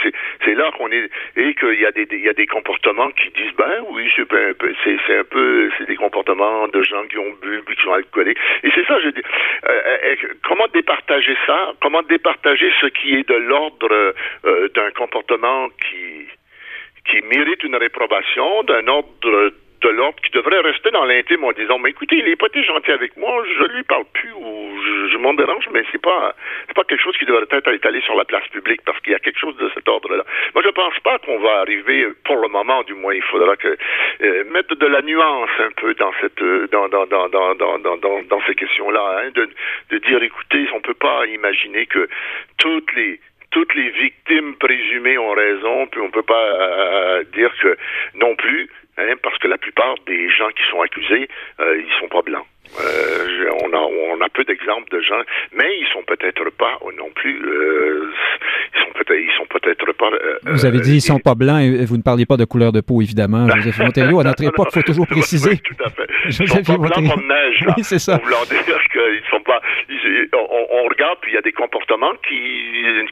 c'est 0.44 0.54
là 0.54 0.70
qu'on 0.76 0.90
est 0.90 1.10
et 1.36 1.54
qu'il 1.54 1.80
y 1.80 1.86
a 1.86 1.92
des 1.92 2.06
il 2.10 2.24
y 2.24 2.28
a 2.28 2.32
des 2.32 2.46
comportements 2.46 3.10
qui 3.10 3.30
disent 3.30 3.54
ben 3.56 3.84
oui 3.90 4.08
c'est 4.16 4.22
un 4.22 4.52
peu 4.54 4.74
c'est 4.84 5.18
un 5.18 5.24
peu 5.24 5.70
c'est 5.78 5.86
des 5.86 5.96
comportements 5.96 6.68
de 6.68 6.82
gens 6.82 7.04
qui 7.08 7.18
ont 7.18 7.32
bu, 7.42 7.62
qui 7.66 7.82
sont 7.82 7.92
alcooliques. 7.92 8.38
Et 8.62 8.70
c'est 8.74 8.86
ça 8.86 9.00
je 9.00 9.08
dis. 9.10 9.22
Euh, 9.68 9.80
euh 10.04 10.16
comment 10.42 10.66
départager 10.72 11.36
ça? 11.46 11.72
Comment 11.80 12.02
départager 12.02 12.70
ce 12.80 12.86
qui 12.86 13.14
est 13.14 13.28
de 13.28 13.34
l'ordre 13.34 14.14
euh, 14.44 14.68
d'un 14.74 14.90
comportement 14.90 15.68
qui 15.68 16.26
qui 17.10 17.22
mérite 17.22 17.62
une 17.62 17.76
réprobation, 17.76 18.64
d'un 18.64 18.86
ordre 18.88 19.52
de 19.82 19.88
l'ordre 19.88 20.18
qui 20.22 20.30
devrait 20.30 20.60
rester 20.60 20.90
dans 20.90 21.04
l'intime 21.04 21.44
en 21.44 21.52
disant 21.52 21.78
mais 21.78 21.90
écoutez 21.90 22.16
il 22.16 22.28
est 22.28 22.36
pas 22.36 22.46
été 22.46 22.62
gentil 22.62 22.90
avec 22.92 23.16
moi 23.16 23.44
je 23.58 23.64
lui 23.74 23.82
parle 23.84 24.04
plus 24.12 24.32
ou 24.32 24.70
je, 25.10 25.16
m'en 25.18 25.34
dérange 25.34 25.68
mais 25.72 25.82
c'est 25.92 26.00
pas 26.00 26.34
c'est 26.66 26.74
pas 26.74 26.84
quelque 26.84 27.02
chose 27.02 27.16
qui 27.16 27.24
devrait 27.24 27.46
être 27.50 27.72
étalé 27.72 28.00
sur 28.02 28.14
la 28.16 28.24
place 28.24 28.46
publique 28.48 28.80
parce 28.84 29.00
qu'il 29.00 29.12
y 29.12 29.16
a 29.16 29.18
quelque 29.18 29.38
chose 29.38 29.56
de 29.56 29.70
cet 29.74 29.88
ordre 29.88 30.14
là 30.14 30.24
moi 30.54 30.62
je 30.64 30.70
pense 30.70 30.98
pas 31.00 31.18
qu'on 31.18 31.38
va 31.38 31.60
arriver 31.60 32.08
pour 32.24 32.36
le 32.36 32.48
moment 32.48 32.82
du 32.84 32.94
moins 32.94 33.14
il 33.14 33.22
faudra 33.22 33.56
que 33.56 33.76
euh, 34.22 34.44
mettre 34.50 34.74
de 34.74 34.86
la 34.86 35.02
nuance 35.02 35.50
un 35.58 35.70
peu 35.76 35.94
dans 35.94 36.12
cette 36.20 36.42
dans 36.70 36.88
dans 36.88 37.06
dans 37.06 37.28
dans 37.28 37.54
dans 37.54 37.78
dans, 37.78 38.22
dans 38.22 38.40
ces 38.46 38.54
questions 38.54 38.90
là 38.90 39.20
hein, 39.20 39.30
de 39.34 39.48
de 39.90 39.98
dire 39.98 40.22
écoutez 40.22 40.66
on 40.74 40.80
peut 40.80 40.94
pas 40.94 41.26
imaginer 41.26 41.86
que 41.86 42.08
toutes 42.58 42.92
les 42.94 43.20
toutes 43.56 43.74
les 43.74 43.88
victimes 43.88 44.54
présumées 44.56 45.16
ont 45.16 45.32
raison, 45.32 45.86
puis 45.86 46.00
on 46.02 46.10
peut 46.10 46.22
pas 46.22 46.44
euh, 46.44 47.24
dire 47.34 47.50
que 47.62 47.76
non 48.14 48.36
plus, 48.36 48.68
hein, 48.98 49.14
parce 49.22 49.38
que 49.38 49.48
la 49.48 49.58
plupart 49.58 49.94
des 50.06 50.28
gens 50.30 50.48
qui 50.50 50.62
sont 50.70 50.80
accusés, 50.80 51.28
euh, 51.60 51.80
ils 51.80 52.00
sont 52.00 52.08
pas 52.08 52.22
blancs. 52.22 52.46
Euh, 52.80 53.50
on, 53.62 53.72
a, 53.72 53.78
on 53.78 54.20
a 54.20 54.28
peu 54.28 54.44
d'exemples 54.44 54.90
de 54.90 55.00
gens, 55.00 55.22
mais 55.52 55.78
ils 55.78 55.86
sont 55.92 56.02
peut-être 56.02 56.50
pas 56.50 56.78
non 56.96 57.10
plus. 57.10 57.40
Euh, 58.76 58.80
ils 58.80 58.84
sont 58.84 58.92
peut-être, 58.92 59.20
ils 59.20 59.36
sont 59.36 59.46
peut-être 59.46 59.92
pas. 59.92 60.10
Euh, 60.10 60.38
vous 60.44 60.66
avez 60.66 60.80
dit 60.80 60.96
ils 60.96 61.00
sont 61.00 61.18
pas 61.18 61.34
blancs 61.34 61.60
et 61.60 61.84
vous 61.84 61.96
ne 61.96 62.02
parliez 62.02 62.26
pas 62.26 62.36
de 62.36 62.44
couleur 62.44 62.72
de 62.72 62.80
peau 62.80 63.00
évidemment, 63.00 63.48
Joseph 63.56 63.78
Montello. 63.78 64.20
À 64.20 64.24
notre 64.24 64.44
époque, 64.44 64.68
il 64.70 64.74
faut 64.74 64.86
toujours 64.86 65.06
préciser. 65.10 65.50
Oui, 65.50 65.60
tout 65.60 65.84
à 65.84 65.90
fait. 65.90 66.06
Joseph 66.26 66.48
ils 66.60 66.64
sont 66.64 66.78
pas 66.78 66.88
blancs 66.88 67.10
comme 67.10 67.28
neige. 67.28 67.64
Oui, 67.76 67.84
c'est 67.84 67.98
ça. 67.98 68.16
Dire 68.16 68.88
qu'ils 68.92 69.30
sont 69.30 69.40
pas. 69.40 69.60
on, 70.34 70.66
on, 70.70 70.88
regarde, 70.88 71.18
puis 71.20 71.32
il 71.32 71.34
y 71.34 71.38
a 71.38 71.42
des 71.42 71.52
comportements 71.52 72.12
qui, 72.26 72.36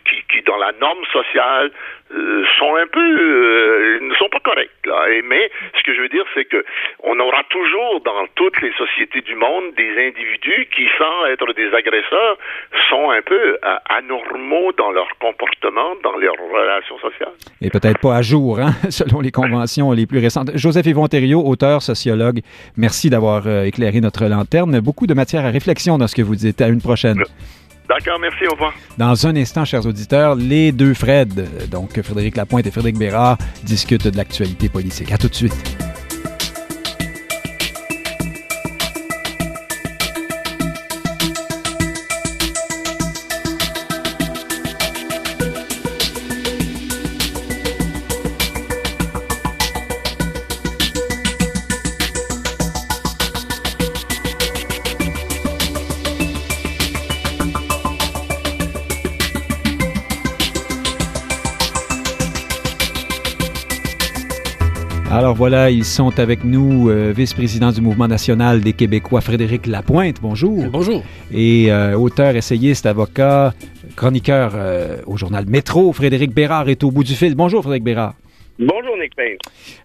qui, 0.04 0.22
qui 0.30 0.42
dans 0.42 0.56
la 0.56 0.72
norme 0.80 1.04
sociale 1.12 1.70
euh, 2.12 2.44
sont 2.58 2.76
un 2.76 2.86
peu 2.86 3.00
euh, 3.00 3.98
ne 4.00 4.14
sont 4.14 4.28
pas 4.28 4.38
corrects 4.40 4.70
là. 4.84 5.08
Et, 5.10 5.22
mais 5.22 5.50
ce 5.76 5.82
que 5.82 5.94
je 5.94 6.00
veux 6.00 6.08
dire, 6.08 6.24
c'est 6.34 6.44
que 6.44 6.64
on 7.02 7.18
aura 7.18 7.42
toujours 7.44 8.00
dans 8.02 8.26
toutes 8.34 8.60
les 8.60 8.72
sociétés 8.74 9.22
du 9.22 9.34
monde 9.34 9.74
des 9.74 10.06
individus 10.06 10.68
qui, 10.74 10.86
sans 10.98 11.26
être 11.26 11.52
des 11.54 11.72
agresseurs, 11.74 12.38
sont 12.88 13.10
un 13.10 13.22
peu 13.22 13.58
euh, 13.64 13.76
anormaux 13.88 14.72
dans 14.72 14.92
leur 14.92 15.08
comportement, 15.18 15.53
dans 15.62 16.16
leurs 16.18 16.34
relations 16.52 16.98
sociales. 16.98 17.32
Et 17.60 17.70
peut-être 17.70 17.98
pas 18.00 18.16
à 18.16 18.22
jour, 18.22 18.60
hein, 18.60 18.74
selon 18.90 19.20
les 19.20 19.30
conventions 19.30 19.92
les 19.92 20.06
plus 20.06 20.18
récentes. 20.18 20.50
Joseph 20.54 20.86
Yvon 20.86 21.08
auteur, 21.44 21.82
sociologue, 21.82 22.40
merci 22.76 23.10
d'avoir 23.10 23.48
éclairé 23.64 24.00
notre 24.00 24.26
lanterne. 24.26 24.80
Beaucoup 24.80 25.06
de 25.06 25.14
matière 25.14 25.44
à 25.44 25.50
réflexion 25.50 25.98
dans 25.98 26.06
ce 26.06 26.14
que 26.14 26.22
vous 26.22 26.36
dites. 26.36 26.60
À 26.60 26.68
une 26.68 26.80
prochaine. 26.80 27.22
D'accord, 27.88 28.18
merci, 28.18 28.46
au 28.46 28.52
revoir. 28.52 28.72
Dans 28.96 29.26
un 29.26 29.36
instant, 29.36 29.64
chers 29.64 29.86
auditeurs, 29.86 30.34
les 30.34 30.72
deux 30.72 30.94
Fred, 30.94 31.68
donc 31.70 32.00
Frédéric 32.00 32.36
Lapointe 32.36 32.66
et 32.66 32.70
Frédéric 32.70 32.98
Bérard, 32.98 33.36
discutent 33.62 34.08
de 34.08 34.16
l'actualité 34.16 34.68
politique. 34.68 35.12
À 35.12 35.18
tout 35.18 35.28
de 35.28 35.34
suite. 35.34 35.93
Alors 65.14 65.36
voilà, 65.36 65.70
ils 65.70 65.84
sont 65.84 66.18
avec 66.18 66.42
nous, 66.42 66.90
euh, 66.90 67.12
vice-président 67.16 67.70
du 67.70 67.80
Mouvement 67.80 68.08
national 68.08 68.62
des 68.62 68.72
Québécois, 68.72 69.20
Frédéric 69.20 69.68
Lapointe. 69.68 70.16
Bonjour. 70.20 70.64
Bonjour. 70.72 71.04
Et 71.30 71.70
euh, 71.70 71.96
auteur, 71.96 72.34
essayiste, 72.34 72.84
avocat, 72.84 73.54
chroniqueur 73.94 74.54
euh, 74.56 74.96
au 75.06 75.16
journal 75.16 75.46
Métro, 75.46 75.92
Frédéric 75.92 76.34
Bérard 76.34 76.68
est 76.68 76.82
au 76.82 76.90
bout 76.90 77.04
du 77.04 77.14
fil. 77.14 77.36
Bonjour, 77.36 77.62
Frédéric 77.62 77.84
Bérard. 77.84 78.14
Bonjour, 78.58 78.96
Nick 78.96 79.16
Payne. 79.16 79.36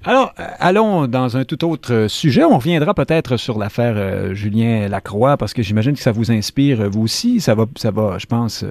Alors, 0.03 0.31
euh, 0.39 0.43
allons 0.59 1.07
dans 1.07 1.37
un 1.37 1.43
tout 1.43 1.65
autre 1.65 1.91
euh, 1.91 2.07
sujet. 2.07 2.43
On 2.43 2.59
reviendra 2.59 2.93
peut-être 2.93 3.35
sur 3.35 3.57
l'affaire 3.57 3.95
euh, 3.97 4.35
Julien 4.35 4.87
Lacroix, 4.87 5.37
parce 5.37 5.55
que 5.55 5.63
j'imagine 5.63 5.93
que 5.93 5.99
ça 5.99 6.11
vous 6.11 6.31
inspire 6.31 6.87
vous 6.87 7.01
aussi. 7.01 7.41
Ça 7.41 7.55
va, 7.55 7.65
ça 7.75 7.89
va 7.89 8.17
je 8.19 8.27
pense, 8.27 8.63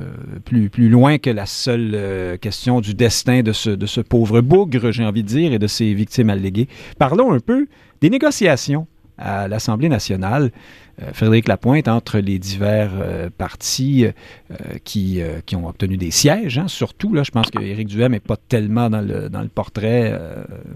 plus, 0.44 0.70
plus 0.70 0.88
loin 0.88 1.18
que 1.18 1.30
la 1.30 1.46
seule 1.46 2.38
question 2.40 2.80
du 2.80 2.94
destin 2.94 3.42
de 3.42 3.52
ce, 3.52 3.70
de 3.70 3.86
ce 3.86 4.00
pauvre 4.00 4.40
bougre, 4.40 4.92
j'ai 4.92 5.04
envie 5.04 5.24
de 5.24 5.28
dire, 5.28 5.52
et 5.52 5.58
de 5.58 5.66
ses 5.66 5.92
victimes 5.94 6.30
alléguées. 6.30 6.68
Parlons 6.98 7.32
un 7.32 7.40
peu 7.40 7.66
des 8.00 8.10
négociations 8.10 8.86
à 9.18 9.48
l'Assemblée 9.48 9.88
nationale. 9.88 10.50
Euh, 11.02 11.12
Frédéric 11.12 11.48
Lapointe, 11.48 11.86
entre 11.88 12.18
les 12.18 12.38
divers 12.38 12.90
euh, 12.94 13.30
partis 13.36 14.06
euh, 14.06 14.12
qui, 14.84 15.20
qui, 15.46 15.56
ont 15.56 15.68
obtenu 15.68 15.96
des 15.96 16.10
sièges, 16.10 16.58
hein, 16.58 16.68
surtout, 16.68 17.14
là, 17.14 17.22
je 17.22 17.30
pense 17.30 17.50
qu'Éric 17.50 17.88
Duhem 17.88 18.12
n'est 18.12 18.20
pas 18.20 18.36
tellement 18.36 18.90
dans 18.90 19.00
le, 19.00 19.28
dans 19.28 19.42
le 19.42 19.48
portrait, 19.48 20.18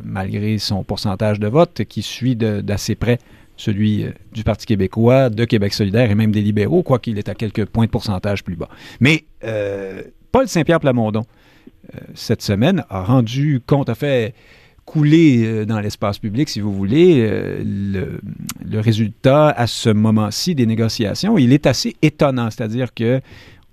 malgré 0.05 0.59
son 0.59 0.85
pourcentage 0.85 1.41
de 1.41 1.49
vote, 1.49 1.83
qui 1.85 2.03
suit 2.03 2.37
d'assez 2.37 2.95
près 2.95 3.19
celui 3.57 4.07
du 4.33 4.45
Parti 4.45 4.67
québécois, 4.67 5.31
de 5.31 5.45
Québec 5.45 5.73
solidaire 5.73 6.11
et 6.11 6.15
même 6.15 6.33
des 6.33 6.41
libéraux, 6.41 6.83
quoiqu'il 6.83 7.19
est 7.19 7.29
à 7.29 7.35
quelques 7.35 7.67
points 7.67 7.87
de 7.87 7.91
pourcentage 7.91 8.43
plus 8.45 8.57
bas. 8.57 8.69
Mais 9.01 9.25
Paul 10.31 10.49
Saint-Pierre 10.49 10.81
Plamondon, 10.81 11.25
cette 12.15 12.43
semaine, 12.43 12.85
a 12.91 13.03
rendu 13.03 13.61
compte, 13.67 13.89
a 13.89 13.95
fait 13.95 14.35
couler 14.85 15.45
euh, 15.45 15.65
dans 15.65 15.81
l'espace 15.81 16.19
public, 16.19 16.49
si 16.49 16.61
vous 16.61 16.73
voulez, 16.73 17.21
euh, 17.21 17.63
le, 17.65 18.81
résultat 18.81 19.49
à 19.49 19.67
ce 19.67 19.91
moment-ci 19.91 20.55
des 20.55 20.67
négociations, 20.67 21.39
il 21.39 21.53
est 21.53 21.67
assez 21.67 21.97
étonnant. 22.03 22.51
C'est-à-dire 22.51 22.93
que, 22.95 23.21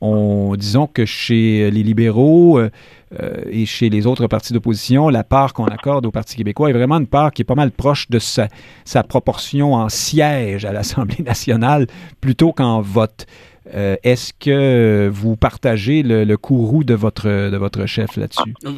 on, 0.01 0.55
disons 0.55 0.87
que 0.87 1.05
chez 1.05 1.69
les 1.71 1.83
libéraux 1.83 2.59
euh, 2.59 2.69
et 3.49 3.65
chez 3.65 3.89
les 3.89 4.05
autres 4.05 4.27
partis 4.27 4.53
d'opposition, 4.53 5.09
la 5.09 5.23
part 5.23 5.53
qu'on 5.53 5.65
accorde 5.65 6.05
au 6.05 6.11
Parti 6.11 6.37
québécois 6.37 6.69
est 6.69 6.73
vraiment 6.73 6.99
une 6.99 7.07
part 7.07 7.31
qui 7.31 7.41
est 7.41 7.45
pas 7.45 7.55
mal 7.55 7.71
proche 7.71 8.09
de 8.09 8.19
sa, 8.19 8.47
sa 8.85 9.03
proportion 9.03 9.73
en 9.73 9.89
siège 9.89 10.63
à 10.63 10.71
l'Assemblée 10.71 11.23
nationale 11.25 11.87
plutôt 12.21 12.53
qu'en 12.53 12.81
vote. 12.81 13.25
Euh, 13.75 13.95
est-ce 14.03 14.33
que 14.33 15.09
vous 15.13 15.35
partagez 15.35 16.03
le, 16.03 16.37
courroux 16.37 16.83
de 16.83 16.93
votre, 16.93 17.27
de 17.27 17.57
votre 17.57 17.85
chef 17.85 18.17
là-dessus? 18.17 18.53
Ah, 18.65 18.69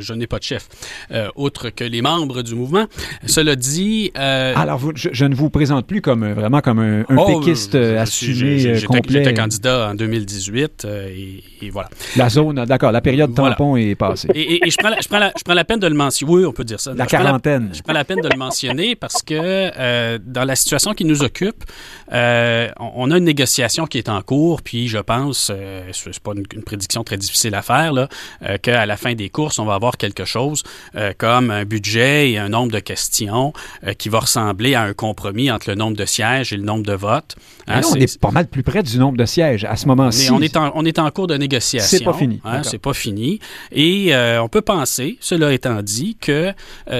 je, 0.00 0.12
n'ai 0.14 0.26
pas 0.26 0.38
de 0.38 0.44
chef, 0.44 0.68
euh, 1.10 1.28
autre 1.34 1.70
que 1.70 1.84
les 1.84 2.02
membres 2.02 2.42
du 2.42 2.54
mouvement. 2.54 2.86
Cela 3.26 3.56
dit... 3.56 4.12
Euh, 4.16 4.54
Alors, 4.56 4.80
je, 4.94 5.24
ne 5.24 5.34
vous 5.34 5.50
présente 5.50 5.86
plus 5.86 6.00
comme 6.00 6.30
vraiment 6.32 6.60
comme 6.60 6.78
un, 6.78 7.04
oh, 7.16 7.40
péquiste 7.40 7.74
assumé 7.74 8.80
complet. 8.86 9.24
J'étais 9.24 9.34
candidat 9.34 9.90
en 9.90 9.94
2018 9.94 10.86
et, 10.86 11.70
voilà. 11.70 11.90
La 12.16 12.28
zone, 12.28 12.64
d'accord, 12.64 12.92
la 12.92 13.00
période 13.00 13.34
tampon 13.34 13.76
est 13.76 13.94
passée. 13.94 14.28
Et, 14.34 14.70
je, 14.70 14.76
prends 14.78 14.90
la, 14.90 15.00
je, 15.00 15.08
prends 15.08 15.20
je, 15.36 15.44
prends 15.44 15.54
la, 15.54 15.64
peine 15.64 15.80
de 15.80 15.86
le 15.86 15.94
mentionner. 15.94 16.32
Oui, 16.32 16.44
on 16.44 16.52
peut 16.52 16.64
dire 16.64 16.80
ça. 16.80 16.94
La 16.94 17.06
quarantaine. 17.06 17.70
je 17.72 17.82
prends 17.82 17.92
la 17.92 18.04
peine 18.04 18.20
de 18.20 18.28
le 18.28 18.38
mentionner 18.38 18.94
parce 18.96 19.22
que 19.22 20.18
dans 20.18 20.44
la 20.44 20.56
situation 20.56 20.94
qui 20.94 21.04
nous 21.04 21.22
occupe, 21.22 21.64
on 22.10 23.10
a 23.10 23.18
une 23.18 23.24
négociation 23.24 23.86
qui 23.86 23.98
est 23.98 24.08
en 24.08 24.22
cours, 24.22 24.29
puis 24.62 24.88
je 24.88 24.98
pense, 24.98 25.50
euh, 25.52 25.88
c'est 25.92 26.18
pas 26.20 26.32
une, 26.34 26.62
prédiction 26.62 27.04
très 27.04 27.16
difficile 27.16 27.54
à 27.54 27.62
faire, 27.62 27.92
là, 27.92 28.08
euh, 28.42 28.58
qu'à 28.58 28.86
la 28.86 28.96
fin 28.96 29.14
des 29.14 29.28
courses, 29.28 29.58
on 29.58 29.64
va 29.64 29.74
avoir 29.74 29.96
quelque 29.96 30.24
chose 30.24 30.62
euh, 30.94 31.12
comme 31.16 31.50
un 31.50 31.64
budget 31.64 32.30
et 32.30 32.38
un 32.38 32.48
nombre 32.48 32.72
de 32.72 32.78
questions 32.78 33.52
qui 33.98 34.08
va 34.08 34.20
ressembler 34.20 34.74
à 34.74 34.82
un 34.82 34.92
compromis 34.92 35.50
entre 35.50 35.70
le 35.70 35.74
nombre 35.74 35.96
de 35.96 36.04
sièges 36.04 36.52
et 36.52 36.56
le 36.56 36.62
nombre 36.62 36.84
de 36.84 36.92
votes. 36.92 37.36
Hein, 37.66 37.80
on 37.90 37.94
est 37.94 38.18
pas 38.18 38.30
mal 38.30 38.46
plus 38.46 38.62
près 38.62 38.82
du 38.82 38.98
nombre 38.98 39.16
de 39.16 39.24
sièges 39.24 39.64
à 39.64 39.76
ce 39.76 39.86
moment-ci. 39.86 40.30
On 40.30 40.40
est 40.40 40.56
en, 40.56 40.72
on 40.74 40.84
est 40.84 40.98
en 40.98 41.10
cours 41.10 41.26
de 41.26 41.36
négociation. 41.36 41.98
C'est 41.98 42.04
pas 42.04 42.12
fini. 42.12 42.40
Hein, 42.44 42.62
c'est 42.62 42.78
pas 42.78 42.94
fini. 42.94 43.40
Et 43.72 44.12
on 44.14 44.48
peut 44.48 44.62
penser, 44.62 45.18
cela 45.20 45.52
étant 45.52 45.82
dit, 45.82 46.16
que 46.20 46.52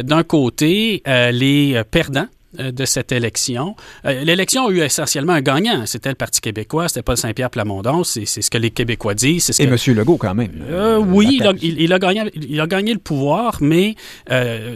d'un 0.02 0.22
côté, 0.22 1.02
les 1.06 1.82
perdants 1.90 2.20
euh, 2.20 2.39
de 2.58 2.84
cette 2.84 3.12
élection. 3.12 3.76
Euh, 4.04 4.24
l'élection 4.24 4.66
a 4.66 4.70
eu 4.70 4.80
essentiellement 4.80 5.34
un 5.34 5.40
gagnant. 5.40 5.86
C'était 5.86 6.08
le 6.08 6.14
Parti 6.16 6.40
québécois, 6.40 6.88
c'était 6.88 7.02
pas 7.02 7.16
Saint-Pierre 7.16 7.50
Plamondon. 7.50 8.02
C'est 8.04 8.26
ce 8.26 8.50
que 8.50 8.58
les 8.58 8.70
Québécois 8.70 9.14
disent. 9.14 9.44
Ce 9.44 9.62
Et 9.62 9.66
M. 9.66 9.76
Legault, 9.96 10.16
quand 10.16 10.34
même. 10.34 10.64
Euh, 10.68 10.98
oui, 10.98 11.38
il 11.40 11.46
a, 11.46 11.52
il, 11.60 11.92
a, 11.92 11.98
gagné, 11.98 12.24
il 12.34 12.60
a 12.60 12.66
gagné 12.66 12.92
le 12.92 12.98
pouvoir, 12.98 13.58
mais 13.60 13.94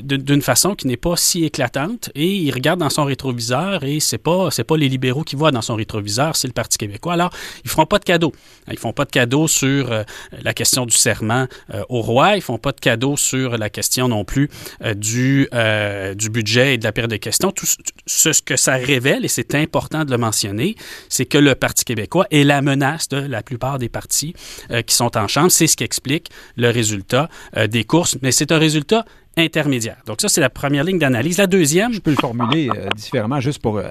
d'une 0.02 0.42
façon 0.42 0.74
qui 0.74 0.86
n'est 0.86 0.96
pas 0.96 1.16
si 1.16 1.44
éclatante. 1.44 2.10
Et 2.14 2.36
il 2.36 2.52
regarde 2.52 2.80
dans 2.80 2.90
son 2.90 3.04
rétroviseur 3.04 3.82
et 3.84 4.00
c'est 4.00 4.18
pas 4.18 4.50
pas 4.66 4.76
les 4.76 4.88
libéraux 4.88 5.24
qui 5.24 5.36
voient 5.36 5.50
dans 5.50 5.60
son 5.60 5.74
rétroviseur, 5.74 6.36
c'est 6.36 6.48
le 6.48 6.54
Parti 6.54 6.78
québécois. 6.78 7.12
Alors, 7.12 7.30
ils 7.64 7.70
feront 7.70 7.86
pas 7.86 7.98
de 7.98 8.04
cadeaux. 8.04 8.32
Ils 8.70 8.78
font 8.78 8.92
pas 8.92 9.04
de 9.04 9.10
cadeaux 9.10 9.46
sur 9.46 9.90
la 10.42 10.54
question 10.54 10.86
du 10.86 10.96
serment 10.96 11.46
au 11.88 12.00
roi. 12.00 12.36
Ils 12.36 12.42
font 12.42 12.58
pas 12.58 12.72
de 12.72 12.80
cadeaux 12.80 13.16
sur 13.16 13.58
la 13.58 13.68
question 13.68 14.08
non 14.08 14.24
plus 14.24 14.48
du, 14.96 15.48
du 16.14 16.30
budget 16.30 16.74
et 16.74 16.78
de 16.78 16.84
la 16.84 16.92
période 16.92 17.10
de 17.10 17.16
questions 17.16 17.50
ce 18.06 18.42
que 18.42 18.56
ça 18.56 18.74
révèle, 18.74 19.24
et 19.24 19.28
c'est 19.28 19.54
important 19.54 20.04
de 20.04 20.10
le 20.10 20.18
mentionner, 20.18 20.76
c'est 21.08 21.26
que 21.26 21.38
le 21.38 21.54
Parti 21.54 21.84
québécois 21.84 22.26
est 22.30 22.44
la 22.44 22.62
menace 22.62 23.08
de 23.08 23.16
la 23.16 23.42
plupart 23.42 23.78
des 23.78 23.88
partis 23.88 24.34
euh, 24.70 24.82
qui 24.82 24.94
sont 24.94 25.16
en 25.16 25.28
chambre. 25.28 25.50
C'est 25.50 25.66
ce 25.66 25.76
qui 25.76 25.84
explique 25.84 26.28
le 26.56 26.70
résultat 26.70 27.28
euh, 27.56 27.66
des 27.66 27.84
courses, 27.84 28.16
mais 28.22 28.32
c'est 28.32 28.52
un 28.52 28.58
résultat 28.58 29.04
intermédiaire. 29.36 29.96
Donc 30.06 30.20
ça, 30.20 30.28
c'est 30.28 30.40
la 30.40 30.50
première 30.50 30.84
ligne 30.84 30.98
d'analyse. 30.98 31.38
La 31.38 31.46
deuxième... 31.46 31.92
Je 31.92 32.00
peux 32.00 32.10
le 32.10 32.16
formuler 32.16 32.68
euh, 32.68 32.88
différemment, 32.96 33.40
juste 33.40 33.60
pour 33.60 33.78
euh, 33.78 33.84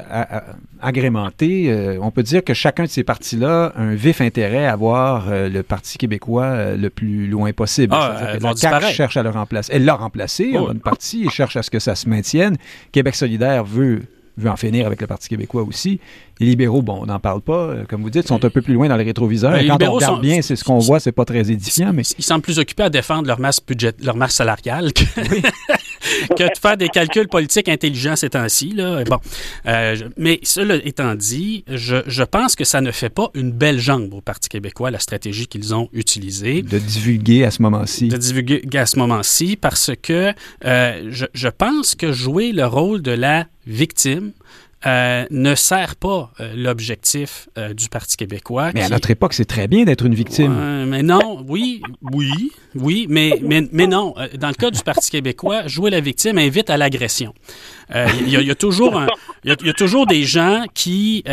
agrémenter. 0.81 1.71
Euh, 1.71 1.97
on 2.01 2.11
peut 2.11 2.23
dire 2.23 2.43
que 2.43 2.53
chacun 2.53 2.83
de 2.83 2.89
ces 2.89 3.03
partis-là 3.03 3.73
a 3.75 3.81
un 3.81 3.95
vif 3.95 4.21
intérêt 4.21 4.65
à 4.65 4.75
voir 4.75 5.25
le 5.29 5.61
Parti 5.61 5.97
québécois 5.97 6.75
le 6.75 6.89
plus 6.89 7.27
loin 7.27 7.51
possible. 7.53 7.93
Ah, 7.97 8.37
la 8.39 8.55
CAQ 8.55 8.93
cherche 8.93 9.17
à 9.17 9.23
le 9.23 9.29
remplacer. 9.29 9.73
Elle 9.73 9.85
l'a 9.85 9.95
remplacé, 9.95 10.51
oh. 10.55 10.71
une 10.71 10.79
partie, 10.79 11.25
et 11.25 11.29
cherche 11.29 11.55
à 11.55 11.63
ce 11.63 11.69
que 11.69 11.79
ça 11.79 11.95
se 11.95 12.07
maintienne. 12.07 12.57
Québec 12.91 13.15
solidaire 13.15 13.63
veut 13.63 14.03
veut 14.37 14.49
en 14.49 14.55
finir 14.55 14.87
avec 14.87 15.01
le 15.01 15.07
Parti 15.07 15.29
québécois 15.29 15.63
aussi. 15.63 15.99
Les 16.39 16.47
libéraux, 16.47 16.81
bon, 16.81 16.99
on 17.01 17.05
n'en 17.05 17.19
parle 17.19 17.41
pas, 17.41 17.53
euh, 17.53 17.83
comme 17.87 18.01
vous 18.01 18.09
dites, 18.09 18.27
sont 18.27 18.43
un 18.43 18.49
peu 18.49 18.61
plus 18.61 18.73
loin 18.73 18.87
dans 18.87 18.97
les 18.97 19.03
rétroviseurs. 19.03 19.55
et 19.55 19.67
quand 19.67 19.81
on 19.83 19.91
regarde 19.91 20.21
bien, 20.21 20.41
c'est 20.41 20.55
ce 20.55 20.63
qu'on 20.63 20.79
voit, 20.79 20.99
c'est 20.99 21.11
pas 21.11 21.25
très 21.25 21.51
édifiant. 21.51 21.93
Mais... 21.93 22.03
Ils 22.17 22.23
semblent 22.23 22.41
plus 22.41 22.59
occupés 22.59 22.83
à 22.83 22.89
défendre 22.89 23.27
leur 23.27 23.39
masse 23.39 23.59
budget, 23.65 23.93
leur 24.01 24.15
masse 24.15 24.35
salariale 24.35 24.93
que, 24.93 25.03
que 26.37 26.43
de 26.43 26.57
faire 26.59 26.77
des 26.77 26.89
calculs 26.89 27.27
politiques 27.27 27.69
intelligents 27.69 28.15
ces 28.15 28.29
temps-ci. 28.29 28.75
Bon, 28.75 29.19
euh, 29.67 29.95
mais 30.17 30.39
cela 30.43 30.75
étant 30.75 31.15
dit, 31.15 31.63
je, 31.67 31.97
je, 32.07 32.23
pense 32.23 32.55
que 32.55 32.63
ça 32.63 32.81
ne 32.81 32.91
fait 32.91 33.09
pas 33.09 33.29
une 33.33 33.51
belle 33.51 33.79
jambe 33.79 34.13
au 34.13 34.21
Parti 34.21 34.49
québécois, 34.49 34.91
la 34.91 34.99
stratégie 34.99 35.47
qu'ils 35.47 35.73
ont 35.73 35.89
utilisée. 35.93 36.61
De 36.61 36.79
divulguer 36.79 37.43
à 37.45 37.51
ce 37.51 37.61
moment-ci. 37.61 38.07
De 38.07 38.17
divulguer 38.17 38.77
à 38.77 38.85
ce 38.85 38.97
moment-ci, 38.97 39.55
parce 39.55 39.91
que 40.01 40.33
euh, 40.65 41.07
je, 41.09 41.25
je 41.33 41.47
pense 41.47 41.95
que 41.95 42.11
jouer 42.11 42.51
le 42.51 42.65
rôle 42.65 43.01
de 43.01 43.11
la 43.11 43.47
victime 43.67 44.31
euh, 44.85 45.25
ne 45.29 45.55
sert 45.55 45.95
pas 45.95 46.29
euh, 46.41 46.53
l'objectif 46.57 47.47
euh, 47.57 47.73
du 47.73 47.87
Parti 47.87 48.17
québécois. 48.17 48.71
Mais 48.73 48.83
à 48.83 48.89
notre 48.89 49.11
époque, 49.11 49.33
c'est 49.33 49.45
très 49.45 49.69
bien 49.69 49.85
d'être 49.85 50.05
une 50.05 50.13
victime. 50.13 50.85
mais 50.87 51.03
non, 51.03 51.43
oui, 51.47 51.81
oui, 52.01 52.51
oui, 52.75 53.05
mais, 53.09 53.39
mais, 53.41 53.63
mais 53.71 53.87
non. 53.87 54.13
Dans 54.37 54.49
le 54.49 54.53
cas 54.55 54.71
du 54.71 54.81
Parti 54.81 55.09
québécois, 55.09 55.67
jouer 55.67 55.89
la 55.89 56.01
victime 56.01 56.37
invite 56.37 56.69
à 56.69 56.75
l'agression. 56.75 57.33
Il 57.95 58.29
y, 58.29 58.51
a 58.51 58.55
toujours 58.55 58.99
il 59.43 59.55
y, 59.65 59.69
a 59.69 59.73
toujours 59.73 60.07
des 60.07 60.23
gens 60.23 60.65
qui 60.73 61.23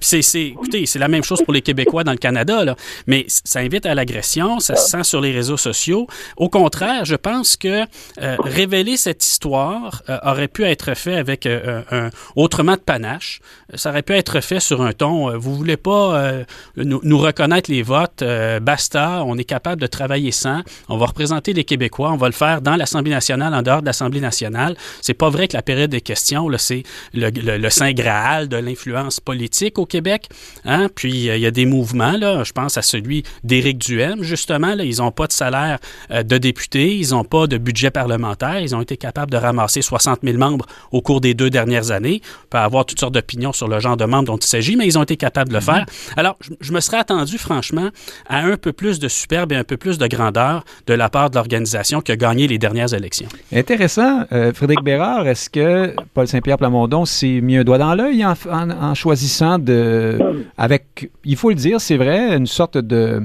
c'est 0.00 0.20
écoutez 0.34 0.86
c'est 0.86 0.98
la 1.00 1.08
même 1.08 1.24
chose 1.24 1.42
pour 1.42 1.52
les 1.52 1.62
Québécois 1.62 2.04
dans 2.04 2.12
le 2.12 2.18
Canada 2.18 2.64
là, 2.64 2.76
mais 3.08 3.24
ça 3.28 3.58
invite 3.58 3.86
à 3.86 3.94
l'agression 3.94 4.60
ça 4.60 4.76
se 4.76 4.88
sent 4.88 5.02
sur 5.02 5.20
les 5.20 5.32
réseaux 5.32 5.56
sociaux 5.56 6.06
au 6.36 6.48
contraire 6.48 7.04
je 7.04 7.16
pense 7.16 7.56
que 7.56 7.84
révéler 8.18 8.96
cette 8.96 9.24
histoire 9.24 10.02
aurait 10.22 10.48
pu 10.48 10.64
être 10.64 10.94
fait 10.94 11.16
avec 11.16 11.46
un 11.46 12.10
autrement 12.36 12.76
panache. 12.86 13.40
Ça 13.74 13.90
aurait 13.90 14.02
pu 14.02 14.14
être 14.14 14.40
fait 14.40 14.60
sur 14.60 14.80
un 14.80 14.92
ton, 14.92 15.30
euh, 15.30 15.36
vous 15.36 15.54
voulez 15.54 15.76
pas 15.76 16.16
euh, 16.16 16.44
nous, 16.76 17.18
reconnaître 17.18 17.70
les 17.70 17.82
votes, 17.82 18.22
euh, 18.22 18.60
basta, 18.60 19.24
on 19.24 19.36
est 19.36 19.44
capable 19.44 19.80
de 19.80 19.86
travailler 19.86 20.30
sans, 20.30 20.62
on 20.88 20.96
va 20.96 21.06
représenter 21.06 21.52
les 21.52 21.64
Québécois, 21.64 22.12
on 22.12 22.16
va 22.16 22.28
le 22.28 22.32
faire 22.32 22.62
dans 22.62 22.76
l'Assemblée 22.76 23.10
nationale, 23.10 23.52
en 23.52 23.62
dehors 23.62 23.80
de 23.80 23.86
l'Assemblée 23.86 24.20
nationale. 24.20 24.76
C'est 25.02 25.14
pas 25.14 25.28
vrai 25.28 25.48
que 25.48 25.56
la 25.56 25.62
période 25.62 25.90
des 25.90 26.00
questions, 26.00 26.48
c'est 26.58 26.84
le, 27.12 27.68
saint 27.70 27.92
graal 27.92 28.48
de 28.48 28.56
l'influence 28.56 29.18
politique 29.18 29.78
au 29.78 29.84
Québec. 29.84 30.28
Hein? 30.64 30.88
Puis 30.94 31.26
il 31.26 31.38
y 31.38 31.46
a 31.46 31.50
des 31.50 31.66
mouvements, 31.66 32.14
je 32.44 32.52
pense 32.52 32.78
à 32.78 32.82
celui 32.82 33.24
d'Éric 33.42 33.78
Duhem, 33.78 34.22
justement, 34.22 34.74
ils 34.78 34.98
n'ont 34.98 35.10
pas 35.10 35.26
de 35.26 35.32
salaire 35.32 35.78
de 36.10 36.38
député, 36.38 36.96
ils 36.96 37.10
n'ont 37.10 37.24
pas 37.24 37.48
de 37.48 37.58
budget 37.58 37.90
parlementaire, 37.90 38.60
ils 38.60 38.76
ont 38.76 38.80
été 38.80 38.96
capables 38.96 39.32
de 39.32 39.36
ramasser 39.36 39.82
60 39.82 40.20
000 40.22 40.38
membres 40.38 40.66
au 40.92 41.02
cours 41.02 41.20
des 41.20 41.34
deux 41.34 41.50
dernières 41.50 41.90
années. 41.90 42.22
On 42.54 42.58
avoir 42.66 42.75
toutes 42.84 43.00
sortes 43.00 43.14
d'opinions 43.14 43.52
sur 43.52 43.68
le 43.68 43.80
genre 43.80 43.96
de 43.96 44.04
membres 44.04 44.24
dont 44.24 44.36
il 44.36 44.46
s'agit, 44.46 44.76
mais 44.76 44.86
ils 44.86 44.98
ont 44.98 45.02
été 45.02 45.16
capables 45.16 45.50
de 45.50 45.54
le 45.54 45.60
faire. 45.60 45.86
Alors, 46.16 46.36
je, 46.60 46.72
me 46.72 46.80
serais 46.80 46.98
attendu, 46.98 47.38
franchement, 47.38 47.90
à 48.28 48.40
un 48.40 48.56
peu 48.56 48.72
plus 48.72 48.98
de 48.98 49.08
superbe 49.08 49.52
et 49.52 49.56
un 49.56 49.64
peu 49.64 49.76
plus 49.76 49.98
de 49.98 50.06
grandeur 50.06 50.64
de 50.86 50.94
la 50.94 51.08
part 51.08 51.30
de 51.30 51.36
l'organisation 51.36 52.00
qui 52.00 52.12
a 52.12 52.16
gagné 52.16 52.46
les 52.46 52.58
dernières 52.58 52.92
élections. 52.94 53.28
Intéressant. 53.52 54.24
Euh, 54.32 54.52
Frédéric 54.52 54.84
Bérard, 54.84 55.26
est-ce 55.26 55.50
que 55.50 55.94
Paul 56.14 56.26
Saint-Pierre 56.28 56.58
Plamondon 56.58 57.04
s'est 57.04 57.40
mis 57.40 57.56
un 57.56 57.64
doigt 57.64 57.78
dans 57.78 57.94
l'œil 57.94 58.24
en, 58.24 58.94
choisissant 58.94 59.58
de, 59.58 60.18
avec, 60.56 61.10
il 61.24 61.36
faut 61.36 61.50
le 61.50 61.54
dire, 61.54 61.80
c'est 61.80 61.96
vrai, 61.96 62.36
une 62.36 62.46
sorte 62.46 62.78
de 62.78 63.22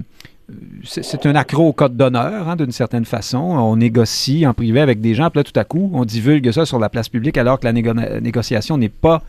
c'est 0.83 1.25
un 1.25 1.35
accro 1.35 1.67
au 1.67 1.73
code 1.73 1.95
d'honneur, 1.95 2.49
hein, 2.49 2.55
d'une 2.55 2.71
certaine 2.71 3.05
façon. 3.05 3.37
On 3.37 3.75
négocie 3.75 4.45
en 4.45 4.53
privé 4.53 4.79
avec 4.79 5.01
des 5.01 5.13
gens, 5.13 5.29
puis 5.29 5.39
là, 5.39 5.43
tout 5.43 5.59
à 5.59 5.63
coup, 5.63 5.91
on 5.93 6.05
divulgue 6.05 6.51
ça 6.51 6.65
sur 6.65 6.79
la 6.79 6.89
place 6.89 7.09
publique 7.09 7.37
alors 7.37 7.59
que 7.59 7.65
la 7.65 7.73
négociation 7.73 8.77
n'est 8.77 8.89
pas 8.89 9.21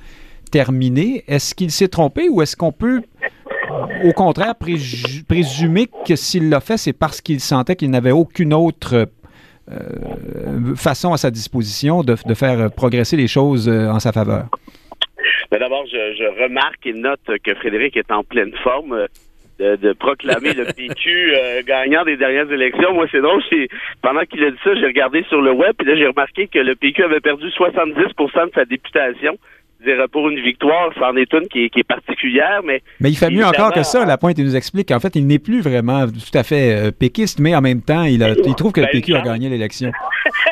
terminée. 0.51 1.25
Est-ce 1.29 1.55
qu'il 1.55 1.71
s'est 1.71 1.89
trompé 1.89 2.29
ou 2.29 2.43
est-ce 2.43 2.57
qu'on 2.57 2.73
peut, 2.73 3.03
au 4.05 4.13
contraire, 4.13 4.55
présumer 4.57 5.89
que 6.07 6.17
s'il 6.17 6.49
l'a 6.49 6.61
fait, 6.61 6.77
c'est 6.77 6.93
parce 6.93 7.21
qu'il 7.21 7.41
sentait 7.41 7.77
qu'il 7.77 7.91
n'avait 7.91 8.13
aucune 8.13 8.55
autre 8.55 9.09
euh, 9.71 10.75
façon 10.77 11.13
à 11.13 11.17
sa 11.17 11.31
disposition 11.31 12.03
de, 12.03 12.17
faire 12.35 12.71
progresser 12.71 13.17
les 13.17 13.29
choses 13.29 13.69
euh, 13.69 13.89
en 13.89 14.01
sa 14.01 14.13
faveur? 14.13 14.47
Ben, 15.51 15.59
d'abord, 15.59 15.85
je, 15.87 16.15
je, 16.19 16.43
remarque 16.43 16.87
et 16.87 16.95
note 16.95 17.21
que 17.45 17.55
Frédéric 17.55 17.97
est 17.97 18.11
en 18.11 18.25
pleine 18.25 18.53
forme 18.65 19.07
de, 19.63 19.93
proclamer 19.93 20.53
le 20.55 20.65
PQ 20.65 21.35
euh, 21.35 21.63
gagnant 21.67 22.05
des 22.05 22.17
dernières 22.17 22.51
élections. 22.51 22.93
Moi, 22.95 23.07
c'est 23.11 23.21
drôle, 23.21 23.43
pendant 24.03 24.23
qu'il 24.23 24.43
a 24.45 24.51
dit 24.51 24.59
ça, 24.65 24.75
j'ai 24.75 24.87
regardé 24.87 25.25
sur 25.29 25.41
le 25.41 25.53
web, 25.53 25.75
et 25.81 25.85
là, 25.85 25.97
j'ai 25.97 26.07
remarqué 26.07 26.49
que 26.49 26.59
le 26.59 26.75
PQ 26.75 27.05
avait 27.05 27.21
perdu 27.21 27.47
70% 27.49 28.47
de 28.47 28.53
sa 28.55 28.65
députation 28.65 29.39
pour 30.13 30.29
une 30.29 30.41
victoire, 30.41 30.91
c'en 30.99 31.17
est 31.17 31.33
une 31.33 31.49
qui 31.49 31.65
est, 31.65 31.83
particulière, 31.85 32.61
mais... 32.65 32.83
Mais 33.01 33.11
il 33.11 33.17
fait 33.17 33.31
mieux 33.31 33.45
encore 33.45 33.73
que 33.73 33.83
ça, 33.83 34.05
la 34.05 34.17
pointe, 34.17 34.39
il 34.39 34.45
nous 34.45 34.57
explique 34.57 34.89
qu'en 34.89 35.01
fait, 35.01 35.17
il 35.17 35.27
n'est 35.27 35.39
plus 35.39 35.61
vraiment 35.61 36.07
tout 36.07 36.39
à 36.39 36.43
fait 36.43 36.73
euh, 36.73 36.91
péquiste, 36.93 37.41
mais 37.41 37.55
en 37.57 37.61
même 37.61 37.83
temps, 37.83 38.05
il, 38.05 38.23
il 38.45 38.55
trouve 38.55 38.73
que 38.73 38.81
le 38.81 38.87
ben, 38.87 39.01
PQ 39.01 39.15
a 39.15 39.23
gagné 39.23 39.49
l'élection. 39.49 39.91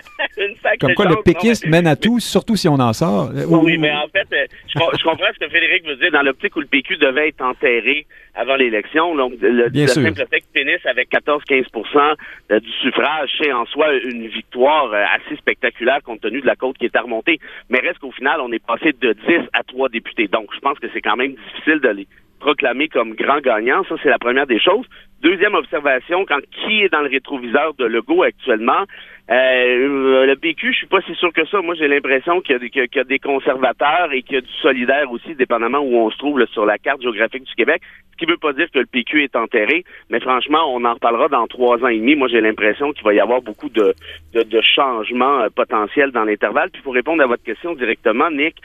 Comme 0.80 0.94
quoi, 0.94 1.06
le 1.06 1.22
péquiste 1.22 1.66
mène 1.66 1.86
à 1.86 1.96
tout, 1.96 2.20
surtout 2.20 2.56
si 2.56 2.68
on 2.68 2.74
en 2.74 2.92
sort. 2.92 3.30
Oui, 3.48 3.78
mais 3.78 3.92
en 3.92 4.08
fait, 4.08 4.26
euh, 4.32 4.46
je, 4.68 5.02
comprends 5.02 5.26
ce 5.34 5.38
que 5.38 5.48
Frédéric 5.48 5.86
veut 5.86 5.96
dire. 5.96 6.10
Dans 6.12 6.22
l'optique 6.22 6.56
où 6.56 6.60
le 6.60 6.66
PQ 6.66 6.96
devait 6.96 7.28
être 7.28 7.42
enterré 7.42 8.06
avant 8.34 8.56
l'élection, 8.56 9.14
le, 9.14 9.36
le 9.40 9.86
simple 9.86 10.26
fait 10.30 10.40
qu'il 10.40 10.62
finisse 10.62 10.84
avec 10.86 11.10
14-15% 11.10 12.14
euh, 12.50 12.60
du 12.60 12.70
suffrage, 12.80 13.30
c'est 13.40 13.52
en 13.52 13.66
soi 13.66 13.92
une 14.04 14.28
victoire 14.28 14.92
assez 14.94 15.36
spectaculaire 15.36 16.00
compte 16.02 16.20
tenu 16.20 16.40
de 16.40 16.46
la 16.46 16.56
côte 16.56 16.78
qui 16.78 16.86
est 16.86 16.96
à 16.96 17.02
remonter. 17.02 17.38
Mais 17.68 17.78
reste 17.80 17.98
qu'au 17.98 18.12
final, 18.12 18.40
on 18.40 18.52
est 18.52 18.64
passé 18.64 18.92
de 19.00 19.12
10 19.12 19.48
à 19.52 19.62
3 19.62 19.88
députés. 19.88 20.28
Donc, 20.28 20.48
je 20.54 20.60
pense 20.60 20.78
que 20.78 20.86
c'est 20.92 21.02
quand 21.02 21.16
même 21.16 21.34
difficile 21.34 21.80
de 21.80 21.88
les 21.88 22.06
proclamer 22.40 22.88
comme 22.88 23.14
grand 23.14 23.40
gagnant. 23.40 23.84
Ça, 23.88 23.94
c'est 24.02 24.08
la 24.08 24.18
première 24.18 24.46
des 24.46 24.58
choses. 24.58 24.86
Deuxième 25.22 25.54
observation, 25.54 26.24
quand 26.26 26.40
qui 26.50 26.82
est 26.82 26.88
dans 26.88 27.02
le 27.02 27.10
rétroviseur 27.10 27.74
de 27.74 27.84
Legault 27.84 28.22
actuellement? 28.22 28.84
Euh, 29.30 30.26
le 30.26 30.34
PQ, 30.34 30.72
je 30.72 30.78
suis 30.78 30.86
pas 30.88 31.00
si 31.02 31.14
sûr 31.14 31.32
que 31.32 31.46
ça. 31.46 31.60
Moi, 31.60 31.76
j'ai 31.76 31.86
l'impression 31.86 32.40
qu'il 32.40 32.56
y, 32.56 32.98
a 32.98 33.04
des 33.04 33.18
conservateurs 33.20 34.12
et 34.12 34.22
qu'il 34.22 34.34
y 34.34 34.38
a 34.38 34.40
du 34.40 34.52
solidaire 34.60 35.12
aussi, 35.12 35.36
dépendamment 35.36 35.78
où 35.78 35.94
on 35.94 36.10
se 36.10 36.18
trouve 36.18 36.44
sur 36.46 36.66
la 36.66 36.78
carte 36.78 37.00
géographique 37.00 37.44
du 37.44 37.54
Québec. 37.54 37.80
Ce 38.12 38.16
qui 38.16 38.26
veut 38.26 38.38
pas 38.38 38.52
dire 38.52 38.68
que 38.72 38.80
le 38.80 38.86
PQ 38.86 39.22
est 39.22 39.36
enterré, 39.36 39.84
mais 40.08 40.18
franchement, 40.18 40.74
on 40.74 40.84
en 40.84 40.94
reparlera 40.94 41.28
dans 41.28 41.46
trois 41.46 41.78
ans 41.84 41.88
et 41.88 41.98
demi. 41.98 42.16
Moi, 42.16 42.26
j'ai 42.26 42.40
l'impression 42.40 42.92
qu'il 42.92 43.04
va 43.04 43.14
y 43.14 43.20
avoir 43.20 43.40
beaucoup 43.40 43.68
de, 43.68 43.94
de, 44.34 44.60
changements 44.62 45.42
euh, 45.42 45.48
potentiels 45.54 46.10
dans 46.10 46.24
l'intervalle. 46.24 46.70
Puis 46.70 46.82
pour 46.82 46.94
répondre 46.94 47.22
à 47.22 47.26
votre 47.26 47.44
question 47.44 47.74
directement, 47.74 48.30
Nick, 48.32 48.56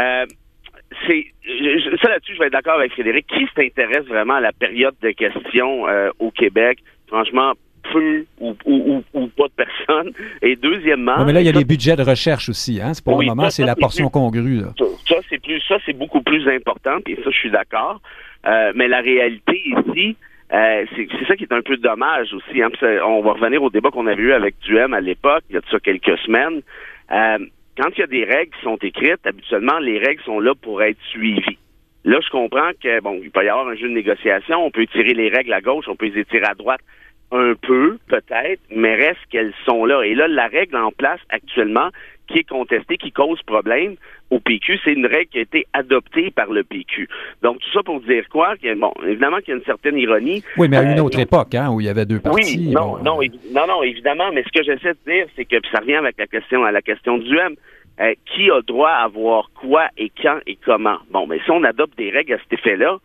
euh, 0.00 0.26
c'est 1.06 1.26
ça 2.02 2.08
là-dessus, 2.08 2.34
je 2.34 2.38
vais 2.38 2.46
être 2.46 2.52
d'accord 2.52 2.78
avec 2.78 2.92
Frédéric. 2.92 3.26
Qui 3.26 3.46
s'intéresse 3.54 4.04
vraiment 4.06 4.34
à 4.34 4.40
la 4.40 4.52
période 4.52 4.94
de 5.02 5.10
questions 5.10 5.88
euh, 5.88 6.10
au 6.18 6.30
Québec? 6.30 6.78
Franchement, 7.08 7.52
peu 7.92 8.24
ou, 8.40 8.54
pas 9.36 9.48
de 9.48 9.52
personnes. 9.56 10.12
Et 10.42 10.56
deuxièmement. 10.56 11.24
mais 11.24 11.32
là, 11.32 11.40
il 11.40 11.46
y 11.46 11.48
a 11.48 11.52
les 11.52 11.64
budgets 11.64 11.96
de 11.96 12.02
recherche 12.02 12.48
aussi, 12.48 12.80
hein? 12.80 12.92
Pour 13.04 13.20
le 13.20 13.26
moment, 13.26 13.50
c'est 13.50 13.64
la 13.64 13.76
portion 13.76 14.08
congrue. 14.08 14.62
Ça, 15.06 15.16
c'est 15.28 15.42
plus 15.42 15.60
ça, 15.68 15.76
c'est 15.84 15.92
beaucoup 15.92 16.22
plus 16.22 16.48
important, 16.48 16.98
et 17.06 17.16
ça, 17.16 17.30
je 17.30 17.36
suis 17.36 17.50
d'accord. 17.50 18.00
Euh, 18.46 18.72
mais 18.74 18.88
la 18.88 19.00
réalité 19.00 19.62
ici, 19.66 20.16
euh, 20.52 20.84
c'est 20.94 21.26
ça 21.26 21.36
qui 21.36 21.44
est 21.44 21.52
un 21.52 21.62
peu 21.62 21.76
dommage 21.76 22.32
aussi. 22.34 22.62
Hein? 22.62 22.68
On 23.06 23.22
va 23.22 23.32
revenir 23.32 23.62
au 23.62 23.70
débat 23.70 23.90
qu'on 23.90 24.06
avait 24.06 24.22
eu 24.22 24.32
avec 24.32 24.56
Duhem 24.60 24.92
à 24.92 25.00
l'époque, 25.00 25.44
il 25.48 25.54
y 25.54 25.56
a 25.56 25.60
de 25.60 25.66
ça 25.70 25.80
quelques 25.80 26.18
semaines. 26.18 26.60
Euh, 27.10 27.38
quand 27.76 27.88
il 27.96 28.00
y 28.00 28.02
a 28.02 28.06
des 28.06 28.24
règles 28.24 28.54
qui 28.54 28.62
sont 28.62 28.76
écrites, 28.76 29.26
habituellement, 29.26 29.78
les 29.78 29.98
règles 29.98 30.22
sont 30.22 30.40
là 30.40 30.54
pour 30.54 30.82
être 30.82 31.00
suivies. 31.10 31.58
Là, 32.04 32.20
je 32.22 32.30
comprends 32.30 32.70
que, 32.82 33.00
bon, 33.00 33.18
il 33.22 33.30
peut 33.30 33.44
y 33.44 33.48
avoir 33.48 33.68
un 33.68 33.74
jeu 33.74 33.88
de 33.88 33.94
négociation, 33.94 34.64
on 34.64 34.70
peut 34.70 34.86
tirer 34.86 35.14
les 35.14 35.30
règles 35.30 35.52
à 35.52 35.60
gauche, 35.60 35.86
on 35.88 35.96
peut 35.96 36.06
les 36.06 36.24
tirer 36.26 36.46
à 36.46 36.54
droite 36.54 36.82
un 37.34 37.54
peu, 37.60 37.98
peut-être, 38.08 38.60
mais 38.70 38.94
reste 38.94 39.20
qu'elles 39.28 39.52
sont 39.66 39.84
là. 39.84 40.02
Et 40.02 40.14
là, 40.14 40.28
la 40.28 40.46
règle 40.46 40.76
en 40.76 40.92
place 40.92 41.20
actuellement, 41.30 41.90
qui 42.28 42.38
est 42.38 42.48
contestée, 42.48 42.96
qui 42.96 43.12
cause 43.12 43.42
problème 43.42 43.96
au 44.30 44.40
PQ, 44.40 44.78
c'est 44.84 44.92
une 44.92 45.06
règle 45.06 45.30
qui 45.30 45.38
a 45.38 45.42
été 45.42 45.66
adoptée 45.72 46.30
par 46.30 46.50
le 46.50 46.64
PQ. 46.64 47.08
Donc, 47.42 47.58
tout 47.58 47.70
ça 47.72 47.82
pour 47.82 48.00
dire 48.00 48.24
quoi? 48.30 48.54
bon, 48.76 48.92
évidemment 49.06 49.38
qu'il 49.38 49.48
y 49.48 49.52
a 49.52 49.56
une 49.56 49.64
certaine 49.64 49.98
ironie. 49.98 50.42
Oui, 50.56 50.68
mais 50.68 50.78
à 50.78 50.82
une 50.82 50.98
euh, 50.98 51.02
autre 51.02 51.18
époque, 51.18 51.54
hein, 51.54 51.70
où 51.70 51.80
il 51.80 51.86
y 51.86 51.90
avait 51.90 52.06
deux 52.06 52.20
partis. 52.20 52.56
Oui, 52.56 52.68
non, 52.70 52.98
non, 53.02 53.18
non, 53.52 53.66
non, 53.66 53.82
évidemment, 53.82 54.30
mais 54.32 54.44
ce 54.44 54.58
que 54.58 54.64
j'essaie 54.64 54.94
de 54.94 55.12
dire, 55.12 55.26
c'est 55.36 55.44
que, 55.44 55.56
ça 55.70 55.80
revient 55.80 55.96
avec 55.96 56.16
la 56.18 56.26
question, 56.26 56.64
à 56.64 56.72
la 56.72 56.82
question 56.82 57.18
du 57.18 57.36
M, 57.36 57.54
euh, 58.00 58.14
qui 58.26 58.50
a 58.50 58.60
droit 58.62 58.90
à 58.90 59.08
voir 59.08 59.50
quoi 59.54 59.88
et 59.98 60.10
quand 60.22 60.38
et 60.46 60.56
comment? 60.64 60.98
Bon, 61.10 61.26
mais 61.26 61.38
si 61.44 61.50
on 61.50 61.62
adopte 61.62 61.96
des 61.98 62.10
règles 62.10 62.34
à 62.34 62.38
cet 62.38 62.58
effet-là, 62.58 62.98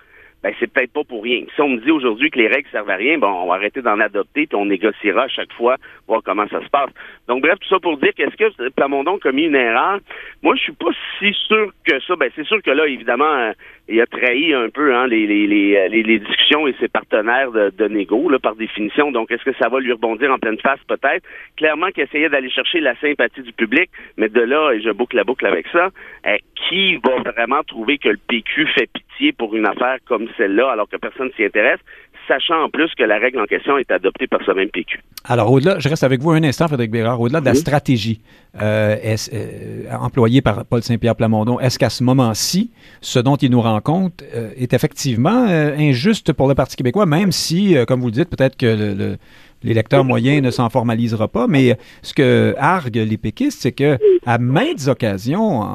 ben 0.44 0.54
c'est 0.60 0.72
peut-être 0.72 0.94
pas 0.94 1.04
pour 1.04 1.24
rien. 1.24 1.44
Si 1.54 1.62
on 1.62 1.70
me 1.70 1.80
dit 1.80 1.92
aujourd'hui 1.92 2.32
que 2.32 2.40
les 2.40 2.48
règles 2.48 2.70
servent 2.72 2.90
à 2.90 2.96
rien, 2.96 3.18
bon, 3.18 3.28
on 3.28 3.48
va 3.48 3.56
arrêter 3.56 3.82
d'en 3.82 4.00
adopter, 4.00 4.48
puis 4.48 4.56
on 4.56 4.66
négociera 4.66 5.24
à 5.24 5.28
chaque 5.28 5.52
fois, 5.54 5.76
voir 6.08 6.22
comment 6.24 6.48
ça 6.48 6.62
se 6.64 6.70
passe. 6.70 6.92
Donc 7.28 7.42
bref, 7.42 7.56
tout 7.60 7.68
ça 7.68 7.80
pour 7.80 7.98
dire 7.98 8.14
qu'est-ce 8.16 8.36
que 8.36 8.70
Plamondon 8.70 9.18
a 9.18 9.20
commis 9.20 9.44
une 9.44 9.56
erreur? 9.56 10.00
Moi, 10.42 10.56
je 10.56 10.62
suis 10.62 10.74
pas 10.74 10.92
si 11.20 11.34
sûr 11.48 11.72
que 11.86 12.00
ça. 12.02 12.16
Ben 12.16 12.32
c'est 12.36 12.46
sûr 12.46 12.62
que 12.62 12.72
là, 12.72 12.88
évidemment, 12.88 13.26
euh, 13.26 13.52
il 13.90 14.00
a 14.02 14.06
trahi 14.06 14.54
un 14.54 14.70
peu 14.70 14.96
hein, 14.96 15.08
les, 15.08 15.26
les, 15.26 15.48
les, 15.90 16.20
discussions 16.20 16.68
et 16.68 16.76
ses 16.80 16.88
partenaires 16.88 17.52
de, 17.52 17.72
de 17.76 18.38
par 18.38 18.56
définition. 18.56 19.12
Donc, 19.12 19.32
est-ce 19.32 19.44
que 19.44 19.56
ça 19.60 19.68
va 19.70 19.80
lui 19.80 19.92
rebondir 19.92 20.32
en 20.32 20.38
pleine 20.38 20.60
face? 20.60 20.80
Peut-être. 20.88 21.26
Clairement 21.58 21.88
qu'il 21.90 22.04
essayait 22.04 22.30
d'aller 22.30 22.50
chercher 22.50 22.80
la 22.80 22.96
sympathie 22.98 23.42
du 23.42 23.54
public, 23.54 23.90
mais 24.18 24.30
de 24.30 24.42
là, 24.42 24.72
et 24.74 24.82
je 24.82 24.92
boucle 24.92 25.16
la 25.16 25.24
boucle 25.24 25.46
avec 25.46 25.68
ça, 25.72 25.90
euh, 26.28 26.38
qui 26.56 26.98
va 26.98 27.32
vraiment 27.32 27.64
trouver 27.64 27.98
que 27.98 28.10
le 28.10 28.20
PQ 28.28 28.68
fait 28.68 28.90
pitié 28.94 29.32
pour 29.32 29.56
une 29.56 29.68
affaire 29.68 29.98
comme 30.08 30.28
celle-là, 30.38 30.70
alors 30.72 30.88
que 30.88 30.98
personne 30.98 31.32
s'y 31.36 31.44
intéresse? 31.44 31.80
Sachant 32.30 32.64
en 32.64 32.70
plus 32.70 32.90
que 32.96 33.04
la 33.04 33.18
règle 33.18 33.40
en 33.42 33.46
question 33.46 33.78
est 33.78 33.92
adoptée 33.92 34.28
par 34.28 34.40
ce 34.46 34.52
même 34.52 34.70
PQ. 34.70 35.02
Alors, 35.26 35.52
au-delà, 35.52 35.80
je 35.80 35.90
reste 35.90 36.04
avec 36.04 36.22
vous 36.22 36.32
un 36.32 36.44
instant, 36.44 36.68
Frédéric 36.68 36.92
Bérard, 36.92 37.20
au-delà 37.20 37.42
de 37.42 37.46
la 37.46 37.56
stratégie 37.56 38.22
euh, 38.62 38.96
euh, 39.34 39.84
employée 40.00 40.42
par 40.42 40.66
Paul 40.66 40.82
Saint-Pierre 40.82 41.16
Plamondon, 41.16 41.60
est-ce 41.60 41.78
qu'à 41.78 41.90
ce 41.90 42.04
moment-ci, 42.04 42.72
ce 43.02 43.20
dont 43.20 43.36
il 43.36 43.52
nous 43.52 43.62
rend 43.62 43.82
compte 43.82 44.24
euh, 44.36 44.52
est 44.56 44.74
effectivement 44.74 45.46
injuste 45.48 46.32
pour 46.32 46.48
le 46.48 46.56
Parti 46.56 46.76
québécois, 46.76 47.06
même 47.06 47.32
si, 47.32 47.76
comme 47.88 48.00
vous 48.00 48.08
le 48.08 48.14
dites, 48.14 48.30
peut-être 48.30 48.56
que 48.56 48.66
le 48.66 49.18
l'électeur 49.64 50.04
moyen 50.04 50.42
ne 50.42 50.52
s'en 50.52 50.70
formalisera 50.70 51.28
pas, 51.28 51.48
mais 51.48 51.78
ce 52.02 52.14
que 52.14 52.56
arguent 52.58 53.06
les 53.06 53.18
péquistes, 53.18 53.62
c'est 53.62 53.72
que 53.72 53.98
à 54.26 54.38
maintes 54.38 54.88
occasions, 54.88 55.66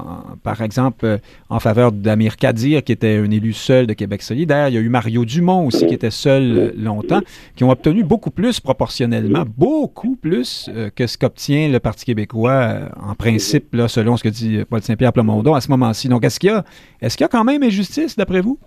par 0.42 0.62
exemple 0.62 1.18
en 1.48 1.60
faveur 1.60 1.92
d'Amir 1.92 2.36
Kadir, 2.36 2.82
qui 2.82 2.92
était 2.92 3.16
un 3.16 3.30
élu 3.30 3.52
seul 3.52 3.86
de 3.86 3.92
Québec 3.92 4.22
solidaire, 4.22 4.68
il 4.68 4.74
y 4.74 4.78
a 4.78 4.80
eu 4.80 4.88
Mario 4.88 5.24
Dumont 5.24 5.66
aussi, 5.66 5.86
qui 5.86 5.94
était 5.94 6.10
seul 6.10 6.74
longtemps, 6.76 7.20
qui 7.56 7.64
ont 7.64 7.70
obtenu 7.70 8.04
beaucoup 8.04 8.30
plus 8.30 8.60
proportionnellement, 8.60 9.44
beaucoup 9.56 10.16
plus 10.16 10.68
euh, 10.74 10.90
que 10.94 11.06
ce 11.06 11.18
qu'obtient 11.18 11.68
le 11.68 11.80
Parti 11.80 12.04
québécois 12.04 12.52
euh, 12.52 12.88
en 13.00 13.14
principe, 13.14 13.76
selon 13.88 14.16
ce 14.16 14.24
que 14.24 14.28
dit 14.28 14.60
Paul 14.68 14.82
Saint-Pierre 14.82 15.12
Plamondon 15.12 15.54
à 15.54 15.60
ce 15.60 15.70
moment-ci. 15.70 16.08
Donc, 16.08 16.24
est-ce 16.24 16.40
qu'il 16.40 16.50
y 16.50 16.52
a, 16.52 16.64
est-ce 17.00 17.16
qu'il 17.16 17.24
y 17.24 17.26
a 17.26 17.28
quand 17.28 17.44
même 17.44 17.62
injustice, 17.62 18.16
d'après 18.16 18.40
vous? 18.40 18.58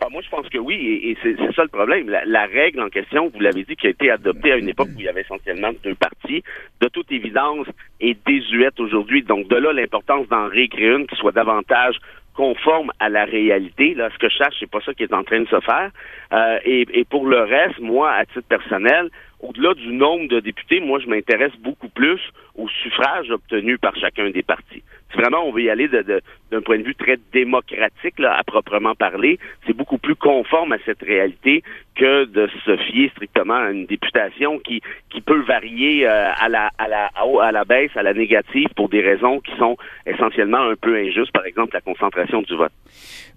Ah, 0.00 0.08
moi, 0.10 0.22
je 0.22 0.28
pense 0.28 0.48
que 0.48 0.58
oui, 0.58 0.74
et, 0.76 1.16
c'est 1.22 1.36
ça 1.54 1.62
le 1.62 1.68
problème. 1.68 2.08
La, 2.08 2.46
règle 2.46 2.80
en 2.80 2.88
question, 2.88 3.30
vous 3.32 3.40
l'avez 3.40 3.64
dit, 3.64 3.76
qui 3.76 3.86
a 3.86 3.90
été 3.90 4.10
adoptée 4.10 4.52
à 4.52 4.56
une 4.56 4.68
époque 4.68 4.88
où 4.88 5.00
il 5.00 5.04
y 5.04 5.08
avait 5.08 5.22
essentiellement 5.22 5.70
deux 5.82 5.94
partis, 5.94 6.42
de 6.80 6.88
toute 6.88 7.10
évidence, 7.10 7.66
est 8.00 8.16
désuète 8.26 8.78
aujourd'hui. 8.80 9.22
Donc, 9.22 9.48
de 9.48 9.56
là, 9.56 9.72
l'importance 9.72 10.28
d'en 10.28 10.48
réécrire 10.48 10.96
une 10.96 11.06
qui 11.06 11.16
soit 11.16 11.32
davantage 11.32 11.96
conforme 12.34 12.92
à 13.00 13.08
la 13.08 13.24
réalité. 13.24 13.94
Là, 13.94 14.10
ce 14.12 14.18
que 14.18 14.28
je 14.28 14.36
cherche, 14.36 14.54
c'est 14.60 14.70
pas 14.70 14.80
ça 14.80 14.94
qui 14.94 15.02
est 15.02 15.12
en 15.12 15.24
train 15.24 15.40
de 15.40 15.48
se 15.48 15.60
faire. 15.60 15.90
Euh, 16.32 16.58
et, 16.64 16.86
et, 16.92 17.04
pour 17.04 17.26
le 17.26 17.40
reste, 17.40 17.80
moi, 17.80 18.12
à 18.12 18.24
titre 18.26 18.46
personnel, 18.48 19.10
au-delà 19.40 19.74
du 19.74 19.88
nombre 19.88 20.28
de 20.28 20.38
députés, 20.38 20.80
moi, 20.80 21.00
je 21.00 21.08
m'intéresse 21.08 21.52
beaucoup 21.58 21.88
plus 21.88 22.20
au 22.54 22.68
suffrage 22.68 23.30
obtenu 23.30 23.78
par 23.78 23.96
chacun 23.96 24.30
des 24.30 24.42
partis. 24.42 24.84
Si 25.10 25.16
vraiment 25.16 25.42
on 25.44 25.52
veut 25.52 25.62
y 25.62 25.70
aller 25.70 25.88
d'un 25.88 26.02
de, 26.02 26.58
point 26.60 26.78
de 26.78 26.82
vue 26.82 26.94
très 26.94 27.18
démocratique, 27.32 28.18
là, 28.18 28.36
à 28.36 28.44
proprement 28.44 28.94
parler, 28.94 29.38
c'est 29.66 29.72
beaucoup 29.72 29.98
plus 29.98 30.14
conforme 30.14 30.72
à 30.72 30.78
cette 30.84 31.02
réalité 31.02 31.62
que 31.94 32.26
de 32.26 32.48
se 32.64 32.76
fier 32.76 33.10
strictement 33.10 33.54
à 33.54 33.70
une 33.70 33.86
députation 33.86 34.58
qui, 34.58 34.82
qui 35.10 35.20
peut 35.20 35.42
varier 35.42 36.06
euh, 36.06 36.30
à, 36.38 36.48
la, 36.48 36.70
à, 36.78 36.88
la, 36.88 37.10
à 37.16 37.52
la 37.52 37.64
baisse, 37.64 37.90
à 37.96 38.02
la 38.02 38.12
négative, 38.12 38.68
pour 38.76 38.88
des 38.88 39.00
raisons 39.00 39.40
qui 39.40 39.56
sont 39.56 39.76
essentiellement 40.06 40.60
un 40.60 40.76
peu 40.76 40.94
injustes, 40.96 41.32
par 41.32 41.46
exemple 41.46 41.74
la 41.74 41.80
concentration 41.80 42.42
du 42.42 42.54
vote. 42.54 42.72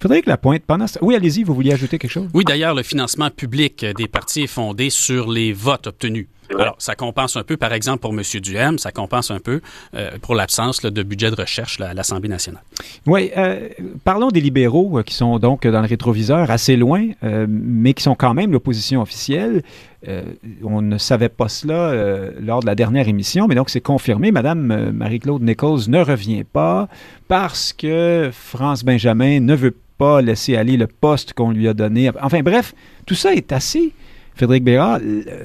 Faudrait 0.01 0.21
que 0.21 0.29
la 0.29 0.37
pointe 0.37 0.63
pendant... 0.65 0.85
Oui, 1.01 1.15
allez-y, 1.15 1.43
vous 1.43 1.53
vouliez 1.53 1.73
ajouter 1.73 1.97
quelque 1.99 2.11
chose? 2.11 2.29
Oui, 2.33 2.43
d'ailleurs, 2.43 2.75
le 2.75 2.83
financement 2.83 3.29
public 3.29 3.85
des 3.85 4.07
partis 4.07 4.43
est 4.43 4.53
fondé 4.53 4.89
sur 4.89 5.31
les 5.31 5.53
votes 5.53 5.87
obtenus. 5.87 6.27
Alors, 6.59 6.75
ça 6.79 6.95
compense 6.95 7.37
un 7.37 7.43
peu, 7.43 7.57
par 7.57 7.73
exemple, 7.73 7.99
pour 7.99 8.11
M. 8.11 8.21
Duhem, 8.41 8.77
ça 8.77 8.91
compense 8.91 9.31
un 9.31 9.39
peu 9.39 9.61
euh, 9.95 10.11
pour 10.21 10.35
l'absence 10.35 10.81
de 10.81 11.03
budget 11.03 11.31
de 11.31 11.35
recherche 11.35 11.79
à 11.79 11.93
l'Assemblée 11.93 12.29
nationale. 12.29 12.63
Oui, 13.05 13.31
euh, 13.37 13.69
parlons 14.03 14.29
des 14.29 14.41
libéraux 14.41 14.99
euh, 14.99 15.03
qui 15.03 15.13
sont 15.13 15.39
donc 15.39 15.65
dans 15.65 15.81
le 15.81 15.87
rétroviseur 15.87 16.49
assez 16.49 16.75
loin, 16.75 17.09
mais 17.21 17.93
qui 17.93 18.03
sont 18.03 18.15
quand 18.15 18.33
même 18.33 18.51
l'opposition 18.51 19.01
officielle. 19.01 19.63
on 20.63 20.81
ne 20.81 20.97
savait 20.97 21.29
pas 21.29 21.47
cela 21.47 21.93
lors 22.39 22.61
de 22.61 22.65
la 22.65 22.75
dernière 22.75 23.07
émission, 23.07 23.47
mais 23.47 23.55
donc 23.55 23.69
c'est 23.69 23.81
confirmé. 23.81 24.31
Madame 24.31 24.91
Marie-Claude 24.91 25.41
Nichols 25.41 25.89
ne 25.89 25.99
revient 25.99 26.43
pas 26.43 26.87
parce 27.27 27.73
que 27.73 28.29
France 28.33 28.83
Benjamin 28.83 29.39
ne 29.39 29.55
veut 29.55 29.75
pas 29.97 30.21
laisser 30.21 30.55
aller 30.55 30.77
le 30.77 30.87
poste 30.87 31.33
qu'on 31.33 31.51
lui 31.51 31.67
a 31.67 31.73
donné. 31.73 32.09
Enfin 32.21 32.41
bref, 32.41 32.73
tout 33.05 33.15
ça 33.15 33.33
est 33.33 33.51
assez 33.51 33.93
Frédéric 34.41 34.63
Bérard 34.63 34.99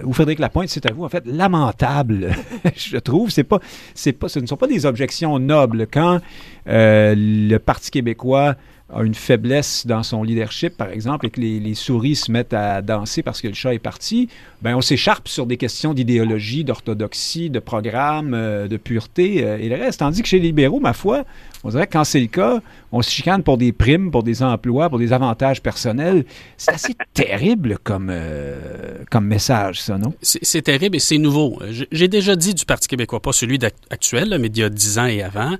ou 0.04 0.14
Frédéric 0.14 0.38
Lapointe, 0.38 0.70
c'est 0.70 0.86
à 0.86 0.94
vous, 0.94 1.04
en 1.04 1.10
fait, 1.10 1.22
lamentable, 1.26 2.30
je 2.74 2.96
trouve. 2.96 3.30
C'est 3.30 3.44
pas, 3.44 3.60
c'est 3.94 4.14
pas, 4.14 4.30
ce 4.30 4.38
ne 4.38 4.46
sont 4.46 4.56
pas 4.56 4.66
des 4.66 4.86
objections 4.86 5.38
nobles. 5.38 5.86
Quand 5.86 6.20
euh, 6.66 7.14
le 7.14 7.58
Parti 7.58 7.90
québécois 7.90 8.54
a 8.90 9.02
une 9.02 9.14
faiblesse 9.14 9.86
dans 9.86 10.02
son 10.02 10.22
leadership, 10.22 10.78
par 10.78 10.88
exemple, 10.88 11.26
et 11.26 11.30
que 11.30 11.40
les, 11.40 11.74
souris 11.74 12.14
se 12.14 12.32
mettent 12.32 12.54
à 12.54 12.80
danser 12.80 13.22
parce 13.22 13.42
que 13.42 13.48
le 13.48 13.54
chat 13.54 13.74
est 13.74 13.80
parti, 13.80 14.30
ben 14.62 14.76
on 14.76 14.80
s'écharpe 14.80 15.28
sur 15.28 15.44
des 15.44 15.58
questions 15.58 15.92
d'idéologie, 15.92 16.64
d'orthodoxie, 16.64 17.50
de 17.50 17.58
programme, 17.58 18.32
euh, 18.32 18.66
de 18.66 18.78
pureté 18.78 19.44
euh, 19.44 19.58
et 19.58 19.68
le 19.68 19.76
reste. 19.76 20.00
Tandis 20.00 20.22
que 20.22 20.28
chez 20.28 20.38
les 20.38 20.46
libéraux, 20.46 20.80
ma 20.80 20.94
foi, 20.94 21.24
on 21.66 21.70
dirait 21.70 21.86
que 21.86 21.92
quand 21.92 22.04
c'est 22.04 22.20
le 22.20 22.28
cas, 22.28 22.60
on 22.92 23.02
se 23.02 23.10
chicane 23.10 23.42
pour 23.42 23.58
des 23.58 23.72
primes, 23.72 24.10
pour 24.10 24.22
des 24.22 24.42
emplois, 24.42 24.88
pour 24.88 24.98
des 24.98 25.12
avantages 25.12 25.60
personnels. 25.60 26.24
C'est 26.56 26.72
assez 26.72 26.94
terrible 27.14 27.78
comme, 27.82 28.08
euh, 28.10 28.98
comme 29.10 29.26
message, 29.26 29.82
ça, 29.82 29.98
non? 29.98 30.14
C'est 30.22 30.62
terrible 30.62 30.96
et 30.96 31.00
c'est 31.00 31.18
nouveau. 31.18 31.58
J'ai 31.90 32.08
déjà 32.08 32.36
dit 32.36 32.54
du 32.54 32.64
Parti 32.64 32.86
québécois, 32.86 33.20
pas 33.20 33.32
celui 33.32 33.58
actuel, 33.90 34.36
mais 34.40 34.48
d'il 34.48 34.60
y 34.60 34.64
a 34.64 34.68
dix 34.68 34.98
ans 34.98 35.06
et 35.06 35.22
avant, 35.22 35.56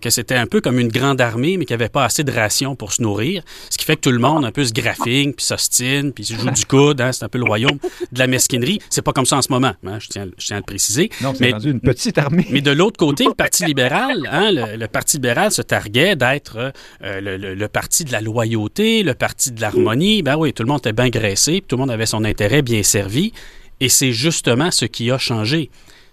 que 0.00 0.10
c'était 0.10 0.36
un 0.36 0.46
peu 0.46 0.60
comme 0.60 0.78
une 0.78 0.88
grande 0.88 1.20
armée, 1.20 1.56
mais 1.56 1.64
qu'il 1.64 1.76
n'y 1.76 1.82
avait 1.82 1.90
pas 1.90 2.04
assez 2.04 2.22
de 2.22 2.30
rations 2.30 2.76
pour 2.76 2.92
se 2.92 3.02
nourrir, 3.02 3.42
ce 3.70 3.76
qui 3.76 3.84
fait 3.84 3.96
que 3.96 4.02
tout 4.02 4.12
le 4.12 4.18
monde 4.18 4.44
un 4.44 4.52
peu 4.52 4.64
se 4.64 4.72
graphine, 4.72 5.34
puis 5.34 5.44
s'ostine, 5.44 6.12
puis 6.12 6.24
se 6.24 6.34
joue 6.34 6.50
du 6.50 6.64
coude. 6.64 7.00
Hein, 7.00 7.12
c'est 7.12 7.24
un 7.24 7.28
peu 7.28 7.38
le 7.38 7.44
royaume 7.44 7.78
de 8.12 8.18
la 8.18 8.26
mesquinerie. 8.26 8.78
C'est 8.88 9.02
pas 9.02 9.12
comme 9.12 9.26
ça 9.26 9.36
en 9.36 9.42
ce 9.42 9.50
moment, 9.50 9.72
hein, 9.86 9.98
je, 9.98 10.08
tiens, 10.08 10.26
je 10.38 10.46
tiens 10.46 10.56
à 10.56 10.60
le 10.60 10.64
préciser. 10.64 11.10
Non, 11.22 11.34
c'est 11.34 11.50
une 11.50 11.80
petite 11.80 12.18
armée. 12.18 12.46
Mais 12.50 12.60
de 12.60 12.70
l'autre 12.70 12.98
côté, 12.98 13.24
le 13.24 13.34
Parti 13.34 13.64
libéral, 13.64 14.28
hein, 14.30 14.50
le, 14.52 14.86
Parti 14.86 15.16
libéral 15.16 15.39
se 15.48 15.62
targuait 15.62 16.16
d'être 16.16 16.72
euh, 17.02 17.20
le, 17.22 17.66
parti 17.68 18.04
de 18.04 18.12
la 18.12 18.20
loyauté, 18.20 19.02
le 19.02 19.14
parti 19.14 19.52
de 19.52 19.60
l'harmonie. 19.60 20.22
Ben 20.22 20.36
oui, 20.36 20.52
tout 20.52 20.62
le 20.62 20.68
monde 20.68 20.80
était 20.80 20.92
bien 20.92 21.08
graissé, 21.08 21.62
tout 21.66 21.76
le 21.76 21.80
monde 21.80 21.90
avait 21.90 22.06
son 22.06 22.24
intérêt 22.24 22.62
bien 22.62 22.82
servi. 22.82 23.32
Et 23.80 23.88
c'est 23.88 24.12
justement 24.12 24.70
ce 24.70 24.84
qui 24.84 25.10
a 25.10 25.16
changé. 25.16 25.70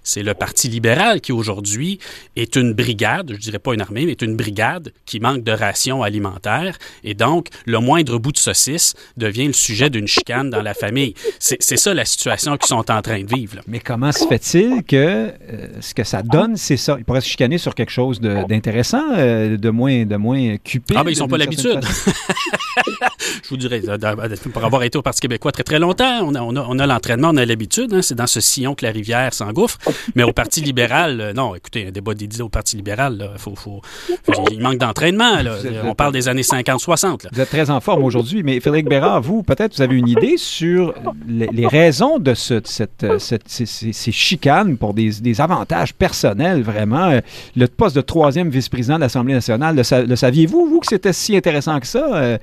C'est 0.07 0.23
le 0.23 0.33
Parti 0.33 0.69
libéral 0.69 1.19
qui 1.19 1.33
aujourd'hui 1.33 1.99
est 2.37 2.55
une 2.55 2.73
brigade, 2.73 3.33
je 3.33 3.39
dirais 3.39 3.59
pas 3.59 3.73
une 3.73 3.81
armée, 3.81 4.05
mais 4.05 4.13
est 4.13 4.21
une 4.21 4.37
brigade 4.37 4.93
qui 5.05 5.19
manque 5.19 5.43
de 5.43 5.51
rations 5.51 6.01
alimentaires. 6.01 6.77
Et 7.03 7.13
donc, 7.13 7.49
le 7.65 7.79
moindre 7.79 8.17
bout 8.17 8.31
de 8.31 8.37
saucisse 8.37 8.93
devient 9.17 9.47
le 9.47 9.53
sujet 9.53 9.89
d'une 9.89 10.07
chicane 10.07 10.49
dans 10.49 10.61
la 10.61 10.73
famille. 10.73 11.13
C'est 11.39 11.59
ça 11.59 11.93
la 11.93 12.05
situation 12.05 12.55
qu'ils 12.55 12.67
sont 12.67 12.89
en 12.89 13.01
train 13.01 13.21
de 13.21 13.35
vivre. 13.35 13.57
Mais 13.67 13.79
comment 13.79 14.13
se 14.13 14.25
fait-il 14.25 14.83
que 14.85 14.95
euh, 14.95 15.31
ce 15.81 15.93
que 15.93 16.05
ça 16.05 16.21
donne, 16.23 16.55
c'est 16.55 16.77
ça? 16.77 16.95
Ils 16.97 17.03
pourraient 17.03 17.19
se 17.19 17.27
chicaner 17.27 17.57
sur 17.57 17.75
quelque 17.75 17.91
chose 17.91 18.21
d'intéressant, 18.21 19.03
euh, 19.17 19.57
de, 19.57 19.69
moins, 19.69 20.05
de 20.05 20.15
moins 20.15 20.55
cupide. 20.55 20.95
Ah, 20.97 21.03
ben 21.03 21.11
ils 21.11 21.19
n'ont 21.19 21.27
pas 21.27 21.37
l'habitude. 21.37 21.81
je 23.43 23.49
vous 23.49 23.57
dirais, 23.57 23.81
pour 24.53 24.63
avoir 24.63 24.83
été 24.83 24.97
au 24.97 25.01
Parti 25.01 25.19
québécois 25.19 25.51
très, 25.51 25.63
très 25.63 25.79
longtemps, 25.79 26.21
on 26.23 26.33
a, 26.35 26.41
on 26.41 26.79
a, 26.79 26.87
l'entraînement, 26.87 27.31
on 27.33 27.37
a 27.37 27.45
l'habitude. 27.45 27.93
Hein, 27.93 28.01
c'est 28.01 28.15
dans 28.15 28.27
ce 28.27 28.39
sillon 28.39 28.73
que 28.73 28.85
la 28.85 28.91
rivière 28.91 29.33
s'engouffre. 29.33 29.77
Mais 30.15 30.23
au 30.23 30.33
Parti 30.33 30.61
libéral, 30.61 31.21
euh, 31.21 31.33
non, 31.33 31.55
écoutez, 31.55 31.87
un 31.87 31.91
débat 31.91 32.13
dédié 32.13 32.41
au 32.41 32.49
Parti 32.49 32.75
libéral, 32.75 33.31
faut, 33.37 33.55
faut, 33.55 33.81
il 34.51 34.61
manque 34.61 34.77
d'entraînement. 34.77 35.33
On 35.83 35.95
parle 35.95 36.13
des 36.13 36.27
années 36.27 36.41
50-60. 36.41 37.27
Vous 37.31 37.41
êtes 37.41 37.49
très 37.49 37.69
en 37.69 37.79
forme 37.79 38.03
aujourd'hui, 38.03 38.43
mais 38.43 38.59
Frédéric 38.59 38.87
Bérard, 38.89 39.21
vous, 39.21 39.43
peut-être, 39.43 39.75
vous 39.75 39.81
avez 39.81 39.95
une 39.95 40.07
idée 40.07 40.37
sur 40.37 40.93
les, 41.27 41.67
raisons 41.67 42.19
de 42.19 42.33
ce, 42.33 42.61
cette, 42.63 43.05
ces, 43.19 44.11
chicanes 44.11 44.77
pour 44.77 44.93
des, 44.93 45.11
des, 45.21 45.41
avantages 45.41 45.93
personnels, 45.93 46.61
vraiment. 46.61 47.09
Euh, 47.09 47.19
le 47.55 47.67
poste 47.67 47.95
de 47.95 48.01
troisième 48.01 48.49
vice-président 48.49 48.95
de 48.95 49.01
l'Assemblée 49.01 49.33
nationale, 49.33 49.75
le, 49.75 50.15
saviez-vous, 50.15 50.67
vous, 50.67 50.79
que 50.79 50.87
c'était 50.87 51.13
si 51.13 51.35
intéressant 51.35 51.79
que 51.79 51.87
ça? 51.87 52.07
Euh, 52.15 52.37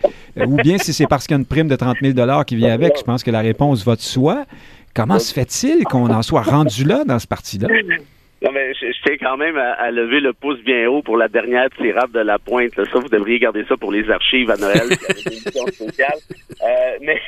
ou 0.46 0.56
bien 0.56 0.78
si 0.78 0.92
c'est 0.92 1.06
parce 1.06 1.26
qu'il 1.26 1.34
y 1.34 1.36
a 1.36 1.38
une 1.38 1.46
prime 1.46 1.68
de 1.68 1.76
30 1.76 1.96
000 2.02 2.44
qui 2.44 2.56
vient 2.56 2.72
avec, 2.72 2.98
je 2.98 3.02
pense 3.02 3.22
que 3.22 3.30
la 3.30 3.40
réponse 3.40 3.84
va 3.84 3.96
de 3.96 4.00
soi. 4.00 4.44
Comment 4.94 5.18
se 5.18 5.34
fait-il 5.34 5.84
qu'on 5.84 6.10
en 6.10 6.22
soit 6.22 6.42
rendu 6.42 6.84
là 6.84 7.04
dans 7.04 7.18
ce 7.18 7.26
parti-là? 7.26 7.68
Non, 8.42 8.50
mais 8.52 8.74
je, 8.74 8.86
tiens 9.04 9.16
quand 9.18 9.36
même 9.38 9.56
à, 9.56 9.90
lever 9.90 10.20
le 10.20 10.34
pouce 10.34 10.60
bien 10.62 10.86
haut 10.88 11.02
pour 11.02 11.16
la 11.16 11.28
dernière 11.28 11.70
tirade 11.70 12.12
de 12.12 12.20
la 12.20 12.38
pointe. 12.38 12.74
Ça, 12.74 12.98
vous 12.98 13.08
devriez 13.08 13.38
garder 13.38 13.64
ça 13.66 13.76
pour 13.76 13.90
les 13.90 14.08
archives 14.10 14.50
à 14.50 14.56
Noël, 14.56 14.82
euh, 15.56 16.98
mais 17.00 17.20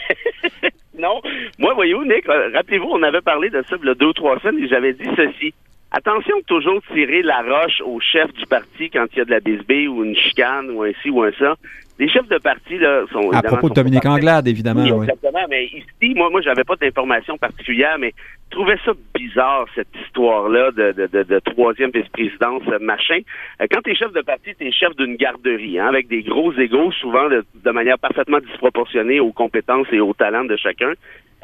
non, 0.98 1.22
moi, 1.58 1.72
voyez-vous, 1.74 2.04
Nick, 2.04 2.26
rappelez-vous, 2.26 2.88
on 2.90 3.02
avait 3.02 3.22
parlé 3.22 3.48
de 3.48 3.64
ça 3.68 3.76
il 3.80 3.86
y 3.86 3.90
a 3.90 3.94
deux 3.94 4.06
ou 4.06 4.12
trois 4.12 4.38
semaines 4.40 4.62
et 4.62 4.68
j'avais 4.68 4.92
dit 4.92 5.08
ceci. 5.16 5.54
Attention 5.90 6.36
de 6.38 6.44
toujours 6.44 6.82
tirer 6.92 7.22
la 7.22 7.40
roche 7.40 7.80
au 7.84 7.98
chef 8.00 8.30
du 8.34 8.44
parti 8.46 8.90
quand 8.90 9.06
il 9.12 9.18
y 9.18 9.20
a 9.22 9.24
de 9.24 9.30
la 9.30 9.40
bisbille 9.40 9.88
ou 9.88 10.04
une 10.04 10.16
chicane 10.16 10.70
ou 10.70 10.82
un 10.82 10.92
ci 11.02 11.08
ou 11.08 11.22
un 11.22 11.32
ça. 11.38 11.54
Les 11.98 12.08
chefs 12.08 12.28
de 12.28 12.38
parti 12.38 12.78
là 12.78 13.04
sont 13.12 13.30
à 13.32 13.42
propos 13.42 13.68
de 13.68 13.74
Dominique 13.74 14.06
Anglade 14.06 14.46
évidemment 14.48 14.82
oui, 14.82 15.04
exactement 15.04 15.46
mais 15.48 15.66
ici 15.66 16.14
moi 16.14 16.30
moi 16.30 16.40
j'avais 16.42 16.64
pas 16.64 16.76
d'informations 16.76 17.38
particulières 17.38 17.98
mais 17.98 18.12
je 18.50 18.56
trouvais 18.56 18.76
ça 18.84 18.92
bizarre 19.14 19.66
cette 19.74 19.88
histoire 20.04 20.48
là 20.48 20.70
de, 20.70 20.92
de, 20.92 21.06
de, 21.06 21.22
de 21.22 21.38
troisième 21.40 21.90
vice-présidence 21.90 22.62
machin 22.80 23.20
euh, 23.60 23.66
quand 23.70 23.80
tu 23.82 23.92
es 23.92 23.94
chef 23.94 24.12
de 24.12 24.20
parti 24.20 24.54
tu 24.58 24.66
es 24.66 24.72
chef 24.72 24.94
d'une 24.96 25.16
garderie 25.16 25.78
hein, 25.78 25.86
avec 25.88 26.08
des 26.08 26.22
gros 26.22 26.52
égaux 26.52 26.92
souvent 26.92 27.28
de, 27.28 27.44
de 27.54 27.70
manière 27.70 27.98
parfaitement 27.98 28.38
disproportionnée 28.40 29.20
aux 29.20 29.32
compétences 29.32 29.88
et 29.92 30.00
aux 30.00 30.14
talents 30.14 30.44
de 30.44 30.56
chacun 30.56 30.92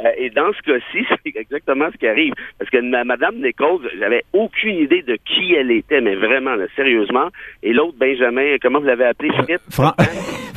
euh, 0.01 0.11
et 0.17 0.31
dans 0.31 0.53
ce 0.53 0.63
cas-ci, 0.63 1.07
c'est 1.25 1.37
exactement 1.37 1.89
ce 1.93 1.99
qui 1.99 2.07
arrive. 2.07 2.35
Parce 2.59 2.71
que 2.71 2.79
Madame 3.05 3.37
Nichols, 3.37 3.91
j'avais 3.99 4.25
aucune 4.33 4.77
idée 4.77 5.03
de 5.03 5.17
qui 5.17 5.55
elle 5.55 5.71
était, 5.71 6.01
mais 6.01 6.15
vraiment, 6.15 6.57
sérieusement. 6.77 7.29
Et 7.63 7.73
l'autre, 7.73 7.97
Benjamin, 7.99 8.57
comment 8.61 8.81
vous 8.81 8.87
l'avez 8.87 9.05
appelé, 9.05 9.31
Philippe? 9.33 9.61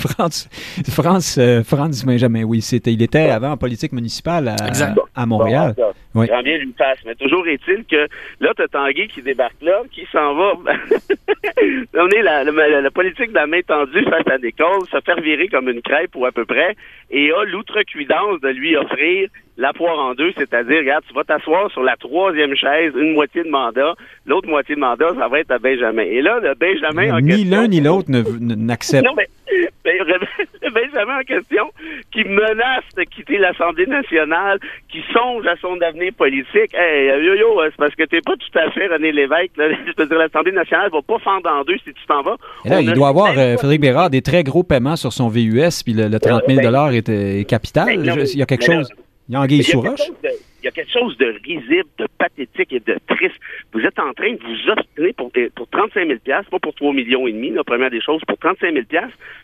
France, 0.07 0.49
France, 0.89 1.37
euh, 1.39 1.63
France 1.63 2.05
Benjamin, 2.05 2.43
oui, 2.43 2.61
c'était, 2.61 2.93
il 2.93 3.01
était 3.01 3.29
avant 3.29 3.51
en 3.51 3.57
politique 3.57 3.91
municipale 3.91 4.49
à, 4.49 4.55
à 5.15 5.25
Montréal. 5.25 5.73
Bon, 5.77 6.21
oui. 6.21 6.27
bien 6.27 6.57
lui 6.57 6.71
passe. 6.71 6.99
Mais 7.05 7.15
toujours 7.15 7.47
est-il 7.47 7.85
que 7.85 8.07
là, 8.39 8.51
tu 8.55 8.63
as 8.63 8.67
Tanguy 8.67 9.07
qui 9.07 9.21
débarque 9.21 9.61
là, 9.61 9.81
qui 9.91 10.05
s'en 10.11 10.35
va. 10.35 10.53
On 11.95 12.09
est 12.09 12.21
la, 12.21 12.43
la, 12.43 12.91
politique 12.91 13.29
de 13.29 13.35
la 13.35 13.47
main 13.47 13.61
tendue 13.61 14.03
face 14.03 14.27
à 14.31 14.37
Nichols, 14.37 14.87
se 14.91 14.99
faire 15.01 15.19
virer 15.21 15.47
comme 15.47 15.69
une 15.69 15.81
crêpe 15.81 16.15
ou 16.15 16.25
à 16.25 16.31
peu 16.31 16.45
près, 16.45 16.75
et 17.11 17.31
a 17.31 17.43
l'outrecuidance 17.45 18.41
de 18.41 18.49
lui 18.49 18.75
offrir 18.75 19.29
la 19.57 19.71
poire 19.73 19.97
en 19.97 20.13
deux, 20.13 20.33
c'est-à-dire, 20.37 20.79
regarde, 20.79 21.03
tu 21.07 21.13
vas 21.13 21.23
t'asseoir 21.23 21.71
sur 21.71 21.83
la 21.83 21.95
troisième 21.95 22.55
chaise, 22.55 22.91
une 22.95 23.13
moitié 23.13 23.43
de 23.43 23.49
mandat, 23.49 23.93
l'autre 24.25 24.49
moitié 24.49 24.75
de 24.75 24.81
mandat, 24.81 25.13
ça 25.17 25.27
va 25.27 25.39
être 25.39 25.51
à 25.51 25.59
Benjamin. 25.59 26.03
Et 26.03 26.21
là, 26.21 26.39
le 26.41 26.53
Benjamin 26.55 27.15
en 27.15 27.19
question... 27.19 27.37
Ni 27.37 27.43
l'un 27.45 27.67
ni 27.67 27.79
l'autre 27.79 28.07
n'accepte. 28.09 29.05
non, 29.05 29.13
mais 29.15 29.29
le 29.85 30.71
Benjamin 30.71 31.19
en 31.19 31.23
question, 31.23 31.71
qui 32.11 32.25
menace 32.25 32.83
de 32.97 33.03
quitter 33.03 33.37
l'Assemblée 33.37 33.85
nationale, 33.85 34.59
qui 34.89 35.01
songe 35.13 35.45
à 35.47 35.55
son 35.61 35.79
avenir 35.81 36.11
politique. 36.17 36.73
Hey, 36.73 37.07
yo, 37.23 37.35
yo, 37.35 37.61
c'est 37.65 37.77
parce 37.77 37.95
que 37.95 38.03
t'es 38.03 38.21
pas 38.21 38.33
tout 38.35 38.59
à 38.59 38.69
fait 38.71 38.87
René 38.87 39.13
Lévesque. 39.13 39.55
Là. 39.55 39.69
Je 39.85 40.01
veux 40.01 40.07
dire, 40.07 40.17
l'Assemblée 40.17 40.51
nationale 40.51 40.89
va 40.91 41.01
pas 41.01 41.19
fendre 41.19 41.49
en 41.49 41.63
deux 41.63 41.77
si 41.77 41.93
tu 41.93 42.05
t'en 42.07 42.23
vas. 42.23 42.35
Et 42.65 42.69
là, 42.69 42.81
il 42.81 42.91
doit 42.93 43.09
avoir, 43.09 43.37
euh, 43.37 43.55
Frédéric 43.55 43.81
Bérard, 43.81 44.09
des 44.09 44.21
très 44.21 44.43
gros 44.43 44.63
paiements 44.63 44.97
sur 44.97 45.13
son 45.13 45.29
VUS, 45.29 45.83
puis 45.83 45.93
le, 45.93 46.19
30 46.19 46.43
000 46.47 46.61
ben, 46.61 46.91
est, 46.91 47.09
est, 47.09 47.49
capital. 47.49 47.85
Ben, 47.85 48.25
il 48.33 48.39
y 48.39 48.41
a 48.41 48.45
quelque 48.45 48.65
chose... 48.65 48.89
Il 49.27 49.33
y 49.33 49.37
a 49.37 49.45
Il 50.61 50.65
y 50.65 50.67
a 50.67 50.71
quelque 50.71 50.91
chose 50.91 51.17
de 51.17 51.35
risible, 51.43 51.89
de 51.97 52.07
pathétique 52.19 52.71
et 52.73 52.79
de 52.79 52.97
triste. 53.07 53.35
Vous 53.73 53.81
êtes 53.81 53.97
en 53.97 54.13
train 54.13 54.33
de 54.33 54.39
vous 54.39 54.69
obstiner 54.71 55.13
pour, 55.13 55.31
pour 55.55 55.67
35 55.69 56.07
000 56.07 56.19
pas 56.51 56.59
pour 56.59 56.75
3 56.75 56.93
millions 56.93 57.25
et 57.25 57.33
demi, 57.33 57.49
la 57.49 57.63
première 57.63 57.89
des 57.89 58.01
choses, 58.01 58.21
pour 58.27 58.37
35 58.37 58.73
000 58.73 58.85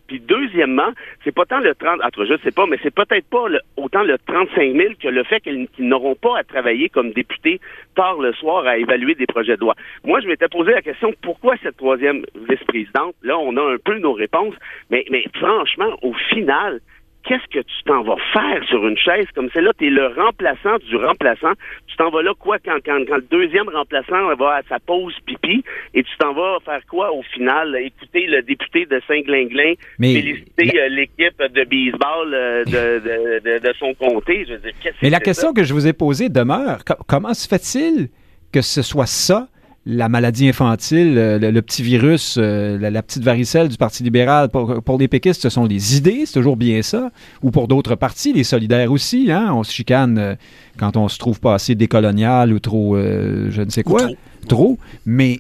Puis 0.08 0.20
deuxièmement, 0.20 0.92
c'est 1.24 1.34
pas 1.34 1.46
tant 1.46 1.60
le 1.60 1.74
30, 1.74 2.00
entre 2.04 2.26
je 2.26 2.38
sais 2.44 2.52
pas, 2.52 2.68
mais 2.68 2.78
c'est 2.84 2.94
peut-être 2.94 3.26
pas 3.28 3.46
autant 3.76 4.04
le 4.04 4.18
35 4.20 4.76
000 4.76 4.94
que 5.02 5.08
le 5.08 5.24
fait 5.24 5.40
qu'ils 5.42 5.68
n'auront 5.80 6.16
pas 6.16 6.38
à 6.38 6.44
travailler 6.44 6.90
comme 6.90 7.12
députés 7.12 7.60
tard 7.96 8.20
le 8.20 8.34
soir 8.34 8.66
à 8.68 8.78
évaluer 8.78 9.16
des 9.16 9.26
projets 9.26 9.56
de 9.56 9.62
loi. 9.62 9.76
Moi, 10.04 10.22
je 10.22 10.28
m'étais 10.28 10.48
posé 10.48 10.72
la 10.72 10.82
question, 10.84 11.12
pourquoi 11.24 11.56
cette 11.64 11.78
troisième 11.78 12.24
vice-présidente? 12.48 13.16
Là, 13.24 13.38
on 13.40 13.58
a 13.58 13.74
un 13.74 13.78
peu 13.84 13.98
nos 13.98 14.14
réponses, 14.14 14.56
mais, 14.92 15.06
mais 15.10 15.24
franchement, 15.34 15.98
au 16.04 16.14
final, 16.30 16.82
qu'est-ce 17.24 17.48
que 17.52 17.60
tu 17.60 17.84
t'en 17.86 18.04
vas 18.04 18.18
faire 18.34 18.64
sur 18.68 18.86
une 18.88 18.98
chaise 18.98 19.28
comme 19.36 19.50
celle-là? 19.54 19.72
Tu 19.78 19.88
es 19.88 19.90
le 19.90 20.08
remplaçant 20.08 20.78
du 20.88 20.96
remplaçant. 20.96 21.54
Tu 21.88 21.96
t'en 21.98 22.10
vas 22.10 22.22
là 22.22 22.34
quoi 22.40 22.58
quand, 22.64 22.78
quand, 22.86 22.98
le 22.98 23.26
deuxième 23.30 23.70
remplaçant 23.70 24.36
va 24.36 24.56
à 24.56 24.62
sa 24.70 24.80
pause 24.80 25.14
pipi? 25.26 25.64
Et 25.94 26.04
tu 26.04 26.12
t'en 26.18 26.34
vas 26.34 26.58
faire 26.66 26.82
quoi 26.90 27.14
au 27.14 27.22
final? 27.24 27.76
Écouter 27.76 28.28
le 28.28 28.42
député 28.42 28.86
de 28.86 29.02
Saint-Glinglin 29.08 29.74
féliciter 30.00 30.80
euh, 30.80 30.90
l'équipe 30.90 31.38
de 31.40 31.64
baseball 31.64 32.34
euh, 32.34 32.64
de, 32.66 33.60
de, 33.60 33.74
son 33.80 33.94
comté. 33.94 34.46
Je 34.48 34.54
veux 34.54 34.60
dire, 34.60 34.74
Mais 35.02 35.10
la 35.10 35.20
question 35.20 35.54
que 35.54 35.64
je 35.64 35.74
vous 35.74 35.88
ai 35.88 35.94
posée 35.94 36.30
demeure. 36.30 36.80
comment 37.08 37.34
se 37.34 37.48
fait-il 37.48 38.10
que 38.52 38.62
ce 38.62 38.82
soit 38.82 39.08
ça 39.08 39.48
la 39.86 40.10
maladie 40.10 40.48
infantile, 40.48 41.16
euh, 41.18 41.40
le, 41.40 41.62
petit 41.62 41.82
virus, 41.82 42.38
euh, 42.38 42.78
la, 42.78 43.02
petite 43.02 43.24
varicelle 43.24 43.68
du 43.68 43.78
Parti 43.78 44.04
libéral. 44.04 44.50
Pour, 44.50 44.98
les 45.00 45.08
péquistes, 45.08 45.42
ce 45.42 45.50
sont 45.50 45.66
les 45.66 45.98
idées, 45.98 46.24
c'est 46.26 46.34
toujours 46.34 46.56
bien 46.56 46.82
ça. 46.84 47.10
Ou 47.42 47.50
pour 47.50 47.68
d'autres 47.68 47.96
partis, 47.96 48.32
les 48.32 48.44
solidaires 48.44 48.92
aussi. 48.92 49.32
Hein? 49.32 49.52
On 49.54 49.64
se 49.64 49.72
chicane 49.72 50.18
euh, 50.20 50.36
quand 50.78 50.98
on 50.98 51.08
se 51.08 51.18
trouve 51.18 51.40
pas 51.40 51.56
assez 51.56 51.74
décolonial 51.74 52.54
ou 52.54 52.60
trop, 52.60 52.96
je 52.98 53.62
ne 53.62 53.70
sais 53.70 53.84
quoi. 53.84 54.08
Trop. 54.48 54.80
Mais 55.06 55.40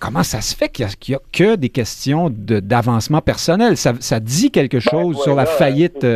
comment 0.00 0.22
ça 0.22 0.40
se 0.40 0.54
fait 0.56 0.70
qu'il 0.70 0.86
n'y 1.08 1.14
a, 1.14 1.18
que 1.32 1.56
des 1.56 1.68
questions 1.68 2.30
d'avancement 2.30 3.20
personnel? 3.20 3.76
Ça, 3.76 4.20
dit 4.20 4.50
quelque 4.50 4.78
ben, 4.78 4.90
chose 4.90 5.20
sur 5.22 5.34
la 5.34 5.44
faillite 5.44 6.06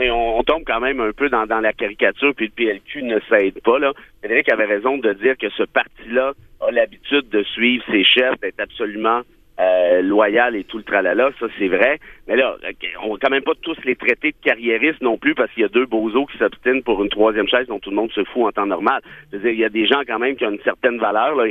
on, 0.00 0.42
tombe 0.42 0.64
quand 0.66 0.80
même 0.80 1.00
un 1.00 1.12
peu 1.12 1.28
dans, 1.28 1.44
la 1.46 1.72
caricature, 1.72 2.34
puis 2.34 2.46
le 2.46 2.52
PLQ 2.52 3.02
ne 3.02 3.20
s'aide 3.28 3.60
pas. 3.62 3.78
Là. 3.78 3.92
Avait 4.22 4.64
raison 4.64 4.98
de 4.98 5.12
dire 5.14 5.36
que 5.36 5.50
ce 5.50 5.62
parti-là 5.64 6.32
a 6.60 6.70
l'habitude 6.70 7.28
de 7.28 7.42
suivre 7.42 7.84
ses 7.90 8.04
chefs, 8.04 8.38
d'être 8.40 8.60
absolument 8.60 9.22
euh, 9.60 10.02
loyal 10.02 10.56
et 10.56 10.64
tout 10.64 10.78
le 10.78 10.84
tralala, 10.84 11.30
ça 11.38 11.46
c'est 11.58 11.68
vrai. 11.68 12.00
Mais 12.26 12.36
là, 12.36 12.56
on 13.02 13.12
va 13.12 13.18
quand 13.22 13.30
même 13.30 13.42
pas 13.42 13.52
tous 13.60 13.76
les 13.84 13.96
traiter 13.96 14.30
de 14.30 14.36
carriéristes 14.42 15.02
non 15.02 15.18
plus 15.18 15.34
parce 15.34 15.50
qu'il 15.52 15.62
y 15.62 15.66
a 15.66 15.68
deux 15.68 15.86
bozos 15.86 16.26
qui 16.26 16.38
s'obstinent 16.38 16.82
pour 16.82 17.02
une 17.02 17.10
troisième 17.10 17.46
chaise 17.46 17.66
dont 17.68 17.78
tout 17.78 17.90
le 17.90 17.96
monde 17.96 18.10
se 18.12 18.24
fout 18.24 18.44
en 18.44 18.50
temps 18.50 18.66
normal. 18.66 19.00
Je 19.30 19.36
veux 19.36 19.42
dire, 19.42 19.52
il 19.52 19.58
y 19.60 19.64
a 19.64 19.68
des 19.68 19.86
gens 19.86 20.00
quand 20.06 20.18
même 20.18 20.34
qui 20.34 20.44
ont 20.46 20.50
une 20.50 20.62
certaine 20.64 20.98
valeur. 20.98 21.36
Là. 21.36 21.44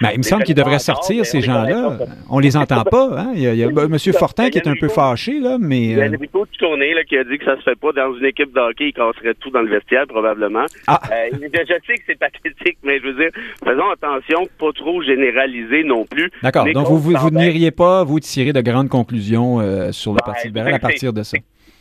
Ben, 0.00 0.10
il 0.12 0.18
me 0.18 0.22
semble 0.30 0.44
qu'ils 0.44 0.54
devraient 0.54 0.78
sortir, 0.78 1.26
ces 1.26 1.40
gens-là. 1.40 1.98
On 2.30 2.38
les 2.38 2.56
entend 2.56 2.84
pas. 2.84 3.10
Hein? 3.18 3.32
Il 3.34 3.42
y 3.42 3.64
a, 3.64 3.66
M. 3.66 3.98
Fortin 4.18 4.50
qui 4.50 4.58
est 4.58 4.68
un 4.68 4.76
peu 4.76 4.88
fâché, 4.88 5.40
là, 5.40 5.56
mais... 5.60 5.80
Il 5.80 5.98
y 5.98 6.00
a 6.00 6.06
Enrico 6.06 6.46
Ticone, 6.46 6.80
là 6.80 7.04
qui 7.04 7.18
a 7.18 7.24
dit 7.24 7.38
que 7.38 7.44
ça 7.44 7.56
se 7.56 7.62
fait 7.62 7.78
pas 7.78 7.92
dans 7.92 8.14
une 8.14 8.24
équipe 8.24 8.52
de 8.52 8.60
hockey, 8.60 8.88
il 8.88 8.92
casserait 8.92 9.34
tout 9.34 9.50
dans 9.50 9.62
le 9.62 9.68
vestiaire, 9.68 10.06
probablement. 10.06 10.66
Ah. 10.86 11.00
Euh, 11.12 11.36
je, 11.42 11.74
sais 11.86 11.94
que 11.94 12.02
c'est 12.06 12.18
pathétique, 12.18 12.78
mais 12.84 13.00
je 13.00 13.08
veux 13.08 13.14
dire, 13.14 13.30
faisons 13.64 13.90
attention, 13.90 14.48
pas 14.58 14.72
trop 14.74 15.02
généraliser 15.02 15.82
non 15.84 16.04
plus. 16.04 16.30
D'accord, 16.42 16.66
donc 16.72 16.86
vous, 16.86 16.98
vous, 16.98 17.16
vous 17.16 17.30
n'iriez 17.50 17.70
pas, 17.70 18.04
vous, 18.04 18.20
tirer 18.20 18.52
de 18.52 18.60
grandes 18.60 18.88
conclusions 18.88 19.60
euh, 19.60 19.92
sur 19.92 20.12
le 20.12 20.18
Parti 20.24 20.48
libéral 20.48 20.74
à 20.74 20.78
partir 20.78 21.12
de 21.12 21.22
ça? 21.22 21.36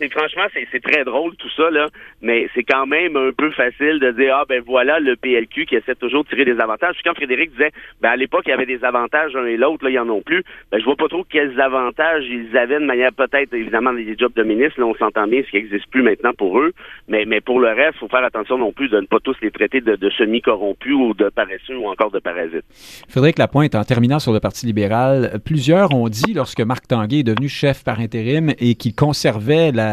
Franchement, 0.08 0.46
c'est 0.72 0.82
très 0.82 1.04
drôle 1.04 1.36
tout 1.36 1.50
ça, 1.58 1.70
là, 1.70 1.88
mais 2.22 2.48
c'est 2.56 2.64
quand 2.64 2.86
même 2.86 3.18
un 3.18 3.32
peu 3.32 3.52
facile 3.52 4.00
de 4.00 4.12
dire 4.12 4.36
Ah 4.36 4.46
ben 4.48 4.64
voilà 4.66 5.00
le 5.00 5.16
PLQ 5.16 5.66
qui 5.66 5.76
essaie 5.76 5.96
toujours 5.96 6.24
de 6.24 6.30
tirer 6.30 6.46
des 6.46 6.60
avantages. 6.60 6.96
Puis 6.96 7.04
quand 7.04 7.16
Frédéric 7.16 7.52
disait 7.52 7.72
ben 8.02 8.10
à 8.10 8.16
l'époque 8.16 8.44
il 8.46 8.50
y 8.50 8.54
avait 8.54 8.66
des 8.66 8.84
avantages 8.84 9.34
l'un 9.34 9.46
et 9.46 9.58
l'autre, 9.58 9.84
là, 9.84 9.90
il 9.90 9.94
y 9.94 10.00
en 10.00 10.10
a 10.10 10.22
plus, 10.22 10.44
ben 10.72 10.80
je 10.80 10.86
vois 10.86 10.96
pas 10.96 11.08
trop 11.08 11.26
quels 11.30 11.60
avantages 11.60 12.24
ils 12.30 12.56
avaient 12.58 12.80
de 12.80 12.86
manière 12.86 13.12
peut-être 13.12 13.54
évidemment 13.54 13.92
les 13.92 14.18
jobs 14.18 14.34
de 14.34 14.44
ministre, 14.44 14.80
là, 14.80 14.86
on 14.86 14.96
s'entend 14.96 15.28
bien, 15.28 15.42
ce 15.46 15.50
qui 15.50 15.58
n'existe 15.58 15.88
plus 15.90 16.04
maintenant 16.04 16.34
pour 16.38 16.60
eux, 16.60 16.74
mais, 17.08 17.26
mais 17.26 17.42
pour 17.42 17.60
le 17.60 17.70
reste, 17.70 17.98
faut 18.00 18.08
faire 18.08 18.24
attention 18.24 18.58
non 18.58 18.72
plus 18.72 18.90
de 18.90 19.00
ne 19.00 19.06
pas 19.06 19.20
tous 19.20 19.36
les 19.42 19.52
traiter 19.52 19.82
de, 19.82 19.96
de 19.96 20.10
semi-corrompus 20.12 20.94
ou 20.94 21.14
de 21.14 21.30
paresseux 21.30 21.78
ou 21.78 21.88
encore 21.88 22.12
de 22.12 22.20
parasites. 22.20 22.66
Frédéric 23.10 23.40
Lapointe, 23.40 23.76
en 23.76 23.84
terminant 23.84 24.20
sur 24.20 24.34
le 24.34 24.40
Parti 24.40 24.66
libéral, 24.66 25.40
plusieurs 25.44 25.94
ont 25.94 26.08
dit 26.10 26.34
lorsque 26.34 26.62
Marc 26.62 26.88
Tanguay 26.88 27.20
est 27.20 27.24
devenu 27.24 27.50
chef 27.50 27.84
par 27.84 28.00
intérim 28.00 28.52
et 28.60 28.76
qu'il 28.76 28.94
conservait 28.94 29.72
la 29.72 29.89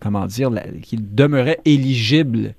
comment 0.00 0.26
dire, 0.26 0.50
qu'il 0.82 1.14
demeurait 1.14 1.58
éligible 1.64 2.54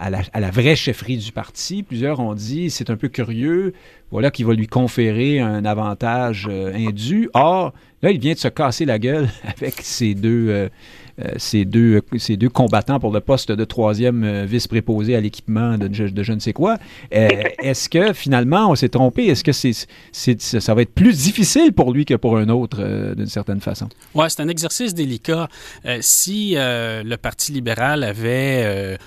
à, 0.00 0.10
la, 0.10 0.50
vraie 0.50 0.76
chefferie 0.76 1.18
du 1.18 1.32
parti. 1.32 1.82
Plusieurs 1.82 2.20
ont 2.20 2.34
dit 2.34 2.70
c'est 2.70 2.90
un 2.90 2.96
peu 2.96 3.08
curieux, 3.08 3.74
voilà 4.10 4.30
qui 4.30 4.42
va 4.42 4.54
lui 4.54 4.66
conférer 4.66 5.40
un 5.40 5.64
avantage 5.64 6.48
euh, 6.50 6.74
indu. 6.74 7.28
Or, 7.34 7.72
là, 8.02 8.10
il 8.10 8.18
vient 8.18 8.32
de 8.32 8.38
se 8.38 8.48
casser 8.48 8.84
la 8.84 8.98
gueule 8.98 9.28
avec 9.44 9.74
ces 9.82 10.14
deux, 10.14 10.48
euh, 10.48 10.68
ces, 11.36 11.64
deux, 11.64 12.00
ces 12.18 12.36
deux 12.36 12.48
combattants 12.48 13.00
pour 13.00 13.12
le 13.12 13.20
poste 13.20 13.52
de 13.52 13.64
troisième 13.64 14.24
euh, 14.24 14.44
vice-préposé 14.44 15.16
à 15.16 15.20
l'équipement 15.20 15.78
de, 15.78 15.88
je 15.92 16.32
ne 16.32 16.38
sais 16.38 16.52
quoi. 16.52 16.78
Euh, 17.14 17.28
est-ce 17.62 17.88
que 17.88 18.12
finalement 18.12 18.70
on 18.70 18.74
s'est 18.74 18.88
trompé? 18.88 19.26
Est-ce 19.26 19.44
que 19.44 19.52
ça 19.52 20.74
va 20.74 20.82
être 20.82 20.94
plus 20.94 21.16
difficile 21.16 21.72
pour 21.72 21.92
lui 21.92 22.04
que 22.04 22.14
pour 22.14 22.36
un 22.36 22.48
autre 22.48 23.14
d'une 23.14 23.26
certaine 23.26 23.60
façon? 23.60 23.88
Oui, 24.14 24.26
c'est 24.28 24.40
un 24.40 24.48
exercice 24.48 24.94
délicat. 24.94 25.48
si 26.00 26.54
le 26.56 27.16
Parti 27.16 27.52
libéral 27.52 28.04
avait 28.04 28.98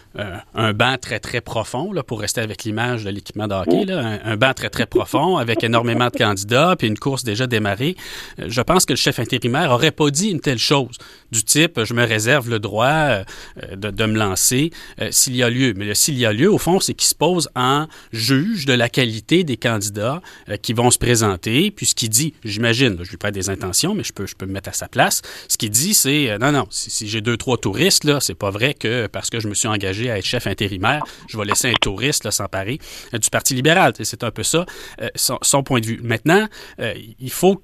un 0.54 0.74
banc 0.74 0.96
très, 1.00 1.20
très 1.20 1.42
profond, 1.42 1.92
là, 1.92 2.04
pour 2.04 2.22
rester 2.22 2.42
avec 2.42 2.64
l'image 2.64 3.04
de 3.04 3.10
l'équipement 3.10 3.48
de 3.48 3.54
hockey, 3.54 3.86
là, 3.86 4.20
un, 4.24 4.38
banc 4.38 4.54
très, 4.54 4.70
très 4.70 4.86
profond 4.86 5.38
avec 5.38 5.64
énormément 5.64 6.08
de 6.08 6.18
candidats 6.18 6.76
puis 6.78 6.88
une 6.88 6.98
course 6.98 7.24
déjà 7.24 7.48
démarrée, 7.48 7.96
je 8.38 8.62
pense 8.62 8.86
que 8.86 8.94
le 8.94 8.98
chef 8.98 9.20
intérimaire 9.20 9.70
n'aurait 9.70 9.92
pas 9.92 10.10
dit 10.10 10.30
une 10.30 10.40
telle 10.40 10.60
chose 10.60 10.98
du 11.32 11.44
type 11.44 11.84
je 11.84 11.94
me 11.94 12.04
réserve 12.04 12.50
le 12.50 12.60
droit 12.60 12.86
euh, 12.88 13.24
de, 13.76 14.06
me 14.06 14.18
lancer 14.18 14.72
euh, 15.02 15.10
s'il 15.12 15.36
y 15.36 15.44
a 15.44 15.50
lieu. 15.50 15.74
Mais 15.76 15.94
s'il 15.96 16.18
y 16.18 16.26
a 16.26 16.34
lieu, 16.34 16.52
au 16.52 16.58
fond, 16.58 16.80
c'est 16.80 16.94
qu'il 16.94 17.08
se 17.08 17.16
pose 17.16 17.50
en 17.56 17.88
juge 18.12 18.66
de 18.66 18.74
la 18.74 18.90
qualité 18.90 19.44
des 19.44 19.58
candidats 19.58 20.22
euh, 20.50 20.58
qui 20.58 20.74
vont 20.74 20.92
se 20.92 20.98
présenter. 20.98 21.72
Puis 21.72 21.88
ce 21.88 21.96
qu'il 21.96 22.10
dit, 22.10 22.34
j'imagine, 22.44 22.98
je 23.04 23.10
lui 23.10 23.18
prête 23.18 23.34
des 23.34 23.50
intentions, 23.50 23.94
mais 23.94 24.04
je 24.04 24.14
peux, 24.14 24.26
me 24.46 24.52
mettre 24.52 24.70
à 24.70 24.74
sa 24.74 24.88
place. 24.88 25.22
Ce 25.48 25.58
qu'il 25.58 25.70
dit, 25.70 25.94
c'est 25.94 26.38
non, 26.40 26.52
non, 26.52 26.68
si, 26.70 27.08
j'ai 27.08 27.22
deux, 27.22 27.38
trois 27.38 27.58
touristes, 27.58 28.04
là, 28.04 28.20
c'est 28.20 28.36
pas 28.36 28.52
vrai 28.52 28.74
que 28.74 29.08
parce 29.08 29.30
que 29.30 29.40
je 29.40 29.48
me 29.48 29.54
suis 29.54 29.68
engagé 29.68 30.12
à 30.12 30.18
être 30.18 30.26
chef 30.26 30.48
intérimaire, 30.48 31.04
je 31.28 31.38
vais 31.38 31.46
laisser 31.46 31.70
un 31.70 31.74
touriste 31.82 32.30
s'emparer 32.32 32.80
du 33.14 33.30
Parti 33.30 33.54
libéral. 33.54 33.94
C'est 34.02 34.24
un 34.24 34.32
peu 34.32 34.44
ça, 34.44 34.66
son, 35.16 35.38
son, 35.42 35.64
point 35.64 35.80
de 35.80 35.86
vue. 35.86 36.00
Maintenant, 36.04 36.48
il 36.80 37.32
faut 37.32 37.62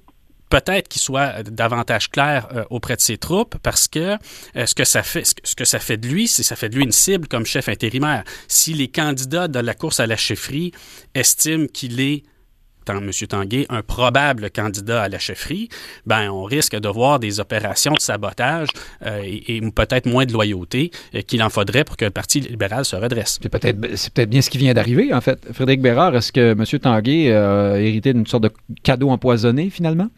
peut-être 0.52 0.88
qu'il 0.88 1.02
soit 1.02 1.42
davantage 1.44 2.10
clair 2.10 2.48
auprès 2.70 2.96
de 2.96 3.02
ses 3.02 3.18
troupes 3.18 3.56
parce 3.64 3.88
que 3.88 4.18
ce 4.54 4.76
que 4.76 4.84
ça 4.84 5.02
fait, 5.02 5.24
ce 5.26 5.56
que 5.56 5.66
ça 5.66 5.80
fait 5.80 5.98
de 5.98 6.08
lui, 6.08 6.28
c'est 6.28 6.44
ça 6.44 6.56
fait 6.56 6.70
de 6.70 6.76
lui 6.76 6.84
une 6.84 6.92
cible 6.92 7.28
comme 7.28 7.46
chef 7.46 7.70
intérimaire. 7.70 8.24
Si 8.48 8.74
les 8.74 8.90
candidats 8.90 9.48
de 9.48 9.60
la 9.60 9.74
course 9.74 10.00
à 10.00 10.06
la 10.06 10.18
chefferie 10.18 10.72
estiment 11.16 11.66
qu'il 11.68 12.00
est 12.00 12.24
M. 12.90 13.12
Tanguay, 13.28 13.66
un 13.70 13.82
probable 13.82 14.50
candidat 14.52 15.04
à 15.04 15.10
la 15.10 15.20
chefferie, 15.20 15.70
ben, 16.06 16.30
on 16.30 16.44
risque 16.44 16.76
de 16.76 16.90
voir 16.90 17.20
des 17.20 17.40
opérations 17.40 17.94
de 17.94 18.02
sabotage 18.02 18.70
euh, 19.06 19.22
et, 19.24 19.62
peut-être 19.72 20.08
moins 20.08 20.26
de 20.26 20.34
loyauté 20.34 20.92
euh, 21.16 21.22
qu'il 21.22 21.42
en 21.44 21.50
faudrait 21.50 21.84
pour 21.84 21.98
que 21.98 22.06
le 22.06 22.12
Parti 22.12 22.42
libéral 22.42 22.86
se 22.86 22.96
redresse. 22.96 23.40
C'est 23.42 23.50
peut-être 23.50 23.80
peut 24.14 24.26
bien 24.26 24.42
ce 24.42 24.50
qui 24.50 24.58
vient 24.58 24.74
d'arriver, 24.74 25.14
en 25.14 25.22
fait. 25.22 25.40
Frédéric 25.54 25.82
Bérard, 25.82 26.16
est-ce 26.16 26.32
que 26.32 26.52
M. 26.52 26.66
Tanguay 26.80 27.32
a 27.34 27.78
hérité 27.78 28.14
d'une 28.14 28.28
sorte 28.28 28.44
de 28.44 28.52
cadeau 28.84 29.10
empoisonné, 29.10 29.70
finalement? 29.70 30.10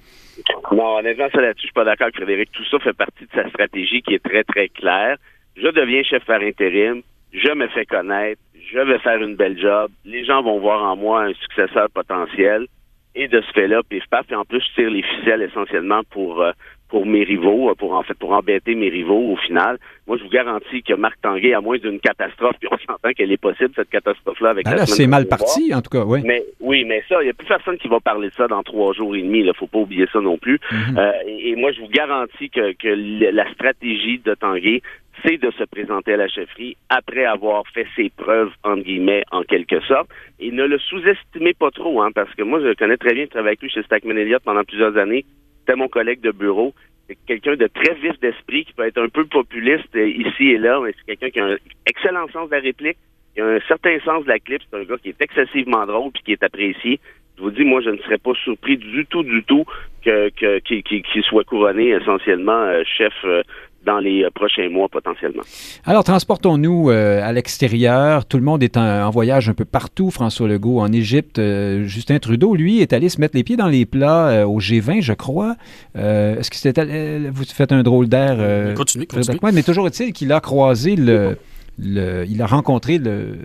Non, 0.71 0.97
honnêtement, 0.97 1.27
ça 1.33 1.41
là-dessus, 1.41 1.61
je 1.61 1.67
suis 1.67 1.73
pas 1.73 1.83
d'accord 1.83 2.05
avec 2.05 2.15
Frédéric. 2.15 2.51
Tout 2.51 2.65
ça 2.65 2.79
fait 2.79 2.93
partie 2.93 3.25
de 3.25 3.31
sa 3.33 3.47
stratégie 3.49 4.01
qui 4.01 4.13
est 4.15 4.23
très, 4.23 4.43
très 4.43 4.69
claire. 4.69 5.17
Je 5.55 5.67
deviens 5.67 6.03
chef 6.03 6.25
par 6.25 6.41
intérim, 6.41 7.01
je 7.31 7.51
me 7.51 7.67
fais 7.67 7.85
connaître, 7.85 8.41
je 8.71 8.79
vais 8.79 8.99
faire 8.99 9.21
une 9.21 9.35
belle 9.35 9.59
job, 9.59 9.91
les 10.05 10.25
gens 10.25 10.41
vont 10.41 10.59
voir 10.59 10.81
en 10.81 10.95
moi 10.95 11.23
un 11.23 11.33
successeur 11.33 11.89
potentiel, 11.91 12.67
et 13.15 13.27
de 13.27 13.41
ce 13.41 13.51
fait-là, 13.51 13.81
pif 13.87 14.03
paf, 14.09 14.31
et 14.31 14.35
en 14.35 14.45
plus, 14.45 14.63
je 14.67 14.73
tire 14.73 14.89
les 14.89 15.03
ficelles 15.03 15.43
essentiellement 15.43 16.01
pour 16.09 16.41
euh, 16.41 16.51
pour 16.93 17.07
mes 17.07 17.23
rivaux, 17.23 17.73
pour 17.73 17.93
en 17.93 18.03
fait 18.03 18.13
pour 18.13 18.33
embêter 18.33 18.75
mes 18.75 18.87
rivaux 18.87 19.31
au 19.31 19.35
final. 19.35 19.79
Moi, 20.05 20.15
je 20.17 20.23
vous 20.25 20.29
garantis 20.29 20.83
que 20.83 20.93
Marc 20.93 21.19
Tanguay, 21.23 21.55
à 21.55 21.59
moins 21.59 21.79
d'une 21.79 21.99
catastrophe, 21.99 22.55
puis 22.59 22.69
on 22.71 22.77
s'entend 22.77 23.11
qu'elle 23.17 23.31
est 23.31 23.41
possible, 23.41 23.71
cette 23.75 23.89
catastrophe-là, 23.89 24.51
avec 24.51 24.67
ah 24.67 24.85
C'est 24.85 25.07
mal 25.07 25.25
parti, 25.25 25.73
en 25.73 25.81
tout 25.81 25.89
cas, 25.89 26.03
oui. 26.05 26.19
Mais 26.23 26.43
oui, 26.59 26.85
mais 26.85 27.03
ça, 27.09 27.15
il 27.21 27.23
n'y 27.23 27.31
a 27.31 27.33
plus 27.33 27.47
personne 27.47 27.79
qui 27.79 27.87
va 27.87 27.99
parler 27.99 28.29
de 28.29 28.33
ça 28.35 28.47
dans 28.47 28.61
trois 28.61 28.93
jours 28.93 29.15
et 29.15 29.23
demi. 29.23 29.39
Il 29.39 29.47
ne 29.47 29.53
faut 29.53 29.65
pas 29.65 29.79
oublier 29.79 30.05
ça 30.13 30.21
non 30.21 30.37
plus. 30.37 30.59
Mhm. 30.71 30.97
euh, 30.99 31.11
et, 31.25 31.55
moi, 31.55 31.71
je 31.71 31.81
vous 31.81 31.87
garantis 31.87 32.51
que, 32.51 32.73
que 32.73 32.89
la 33.33 33.51
stratégie 33.53 34.19
de 34.23 34.35
Tanguay, 34.35 34.83
c'est 35.25 35.37
de 35.37 35.49
se 35.49 35.63
présenter 35.63 36.13
à 36.13 36.17
la 36.17 36.27
chefferie 36.27 36.77
après 36.89 37.25
avoir 37.25 37.63
fait 37.73 37.87
ses 37.95 38.11
preuves, 38.15 38.51
entre 38.63 38.83
guillemets, 38.83 39.23
en 39.31 39.41
quelque 39.41 39.79
sorte. 39.81 40.09
Et 40.39 40.51
ne 40.51 40.65
le 40.65 40.77
sous-estimez 40.77 41.55
pas 41.55 41.71
trop, 41.71 42.03
hein, 42.03 42.11
parce 42.13 42.33
que 42.35 42.43
moi, 42.43 42.59
je 42.61 42.75
connais 42.75 42.97
très 42.97 43.15
bien, 43.15 43.23
je 43.23 43.29
travaille 43.29 43.49
avec 43.49 43.63
lui 43.63 43.71
chez 43.71 43.81
Stackman 43.81 44.15
Elliott 44.15 44.43
pendant 44.43 44.63
plusieurs 44.63 44.95
années. 44.97 45.25
C'était 45.65 45.77
mon 45.77 45.87
collègue 45.87 46.19
de 46.21 46.31
bureau. 46.31 46.73
C'est 47.07 47.17
quelqu'un 47.25 47.55
de 47.55 47.67
très 47.67 47.93
vif 47.95 48.19
d'esprit, 48.19 48.65
qui 48.65 48.73
peut 48.73 48.85
être 48.85 49.01
un 49.01 49.07
peu 49.07 49.25
populiste 49.25 49.95
euh, 49.95 50.07
ici 50.07 50.51
et 50.51 50.57
là, 50.57 50.79
mais 50.83 50.93
c'est 50.97 51.17
quelqu'un 51.17 51.29
qui 51.29 51.39
a 51.39 51.45
un 51.53 51.57
excellent 51.85 52.27
sens 52.29 52.49
de 52.49 52.55
la 52.55 52.61
réplique, 52.61 52.97
qui 53.33 53.41
a 53.41 53.45
un 53.45 53.59
certain 53.67 53.97
sens 54.01 54.23
de 54.23 54.29
la 54.29 54.39
clip. 54.39 54.61
C'est 54.69 54.77
un 54.77 54.83
gars 54.83 54.97
qui 55.01 55.09
est 55.09 55.21
excessivement 55.21 55.85
drôle 55.85 56.11
puis 56.11 56.23
qui 56.23 56.31
est 56.33 56.43
apprécié. 56.43 56.99
Je 57.37 57.41
vous 57.41 57.51
dis, 57.51 57.63
moi, 57.63 57.81
je 57.81 57.89
ne 57.89 57.97
serais 57.97 58.17
pas 58.17 58.33
surpris 58.43 58.77
du 58.77 59.05
tout, 59.05 59.23
du 59.23 59.43
tout 59.43 59.65
que 60.03 60.29
qu'il 60.59 61.23
soit 61.23 61.43
couronné 61.45 61.89
essentiellement 61.89 62.51
euh, 62.51 62.83
chef 62.85 63.13
euh, 63.23 63.41
dans 63.85 63.99
les 63.99 64.23
euh, 64.23 64.29
prochains 64.33 64.69
mois 64.69 64.87
potentiellement. 64.89 65.43
Alors, 65.85 66.03
transportons-nous 66.03 66.89
euh, 66.89 67.21
à 67.23 67.31
l'extérieur. 67.31 68.25
Tout 68.25 68.37
le 68.37 68.43
monde 68.43 68.63
est 68.63 68.77
en, 68.77 69.09
voyage 69.09 69.49
un 69.49 69.53
peu 69.53 69.65
partout. 69.65 70.11
François 70.11 70.47
Legault 70.47 70.79
en 70.79 70.91
Égypte. 70.91 71.39
Euh, 71.39 71.83
Justin 71.83 72.19
Trudeau, 72.19 72.55
lui, 72.55 72.81
est 72.81 72.93
allé 72.93 73.09
se 73.09 73.19
mettre 73.19 73.35
les 73.35 73.43
pieds 73.43 73.57
dans 73.57 73.67
les 73.67 73.85
plats 73.85 74.47
au 74.47 74.59
G20, 74.59 75.01
je 75.01 75.13
crois. 75.13 75.55
Est-ce 75.95 76.49
que 76.49 76.55
c'était... 76.55 77.19
vous 77.29 77.43
faites 77.45 77.71
un 77.71 77.83
drôle 77.83 78.07
d'air. 78.07 78.75
continue, 78.75 79.05
continue. 79.05 79.37
Mais 79.53 79.63
toujours 79.63 79.87
est-il 79.87 80.13
qu'il 80.13 80.31
a 80.31 80.39
croisé 80.39 80.95
le 80.95 81.37
il 81.79 82.41
a 82.41 82.45
rencontré 82.45 82.97
le, 82.97 83.37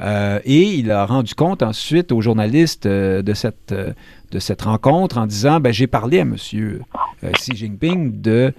euh, 0.00 0.40
et 0.44 0.62
il 0.62 0.90
a 0.90 1.06
rendu 1.06 1.34
compte 1.34 1.62
ensuite 1.62 2.12
aux 2.12 2.20
journalistes 2.20 2.86
euh, 2.86 3.22
de, 3.22 3.34
cette, 3.34 3.72
euh, 3.72 3.92
de 4.32 4.38
cette 4.40 4.62
rencontre 4.62 5.18
en 5.18 5.26
disant 5.26 5.60
ben, 5.60 5.72
J'ai 5.72 5.86
parlé 5.86 6.18
à 6.18 6.22
M. 6.22 6.34
Xi 6.34 7.54
Jinping 7.54 8.20
de, 8.20 8.52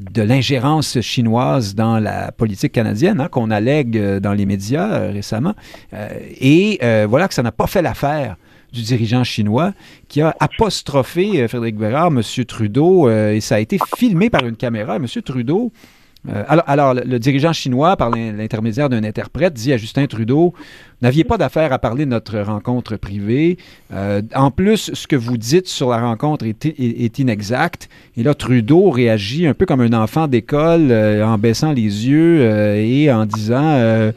de 0.00 0.22
l'ingérence 0.22 1.00
chinoise 1.02 1.74
dans 1.74 1.98
la 1.98 2.32
politique 2.32 2.72
canadienne, 2.72 3.20
hein, 3.20 3.28
qu'on 3.28 3.50
allègue 3.50 4.18
dans 4.18 4.32
les 4.32 4.46
médias 4.46 5.10
récemment, 5.10 5.54
et 5.92 6.78
voilà 7.06 7.28
que 7.28 7.34
ça 7.34 7.42
n'a 7.42 7.52
pas 7.52 7.66
fait 7.66 7.82
l'affaire 7.82 8.36
du 8.72 8.82
dirigeant 8.82 9.22
chinois 9.22 9.74
qui 10.08 10.22
a 10.22 10.34
apostrophé 10.40 11.42
euh, 11.42 11.48
Frédéric 11.48 11.76
Bérard, 11.76 12.08
M. 12.08 12.22
Trudeau, 12.46 13.08
euh, 13.08 13.32
et 13.32 13.40
ça 13.40 13.56
a 13.56 13.58
été 13.60 13.78
filmé 13.96 14.30
par 14.30 14.44
une 14.46 14.56
caméra. 14.56 14.96
M. 14.96 15.06
Trudeau 15.06 15.72
euh, 16.28 16.44
alors, 16.48 16.94
le, 16.94 17.18
dirigeant 17.18 17.52
chinois, 17.52 17.96
par 17.96 18.10
l'intermédiaire 18.10 18.88
d'un 18.88 19.02
interprète, 19.02 19.54
dit 19.54 19.72
à 19.72 19.76
Justin 19.76 20.06
Trudeau 20.06 20.54
N'aviez 21.00 21.24
pas 21.24 21.36
d'affaire 21.36 21.72
à 21.72 21.80
parler 21.80 22.04
de 22.04 22.10
notre 22.10 22.38
rencontre 22.38 22.94
privée. 22.94 23.58
Euh, 23.92 24.22
en 24.36 24.52
plus, 24.52 24.92
ce 24.94 25.08
que 25.08 25.16
vous 25.16 25.36
dites 25.36 25.66
sur 25.66 25.90
la 25.90 26.00
rencontre 26.00 26.44
est, 26.46 27.18
inexact. 27.18 27.88
Et 28.16 28.22
là, 28.22 28.34
Trudeau 28.34 28.88
réagit 28.90 29.48
un 29.48 29.54
peu 29.54 29.66
comme 29.66 29.80
un 29.80 29.94
enfant 29.94 30.28
d'école 30.28 30.92
euh, 30.92 31.26
en 31.26 31.38
baissant 31.38 31.72
les 31.72 32.06
yeux 32.06 32.42
et 32.76 33.10
en 33.10 33.26
disant, 33.26 34.12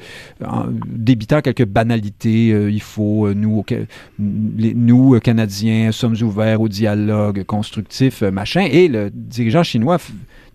en 0.46 0.66
débitant 0.86 1.42
quelques 1.42 1.66
banalités. 1.66 2.50
il 2.50 2.82
faut, 2.84 3.34
nous, 3.34 3.64
Canadiens, 5.24 5.92
sommes 5.92 6.18
ouverts 6.22 6.62
au 6.62 6.70
dialogue 6.70 7.44
constructif, 7.46 8.22
machin. 8.22 8.68
Et 8.70 8.90
le 8.90 9.10
dirigeant 9.12 9.64
chinois 9.64 9.98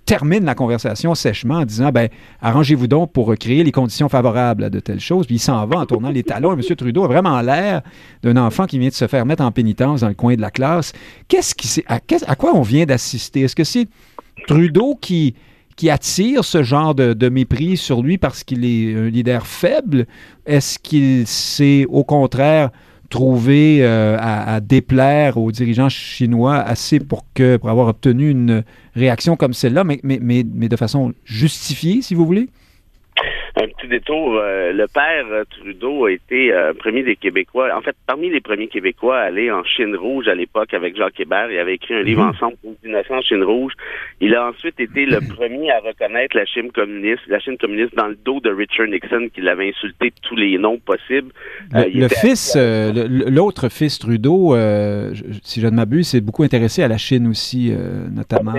termine 0.06 0.44
la 0.44 0.54
conversation 0.54 1.14
sèchement 1.14 1.56
en 1.56 1.64
disant 1.64 1.90
ben 1.90 2.08
arrangez-vous 2.40 2.86
donc 2.86 3.12
pour 3.12 3.34
créer 3.36 3.62
les 3.62 3.72
conditions 3.72 4.08
favorables 4.08 4.64
à 4.64 4.70
de 4.70 4.80
telles 4.80 5.00
choses. 5.00 5.26
Puis 5.26 5.36
il 5.36 5.40
s'en 5.40 5.66
va 5.66 5.78
en 5.78 5.86
tournant 5.86 6.10
les 6.10 6.22
talons. 6.22 6.52
Et 6.52 6.54
M. 6.54 6.76
Trudeau 6.76 7.04
a 7.04 7.08
vraiment 7.08 7.40
l'air 7.40 7.82
d'un 8.22 8.36
enfant 8.36 8.66
qui 8.66 8.78
vient 8.78 8.88
de 8.88 8.94
se 8.94 9.06
faire 9.06 9.24
mettre 9.26 9.44
en 9.44 9.52
pénitence 9.52 10.00
dans 10.00 10.08
le 10.08 10.14
coin 10.14 10.34
de 10.34 10.40
la 10.40 10.50
classe. 10.50 10.92
Qu'est-ce 11.28 11.54
qui 11.54 11.82
à, 11.86 12.00
à 12.26 12.36
quoi 12.36 12.54
on 12.54 12.62
vient 12.62 12.86
d'assister? 12.86 13.42
Est-ce 13.42 13.56
que 13.56 13.64
c'est 13.64 13.86
Trudeau 14.46 14.96
qui 15.00 15.34
attire 15.88 16.44
ce 16.44 16.62
genre 16.62 16.94
de, 16.94 17.14
de 17.14 17.28
mépris 17.28 17.76
sur 17.76 18.02
lui 18.02 18.18
parce 18.18 18.44
qu'il 18.44 18.64
est 18.64 18.94
un 18.94 19.08
leader 19.08 19.46
faible? 19.46 20.06
Est-ce 20.44 20.78
qu'il 20.78 21.26
s'est 21.26 21.86
au 21.88 22.04
contraire 22.04 22.70
trouvé 23.10 23.78
euh, 23.82 24.16
à, 24.18 24.60
déplaire 24.60 25.36
aux 25.36 25.50
dirigeants 25.50 25.88
chinois 25.88 26.56
assez 26.56 27.00
pour 27.00 27.26
que 27.34 27.56
pour 27.56 27.68
avoir 27.68 27.88
obtenu 27.88 28.30
une 28.30 28.62
réaction 28.94 29.36
comme 29.36 29.52
celle-là, 29.52 29.84
mais, 29.84 30.42
de 30.44 30.76
façon 30.76 31.12
justifiée, 31.24 32.00
si 32.02 32.14
vous 32.14 32.24
voulez? 32.24 32.48
Un 33.56 33.68
petit 33.68 33.88
détour. 33.88 34.36
Euh, 34.36 34.72
le 34.72 34.86
père 34.86 35.26
euh, 35.30 35.44
Trudeau 35.50 36.06
a 36.06 36.12
été 36.12 36.52
euh, 36.52 36.72
premier 36.72 37.02
des 37.02 37.16
Québécois, 37.16 37.68
en 37.76 37.80
fait, 37.80 37.96
parmi 38.06 38.30
les 38.30 38.40
premiers 38.40 38.68
Québécois 38.68 39.18
à 39.18 39.24
aller 39.24 39.50
en 39.50 39.64
Chine 39.64 39.96
rouge 39.96 40.28
à 40.28 40.34
l'époque 40.34 40.72
avec 40.74 40.96
Jacques 40.96 41.18
Hébert. 41.20 41.50
Il 41.50 41.58
avait 41.58 41.74
écrit 41.74 41.94
un 41.94 42.02
livre 42.02 42.22
mhm. 42.22 42.30
ensemble 42.30 42.56
pour 42.62 43.16
en 43.16 43.22
Chine 43.22 43.42
rouge. 43.42 43.72
Il 44.20 44.34
a 44.34 44.48
ensuite 44.48 44.78
été 44.78 45.06
le 45.06 45.20
premier 45.34 45.70
à 45.70 45.80
reconnaître 45.80 46.36
la 46.36 46.46
Chine 46.46 46.70
communiste, 46.72 47.22
la 47.28 47.40
Chine 47.40 47.58
communiste 47.58 47.94
dans 47.94 48.08
le 48.08 48.16
dos 48.16 48.40
de 48.40 48.50
Richard 48.50 48.86
Nixon, 48.86 49.28
qui 49.34 49.40
l'avait 49.40 49.70
insulté 49.70 50.10
de 50.10 50.14
tous 50.22 50.36
les 50.36 50.58
noms 50.58 50.78
possibles. 50.78 51.32
Le, 51.72 52.08
fils, 52.08 52.56
l'autre 52.56 53.68
fils 53.68 53.98
Trudeau, 53.98 54.54
si 55.42 55.60
je 55.60 55.66
ne 55.66 55.76
m'abuse, 55.76 56.08
s'est 56.08 56.20
beaucoup 56.20 56.42
intéressé 56.42 56.82
à 56.82 56.88
la 56.88 56.98
Chine 56.98 57.26
aussi, 57.26 57.72
notamment. 58.14 58.52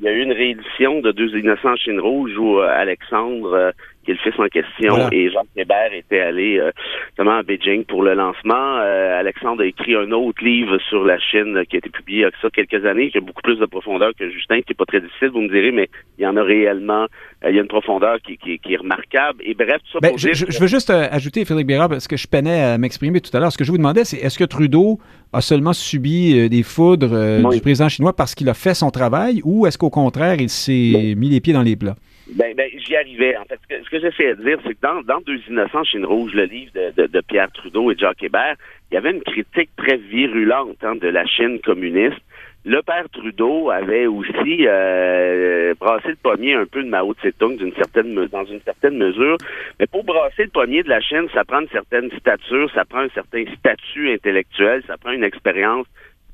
Il 0.00 0.06
y, 0.06 0.08
a 0.08 0.12
eu 0.12 0.22
une, 0.22 0.32
réédition 0.32 1.00
de 1.00 1.12
Deux 1.12 1.36
innocents 1.36 1.72
en 1.72 1.76
Chine 1.76 2.00
rouge 2.00 2.36
où 2.38 2.58
Alexandre 2.60 3.74
qui 4.04 4.12
est 4.12 4.14
le 4.14 4.30
fils 4.30 4.40
en 4.40 4.48
question, 4.48 5.10
et 5.12 5.30
Jean 5.30 5.42
Hébert 5.56 5.92
était 5.92 6.20
allé 6.20 6.58
euh, 6.58 6.70
à 7.18 7.42
Beijing 7.42 7.84
pour 7.84 8.02
le 8.02 8.14
lancement. 8.14 8.78
Euh, 8.78 9.18
Alexandre 9.20 9.62
a 9.62 9.66
écrit 9.66 9.94
un 9.94 10.10
autre 10.12 10.42
livre 10.42 10.78
sur 10.88 11.04
la 11.04 11.18
Chine 11.18 11.62
qui 11.68 11.76
a 11.76 11.78
été 11.78 11.90
publié 11.90 12.20
il 12.20 12.22
y 12.22 12.24
a 12.24 12.30
ça 12.42 12.48
quelques 12.50 12.84
années, 12.86 13.10
qui 13.10 13.18
a 13.18 13.20
beaucoup 13.20 13.42
plus 13.42 13.58
de 13.58 13.66
profondeur 13.66 14.12
que 14.18 14.30
Justin, 14.30 14.60
qui 14.62 14.70
n'est 14.70 14.74
pas 14.74 14.86
très 14.86 15.00
difficile, 15.00 15.28
vous 15.28 15.42
me 15.42 15.48
direz, 15.48 15.70
mais 15.70 15.88
il 16.18 16.24
y 16.24 16.26
en 16.26 16.36
a 16.36 16.42
réellement, 16.42 17.06
euh, 17.44 17.50
il 17.50 17.56
y 17.56 17.58
a 17.58 17.62
une 17.62 17.68
profondeur 17.68 18.18
qui, 18.22 18.38
est 18.44 18.76
remarquable. 18.76 19.42
Et 19.44 19.54
bref, 19.54 19.78
tout 19.84 19.92
ça 19.92 19.98
ben, 20.00 20.12
je, 20.16 20.32
je, 20.32 20.60
veux 20.60 20.66
juste 20.66 20.90
euh, 20.90 21.06
ajouter, 21.10 21.44
Frédéric 21.44 21.66
Bérard, 21.66 21.88
parce 21.88 22.08
que 22.08 22.16
je 22.16 22.26
peinais 22.26 22.62
à 22.62 22.78
m'exprimer 22.78 23.20
tout 23.20 23.34
à 23.36 23.40
l'heure. 23.40 23.52
Ce 23.52 23.58
que 23.58 23.64
je 23.64 23.70
vous 23.70 23.78
demandais, 23.78 24.04
c'est 24.04 24.16
est-ce 24.18 24.38
que 24.38 24.44
Trudeau 24.44 24.98
a 25.32 25.40
seulement 25.40 25.72
subi 25.72 26.48
des 26.48 26.62
foudres 26.64 27.50
du 27.52 27.60
président 27.60 27.88
chinois 27.88 28.12
parce 28.12 28.34
qu'il 28.34 28.48
a 28.48 28.54
fait 28.54 28.74
son 28.74 28.90
travail 28.90 29.40
ou 29.44 29.66
est-ce 29.66 29.78
qu'au 29.78 29.90
contraire, 29.90 30.36
il 30.40 30.48
s'est 30.48 31.14
mis 31.16 31.28
les 31.28 31.40
pieds 31.40 31.52
dans 31.52 31.62
les 31.62 31.76
plats? 31.76 31.94
Ben, 32.34 32.54
ben 32.54 32.70
j'y 32.76 32.96
arrivais. 32.96 33.36
En 33.36 33.44
fait, 33.44 33.58
ce 33.62 33.74
que, 33.74 33.84
ce 33.84 33.90
que 33.90 34.00
j'essaie 34.00 34.34
de 34.34 34.44
dire, 34.44 34.58
c'est 34.64 34.74
que 34.74 34.80
dans, 34.82 35.02
dans 35.02 35.20
Deux 35.20 35.40
innocents, 35.48 35.84
Chine 35.84 36.04
rouge, 36.04 36.32
le 36.34 36.44
livre 36.44 36.72
de, 36.74 37.06
de, 37.06 37.20
Pierre 37.20 37.50
Trudeau 37.52 37.90
et 37.90 37.96
Jacques 37.96 38.22
Hébert, 38.22 38.56
il 38.90 38.94
y 38.94 38.98
avait 38.98 39.10
une 39.10 39.22
critique 39.22 39.70
très 39.76 39.96
virulente 39.96 40.76
hein, 40.82 40.96
de 40.96 41.08
la 41.08 41.26
Chine 41.26 41.60
communiste. 41.60 42.20
Le 42.64 42.82
père 42.82 43.08
Trudeau 43.10 43.70
avait 43.70 44.06
aussi 44.06 44.66
euh, 44.66 45.72
brassé 45.80 46.08
le 46.08 46.16
pommier 46.16 46.52
un 46.52 46.66
peu 46.66 46.82
de 46.82 46.88
Mao 46.88 47.14
Tse-tung 47.14 47.56
d'une 47.56 47.72
certaine 47.74 48.14
dans 48.26 48.44
une 48.44 48.60
certaine 48.60 48.98
mesure. 48.98 49.38
Mais 49.78 49.86
pour 49.86 50.04
brasser 50.04 50.44
le 50.44 50.50
pommier 50.50 50.82
de 50.82 50.90
la 50.90 51.00
Chine, 51.00 51.26
ça 51.32 51.44
prend 51.44 51.60
une 51.60 51.68
certaine 51.68 52.10
stature, 52.18 52.70
ça 52.74 52.84
prend 52.84 53.00
un 53.00 53.08
certain 53.14 53.44
statut 53.58 54.12
intellectuel, 54.12 54.82
ça 54.86 54.98
prend 54.98 55.12
une 55.12 55.24
expérience 55.24 55.86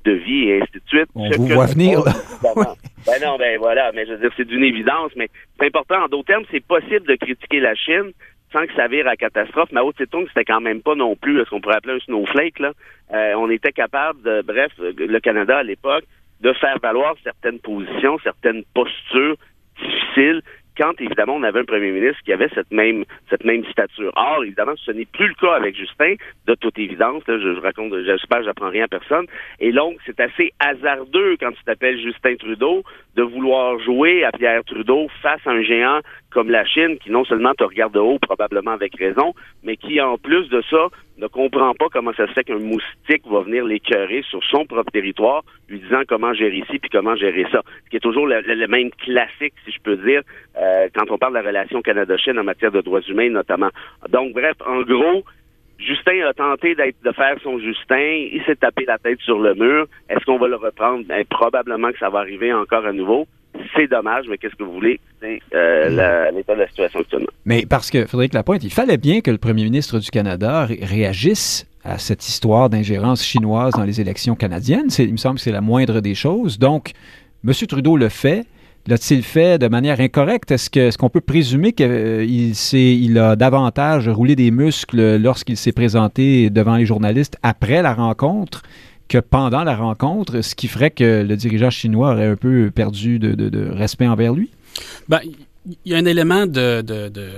de 0.06 0.12
vie 0.12 0.48
et 0.48 0.62
ainsi 0.62 0.72
de 0.72 0.82
suite. 0.86 1.08
On 1.14 1.28
vous 1.28 1.46
voit 1.48 1.66
venir. 1.66 2.02
ben 2.42 3.18
non, 3.22 3.36
ben 3.36 3.58
voilà, 3.58 3.90
mais 3.92 4.06
je 4.06 4.12
veux 4.12 4.18
dire, 4.18 4.30
c'est 4.36 4.46
d'une 4.46 4.64
évidence, 4.64 5.10
mais 5.16 5.28
c'est 5.58 5.66
important. 5.66 6.04
En 6.04 6.08
d'autres 6.08 6.26
termes, 6.26 6.44
c'est 6.50 6.64
possible 6.64 7.06
de 7.06 7.16
critiquer 7.16 7.60
la 7.60 7.74
Chine 7.74 8.12
sans 8.52 8.64
que 8.66 8.74
ça 8.74 8.86
vire 8.86 9.08
à 9.08 9.16
catastrophe. 9.16 9.72
Mao 9.72 9.92
Tse-tung, 9.92 10.26
c'était 10.28 10.44
quand 10.44 10.60
même 10.60 10.80
pas 10.80 10.94
non 10.94 11.16
plus 11.16 11.44
ce 11.44 11.50
qu'on 11.50 11.60
pourrait 11.60 11.76
appeler 11.76 11.94
un 11.94 12.00
snowflake. 12.00 12.60
Là. 12.60 12.72
Euh, 13.12 13.34
on 13.36 13.50
était 13.50 13.72
capable 13.72 14.22
de, 14.22 14.42
bref, 14.42 14.70
le 14.78 15.18
Canada 15.18 15.58
à 15.58 15.62
l'époque, 15.62 16.04
de 16.40 16.52
faire 16.52 16.78
valoir 16.80 17.16
certaines 17.24 17.58
positions, 17.58 18.18
certaines 18.22 18.62
postures 18.74 19.36
difficiles 19.80 20.42
quand 20.76 21.00
évidemment 21.00 21.36
on 21.36 21.42
avait 21.42 21.60
un 21.60 21.64
premier 21.64 21.90
ministre 21.90 22.22
qui 22.24 22.32
avait 22.32 22.48
cette 22.54 22.70
même 22.70 23.04
cette 23.30 23.44
même 23.44 23.64
stature. 23.66 24.12
Or, 24.16 24.44
évidemment, 24.44 24.74
ce 24.76 24.90
n'est 24.92 25.06
plus 25.06 25.28
le 25.28 25.34
cas 25.34 25.54
avec 25.54 25.76
Justin, 25.76 26.14
de 26.46 26.54
toute 26.54 26.78
évidence. 26.78 27.22
je, 27.26 27.38
je 27.38 27.60
raconte, 27.60 27.92
j'espère, 28.04 28.42
j'apprends 28.42 28.70
rien 28.70 28.84
à 28.84 28.88
personne. 28.88 29.26
Et 29.60 29.72
donc, 29.72 29.96
c'est 30.06 30.20
assez 30.20 30.52
hasardeux 30.60 31.36
quand 31.40 31.52
tu 31.52 31.62
t'appelles 31.64 32.00
Justin 32.00 32.36
Trudeau 32.36 32.82
de 33.16 33.22
vouloir 33.22 33.78
jouer 33.80 34.24
à 34.24 34.32
Pierre 34.32 34.64
Trudeau 34.64 35.08
face 35.22 35.40
à 35.46 35.50
un 35.50 35.62
géant 35.62 36.00
comme 36.30 36.50
la 36.50 36.64
Chine, 36.64 36.98
qui 36.98 37.10
non 37.10 37.24
seulement 37.24 37.54
te 37.54 37.64
regarde 37.64 37.94
de 37.94 37.98
haut, 37.98 38.18
probablement 38.18 38.72
avec 38.72 38.96
raison, 38.96 39.34
mais 39.62 39.76
qui, 39.76 40.00
en 40.00 40.18
plus 40.18 40.48
de 40.48 40.62
ça, 40.70 40.88
ne 41.18 41.26
comprend 41.26 41.72
pas 41.74 41.86
comment 41.90 42.12
ça 42.12 42.26
se 42.26 42.32
fait 42.32 42.44
qu'un 42.44 42.58
moustique 42.58 43.26
va 43.26 43.40
venir 43.40 43.64
l'écœurer 43.64 44.22
sur 44.28 44.42
son 44.44 44.66
propre 44.66 44.90
territoire, 44.90 45.42
lui 45.68 45.80
disant 45.80 46.02
comment 46.06 46.34
gérer 46.34 46.58
ici 46.58 46.78
puis 46.78 46.90
comment 46.90 47.16
gérer 47.16 47.46
ça. 47.50 47.62
Ce 47.84 47.90
qui 47.90 47.96
est 47.96 48.00
toujours 48.00 48.26
le, 48.26 48.66
même 48.66 48.90
classique, 48.90 49.54
si 49.64 49.72
je 49.72 49.80
peux 49.80 49.96
dire, 49.96 50.22
euh, 50.58 50.88
quand 50.94 51.10
on 51.10 51.18
parle 51.18 51.32
de 51.34 51.38
la 51.38 51.46
relation 51.46 51.80
Canada-Chine 51.80 52.38
en 52.38 52.44
matière 52.44 52.72
de 52.72 52.80
droits 52.80 53.00
humains 53.02 53.30
notamment. 53.30 53.70
Donc, 54.10 54.32
bref, 54.32 54.56
en 54.66 54.82
gros, 54.82 55.24
Justin 55.78 56.26
a 56.26 56.32
tenté 56.32 56.74
de 56.74 57.12
faire 57.12 57.36
son 57.42 57.58
Justin, 57.58 58.28
il 58.32 58.42
s'est 58.46 58.56
tapé 58.56 58.84
la 58.86 58.98
tête 58.98 59.20
sur 59.20 59.38
le 59.38 59.54
mur. 59.54 59.86
Est-ce 60.08 60.24
qu'on 60.24 60.38
va 60.38 60.48
le 60.48 60.56
reprendre? 60.56 61.04
Ben, 61.06 61.24
probablement 61.26 61.92
que 61.92 61.98
ça 61.98 62.08
va 62.08 62.20
arriver 62.20 62.52
encore 62.52 62.86
à 62.86 62.92
nouveau. 62.92 63.26
C'est 63.74 63.88
dommage, 63.88 64.26
mais 64.28 64.38
qu'est-ce 64.38 64.54
que 64.54 64.62
vous 64.62 64.72
voulez? 64.72 65.00
C'est 65.20 65.40
euh, 65.54 66.30
l'état 66.32 66.54
de 66.54 66.60
la 66.60 66.68
situation 66.68 67.00
actuellement. 67.00 67.30
Mais 67.44 67.64
parce 67.66 67.90
que, 67.90 68.06
Frédéric 68.06 68.34
Lapointe, 68.34 68.64
il 68.64 68.72
fallait 68.72 68.96
bien 68.98 69.20
que 69.20 69.30
le 69.30 69.38
premier 69.38 69.64
ministre 69.64 69.98
du 69.98 70.10
Canada 70.10 70.66
réagisse 70.82 71.66
à 71.84 71.98
cette 71.98 72.26
histoire 72.28 72.68
d'ingérence 72.68 73.24
chinoise 73.24 73.72
dans 73.74 73.84
les 73.84 74.00
élections 74.00 74.34
canadiennes. 74.34 74.88
Il 74.98 75.12
me 75.12 75.16
semble 75.16 75.36
que 75.36 75.42
c'est 75.42 75.52
la 75.52 75.60
moindre 75.60 76.00
des 76.00 76.14
choses. 76.14 76.58
Donc, 76.58 76.92
M. 77.46 77.52
Trudeau 77.68 77.96
le 77.96 78.08
fait. 78.08 78.44
L'a-t-il 78.88 79.24
fait 79.24 79.58
de 79.58 79.66
manière 79.66 79.98
incorrecte? 79.98 80.52
Est-ce 80.52 80.96
qu'on 80.96 81.08
peut 81.08 81.20
présumer 81.20 81.72
qu'il 81.72 81.86
euh, 81.88 83.30
a 83.32 83.34
davantage 83.34 84.08
roulé 84.08 84.36
des 84.36 84.52
muscles 84.52 85.16
lorsqu'il 85.16 85.56
s'est 85.56 85.72
présenté 85.72 86.50
devant 86.50 86.76
les 86.76 86.86
journalistes 86.86 87.36
après 87.42 87.82
la 87.82 87.94
rencontre? 87.94 88.62
Que 89.08 89.18
pendant 89.18 89.64
la 89.64 89.76
rencontre, 89.76 90.40
ce 90.40 90.54
qui 90.54 90.68
ferait 90.68 90.90
que 90.90 91.22
le 91.22 91.36
dirigeant 91.36 91.70
chinois 91.70 92.12
aurait 92.12 92.26
un 92.26 92.36
peu 92.36 92.70
perdu 92.74 93.18
de, 93.18 93.68
respect 93.70 94.06
envers 94.06 94.32
lui? 94.32 94.50
Ben, 95.08 95.20
il 95.24 95.92
y 95.92 95.94
a 95.94 95.98
un 95.98 96.04
élément 96.04 96.46
de 96.46 96.82
de 96.82 97.30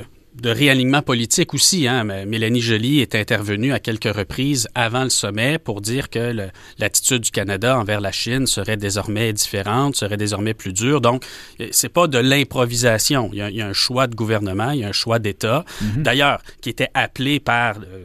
réalignement 0.45 1.03
politique 1.03 1.55
aussi. 1.55 1.89
Hein. 1.89 2.05
Mélanie 2.05 2.61
Joly 2.61 3.01
est 3.01 3.15
intervenue 3.15 3.73
à 3.73 3.81
quelques 3.81 4.15
reprises 4.15 4.69
avant 4.75 5.05
le 5.05 5.11
sommet 5.11 5.59
pour 5.59 5.81
dire 5.81 6.11
que 6.11 6.51
l'attitude 6.79 7.23
du 7.23 7.31
Canada 7.31 7.79
envers 7.79 8.01
la 8.01 8.13
Chine 8.13 8.47
serait 8.47 8.77
désormais 8.77 9.33
différente, 9.33 9.97
serait 9.97 10.17
désormais 10.17 10.55
plus 10.55 10.73
dure. 10.73 11.01
Donc, 11.01 11.25
c'est 11.71 11.89
pas 11.89 12.07
de 12.07 12.19
l'improvisation. 12.19 13.31
Il, 13.33 13.39
y 13.39 13.63
a 13.63 13.67
un 13.67 13.73
choix 13.73 14.07
de 14.07 14.15
gouvernement, 14.15 14.71
il 14.71 14.81
y 14.81 14.85
a 14.85 14.89
un 14.89 14.93
choix 14.93 15.19
d'État. 15.19 15.65
Mm-hmm. 15.83 16.03
D'ailleurs, 16.03 16.43
qui 16.61 16.71
était 16.71 16.91
appelé 16.95 17.41
par 17.41 17.79
euh, 17.79 18.05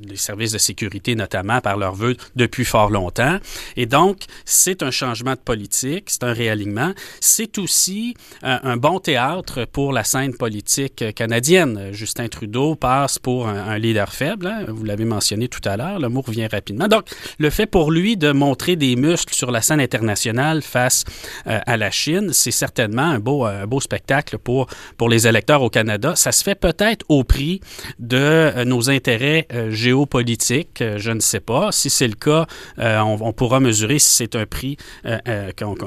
les 0.00 0.16
services 0.16 0.52
de 0.52 0.58
sécurité, 0.58 1.14
notamment 1.14 1.60
par 1.60 1.76
leurs 1.76 1.94
vœux, 1.94 2.16
depuis 2.36 2.64
fort 2.64 2.90
longtemps. 2.90 3.38
Et 3.76 3.86
donc, 3.86 4.24
c'est 4.44 4.82
un 4.82 4.90
changement 4.90 5.32
de 5.32 5.40
politique, 5.40 6.10
c'est 6.10 6.24
un 6.24 6.32
réalignement. 6.32 6.92
C'est 7.20 7.58
aussi 7.58 8.14
euh, 8.44 8.58
un 8.62 8.76
bon 8.76 9.00
théâtre 9.00 9.64
pour 9.64 9.92
la 9.92 10.04
scène 10.04 10.34
politique 10.34 11.04
canadienne. 11.14 11.67
Justin 11.92 12.28
Trudeau 12.28 12.74
passe 12.74 13.18
pour 13.18 13.48
un, 13.48 13.78
leader 13.78 14.12
faible. 14.12 14.46
Hein. 14.46 14.64
Vous 14.68 14.84
l'avez 14.84 15.04
mentionné 15.04 15.48
tout 15.48 15.66
à 15.68 15.76
l'heure. 15.76 15.98
Le 15.98 16.08
mot 16.08 16.20
revient 16.20 16.46
rapidement. 16.46 16.88
Donc, 16.88 17.04
le 17.38 17.50
fait 17.50 17.66
pour 17.66 17.90
lui 17.90 18.16
de 18.16 18.32
montrer 18.32 18.76
des 18.76 18.96
muscles 18.96 19.34
sur 19.34 19.50
la 19.50 19.60
scène 19.60 19.80
internationale 19.80 20.62
face 20.62 21.04
euh, 21.46 21.60
à 21.66 21.76
la 21.76 21.90
Chine, 21.90 22.30
c'est 22.32 22.50
certainement 22.50 23.02
un 23.02 23.18
beau, 23.18 23.46
beau 23.66 23.80
spectacle 23.80 24.38
pour, 24.38 24.66
pour 24.96 25.08
les 25.08 25.26
électeurs 25.26 25.62
au 25.62 25.70
Canada. 25.70 26.14
Ça 26.16 26.32
se 26.32 26.42
fait 26.42 26.54
peut-être 26.54 27.04
au 27.08 27.24
prix 27.24 27.60
de 27.98 28.16
euh, 28.16 28.64
nos 28.64 28.90
intérêts 28.90 29.46
euh, 29.52 29.70
géopolitiques. 29.70 30.82
je 30.96 31.10
ne 31.10 31.20
sais 31.20 31.40
pas. 31.40 31.72
Si 31.72 31.90
c'est 31.90 32.08
le 32.08 32.14
cas, 32.14 32.46
on, 32.78 33.32
pourra 33.32 33.60
mesurer 33.60 33.98
si 33.98 34.10
c'est 34.10 34.36
un 34.36 34.46
prix 34.46 34.76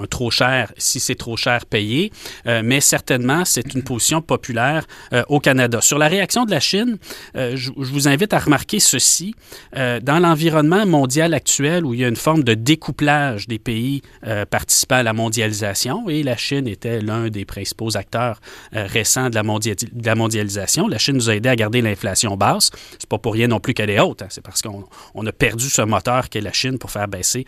trop 0.09 0.31
cher, 0.31 0.71
si 0.77 0.99
c'est 0.99 1.15
trop 1.15 1.35
cher 1.35 1.65
payé. 1.65 2.11
mais 2.45 2.81
certainement, 2.81 3.45
c'est 3.45 3.73
une 3.73 3.83
position 3.83 4.21
populaire 4.21 4.85
au 5.27 5.39
Canada. 5.39 5.70
Sur 5.79 5.97
la 5.97 6.07
réaction 6.07 6.45
de 6.45 6.51
la 6.51 6.59
Chine, 6.59 6.97
euh, 7.35 7.55
je, 7.55 7.71
vous 7.75 8.07
invite 8.07 8.33
à 8.33 8.39
remarquer 8.39 8.79
ceci. 8.79 9.35
Euh, 9.77 9.99
dans 9.99 10.19
l'environnement 10.19 10.85
mondial 10.85 11.33
actuel 11.33 11.85
où 11.85 11.93
il 11.93 12.01
y 12.01 12.05
a 12.05 12.07
une 12.07 12.15
forme 12.15 12.43
de 12.43 12.53
découplage 12.53 13.47
des 13.47 13.59
pays 13.59 14.01
euh, 14.25 14.45
participant 14.45 14.95
à 14.95 15.03
la 15.03 15.13
mondialisation, 15.13 16.09
et 16.09 16.23
la 16.23 16.35
Chine 16.35 16.67
était 16.67 16.99
l'un 16.99 17.29
des 17.29 17.45
principaux 17.45 17.95
acteurs 17.95 18.41
récents 18.73 19.29
de 19.29 19.35
la, 19.35 19.43
de 19.43 20.05
la, 20.05 20.15
mondialisation, 20.15 20.87
la 20.87 20.97
Chine 20.97 21.15
nous 21.15 21.29
a 21.29 21.35
aidé 21.35 21.49
à 21.49 21.55
garder 21.55 21.81
l'inflation 21.81 22.35
basse. 22.35 22.71
C'est 22.99 23.09
pas 23.09 23.17
pour 23.17 23.33
rien 23.33 23.47
non 23.47 23.59
plus 23.59 23.73
qu'elle 23.73 23.89
est 23.89 23.99
haute, 23.99 24.21
hein. 24.21 24.27
c'est 24.29 24.43
parce 24.43 24.61
qu'on 24.61 24.85
on 25.13 25.25
a 25.25 25.31
perdu 25.31 25.69
ce 25.69 25.81
moteur 25.81 26.29
qu'est 26.29 26.41
la 26.41 26.53
Chine 26.53 26.77
pour 26.77 26.91
faire 26.91 27.07
baisser 27.07 27.45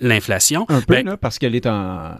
l'inflation. 0.00 0.66
Un 0.68 0.80
peu, 0.80 0.94
ben, 0.94 1.06
là, 1.06 1.16
parce 1.16 1.38
qu'elle 1.38 1.54
est 1.54 1.66
en... 1.66 2.12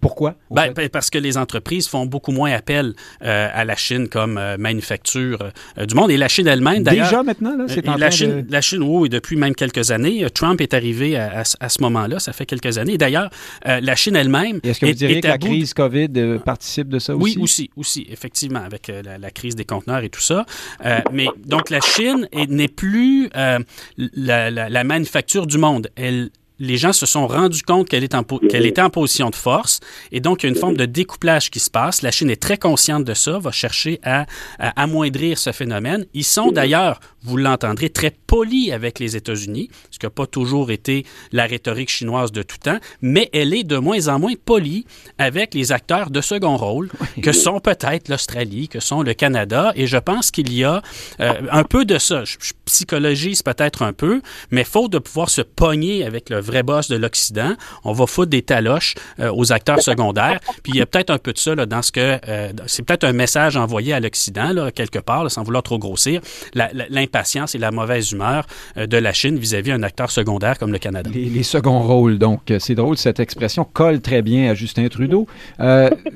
Pourquoi? 0.00 0.34
Ben, 0.50 0.72
ben, 0.72 0.88
parce 0.88 1.10
que 1.10 1.18
les 1.18 1.36
entreprises 1.36 1.88
font 1.88 2.06
beaucoup 2.06 2.32
moins 2.32 2.52
appel 2.52 2.94
à 3.20 3.64
la 3.64 3.76
Chine 3.76 4.08
comme 4.08 4.40
manufacture 4.58 4.81
euh, 5.16 5.86
du 5.86 5.94
monde. 5.94 6.10
Et 6.10 6.16
la 6.16 6.28
Chine 6.28 6.46
elle-même, 6.46 6.82
d'ailleurs. 6.82 7.06
Déjà 7.06 7.22
maintenant, 7.22 7.56
là, 7.56 7.64
c'est 7.68 7.88
en 7.88 7.96
la, 7.96 8.10
Chine, 8.10 8.46
la 8.48 8.60
Chine, 8.60 8.82
oui, 8.82 9.08
depuis 9.08 9.36
même 9.36 9.54
quelques 9.54 9.90
années. 9.90 10.24
Euh, 10.24 10.28
Trump 10.28 10.60
est 10.60 10.74
arrivé 10.74 11.16
à, 11.16 11.44
ce 11.44 11.82
moment-là, 11.82 12.18
ça 12.18 12.32
fait 12.32 12.46
quelques 12.46 12.78
années. 12.78 12.98
D'ailleurs, 12.98 13.30
euh, 13.66 13.80
la 13.80 13.96
Chine 13.96 14.16
elle-même. 14.16 14.60
Est-ce 14.62 14.80
que 14.80 14.86
vous 14.86 14.92
diriez 14.92 15.20
que 15.20 15.28
la 15.28 15.38
crise 15.38 15.74
COVID 15.74 16.38
participe 16.44 16.88
de 16.88 16.98
ça 16.98 17.16
aussi? 17.16 17.36
Oui, 17.36 17.42
aussi, 17.42 17.70
aussi, 17.76 18.06
effectivement, 18.10 18.62
avec 18.62 18.88
la, 18.88 19.30
crise 19.30 19.56
des 19.56 19.64
conteneurs 19.64 20.02
et 20.04 20.10
tout 20.10 20.20
ça. 20.20 20.44
mais 21.12 21.26
donc, 21.44 21.70
la 21.70 21.80
Chine 21.80 22.28
n'est 22.48 22.68
plus 22.68 23.30
la, 23.34 24.50
la 24.50 24.84
manufacture 24.84 25.46
du 25.46 25.58
monde. 25.58 25.88
Elle 25.96 26.30
les 26.62 26.76
gens 26.76 26.92
se 26.92 27.06
sont 27.06 27.26
rendus 27.26 27.62
compte 27.62 27.88
qu'elle 27.88 28.04
était 28.04 28.82
en 28.82 28.90
position 28.90 29.30
de 29.30 29.34
force 29.34 29.80
et 30.12 30.20
donc 30.20 30.42
il 30.42 30.46
y 30.46 30.48
a 30.48 30.50
une 30.50 30.58
forme 30.58 30.76
de 30.76 30.86
découplage 30.86 31.50
qui 31.50 31.58
se 31.58 31.68
passe. 31.68 32.02
La 32.02 32.12
Chine 32.12 32.30
est 32.30 32.40
très 32.40 32.56
consciente 32.56 33.04
de 33.04 33.14
ça, 33.14 33.40
va 33.40 33.50
chercher 33.50 33.98
à, 34.04 34.26
amoindrir 34.76 35.38
ce 35.38 35.50
phénomène. 35.50 36.06
Ils 36.14 36.24
sont 36.24 36.52
d'ailleurs, 36.52 37.00
vous 37.24 37.36
l'entendrez, 37.36 37.90
très 37.90 38.12
polis 38.12 38.70
avec 38.70 39.00
les 39.00 39.16
États-Unis, 39.16 39.70
ce 39.90 39.98
qui 39.98 40.06
n'a 40.06 40.10
pas 40.10 40.26
toujours 40.26 40.70
été 40.70 41.04
la 41.32 41.46
rhétorique 41.46 41.90
chinoise 41.90 42.30
de 42.30 42.42
tout 42.42 42.58
temps, 42.58 42.78
mais 43.00 43.28
elle 43.32 43.54
est 43.54 43.64
de 43.64 43.78
moins 43.78 44.06
en 44.06 44.20
moins 44.20 44.34
polie 44.44 44.86
avec 45.18 45.54
les 45.54 45.72
acteurs 45.72 46.10
de 46.10 46.20
second 46.20 46.56
rôle, 46.56 46.90
que 47.22 47.32
sont 47.32 47.58
peut-être 47.58 48.08
l'Australie, 48.08 48.68
que 48.68 48.78
sont 48.78 49.02
le 49.02 49.14
Canada, 49.14 49.72
et 49.74 49.88
je 49.88 49.98
pense 49.98 50.30
qu'il 50.30 50.52
y 50.52 50.62
a 50.62 50.80
euh, 51.18 51.32
un 51.50 51.64
peu 51.64 51.84
de 51.84 51.98
ça. 51.98 52.24
Je, 52.24 52.36
je 52.40 52.52
psychologise 52.66 53.42
peut-être 53.42 53.82
un 53.82 53.92
peu, 53.92 54.22
mais 54.52 54.62
faute 54.62 54.92
de 54.92 54.98
pouvoir 54.98 55.28
se 55.28 55.42
pogner 55.42 56.04
avec 56.04 56.30
le 56.30 56.38
vrai 56.38 56.51
boss 56.60 56.88
de 56.88 56.96
l'Occident. 56.96 57.54
On 57.84 57.92
va 57.92 58.06
foutre 58.06 58.30
des 58.30 58.42
taloches 58.42 58.94
euh, 59.20 59.32
aux 59.34 59.52
acteurs 59.52 59.80
secondaires. 59.80 60.40
Puis 60.62 60.72
il 60.74 60.76
y 60.76 60.82
a 60.82 60.86
peut-être 60.86 61.10
un 61.10 61.18
peu 61.18 61.32
de 61.32 61.38
ça 61.38 61.54
là, 61.54 61.66
dans 61.66 61.82
ce 61.82 61.92
que 61.92 62.18
euh, 62.28 62.52
c'est 62.66 62.84
peut-être 62.84 63.04
un 63.04 63.12
message 63.12 63.56
envoyé 63.56 63.92
à 63.92 64.00
l'Occident 64.00 64.70
quelque 64.74 64.98
part, 64.98 65.30
sans 65.30 65.42
vouloir 65.42 65.62
trop 65.62 65.78
grossir, 65.78 66.20
l'impatience 66.54 67.54
et 67.54 67.58
la 67.58 67.70
mauvaise 67.70 68.12
humeur 68.12 68.46
euh, 68.76 68.86
de 68.86 68.96
la 68.96 69.12
Chine 69.12 69.38
vis-à-vis 69.38 69.70
d'un 69.70 69.82
acteur 69.82 70.10
secondaire 70.10 70.58
comme 70.58 70.72
le 70.72 70.78
Canada. 70.78 71.10
Les, 71.12 71.24
les 71.26 71.42
seconds 71.42 71.80
rôles, 71.82 72.18
donc 72.18 72.52
c'est 72.58 72.74
drôle 72.74 72.96
cette 72.96 73.20
expression 73.20 73.64
colle 73.64 74.00
très 74.00 74.22
bien 74.22 74.50
à 74.50 74.54
Justin 74.54 74.88
Trudeau. 74.88 75.26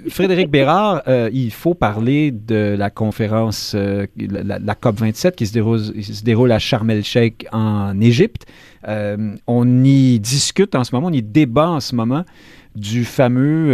Frédéric 0.09 0.51
Bérard, 0.51 1.03
il 1.33 1.53
faut 1.53 1.75
parler 1.75 2.31
de 2.31 2.75
la 2.79 2.91
conférence, 2.91 3.75
la, 3.75 4.75
COP 4.75 5.01
27 5.01 5.37
qui 5.37 5.47
se 5.47 5.53
déroule, 5.53 5.81
se 5.81 6.23
déroule 6.23 6.53
à 6.53 6.59
Sharm 6.59 6.91
el-Sheikh 6.91 7.47
en 7.53 8.01
Égypte. 8.01 8.47
Euh, 8.87 9.35
on 9.47 9.85
y 9.85 10.21
discute 10.21 10.75
en 10.75 10.85
ce 10.85 10.95
moment, 10.95 11.09
on 11.09 11.13
y 11.13 11.23
débat 11.23 11.69
en 11.69 11.81
ce 11.81 11.95
moment 11.95 12.25
du 12.75 13.05
fameux 13.05 13.73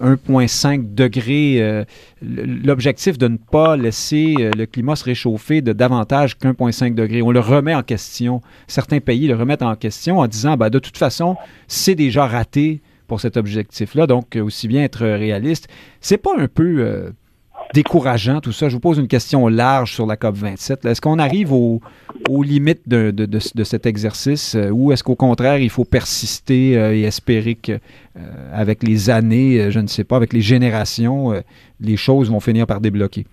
1,5 0.00 0.78
euh, 0.78 0.82
degré, 0.84 1.60
euh, 1.60 1.84
l'objectif 2.22 3.18
de 3.18 3.26
ne 3.26 3.36
pas 3.36 3.76
laisser 3.76 4.34
le 4.38 4.66
climat 4.66 4.94
se 4.94 5.02
réchauffer 5.02 5.62
de 5.62 5.72
davantage 5.72 6.38
qu'1,5 6.38 6.94
degré. 6.94 7.22
On 7.22 7.32
le 7.32 7.40
remet 7.40 7.74
en 7.74 7.82
question. 7.82 8.40
Certains 8.68 9.00
pays 9.00 9.26
le 9.26 9.34
remettent 9.34 9.62
en 9.62 9.74
question 9.74 10.20
en 10.20 10.28
disant, 10.28 10.56
ben, 10.56 10.70
de 10.70 10.78
toute 10.78 10.96
façon, 10.96 11.36
c'est 11.66 11.96
déjà 11.96 12.26
raté 12.26 12.82
pour 13.08 13.20
cet 13.20 13.36
objectif-là, 13.36 14.06
donc 14.06 14.36
aussi 14.36 14.68
bien 14.68 14.84
être 14.84 15.04
réaliste. 15.04 15.68
C'est 16.00 16.18
pas 16.18 16.36
un 16.38 16.46
peu 16.46 17.12
décourageant 17.74 18.40
tout 18.40 18.52
ça? 18.52 18.68
Je 18.68 18.74
vous 18.74 18.80
pose 18.80 18.98
une 18.98 19.08
question 19.08 19.48
large 19.48 19.92
sur 19.92 20.06
la 20.06 20.16
COP27. 20.16 20.88
Est-ce 20.88 21.00
qu'on 21.00 21.18
arrive 21.18 21.52
aux, 21.52 21.80
limites 22.42 22.88
de, 22.88 23.64
cet 23.64 23.86
exercice 23.86 24.54
euh, 24.54 24.70
ou 24.70 24.92
est-ce 24.92 25.04
qu'au 25.04 25.14
contraire, 25.14 25.58
il 25.58 25.70
faut 25.70 25.84
persister 25.84 26.76
euh, 26.76 26.94
et 26.94 27.02
espérer 27.02 27.54
qu'avec 27.54 27.82
avec 28.52 28.82
les 28.82 29.10
années, 29.10 29.60
euh, 29.60 29.70
je 29.70 29.80
ne 29.80 29.86
sais 29.86 30.04
pas, 30.04 30.16
avec 30.16 30.32
les 30.32 30.40
générations, 30.40 31.34
les 31.80 31.96
choses 31.96 32.30
vont 32.30 32.40
finir 32.40 32.66
par 32.66 32.80
débloquer? 32.80 33.26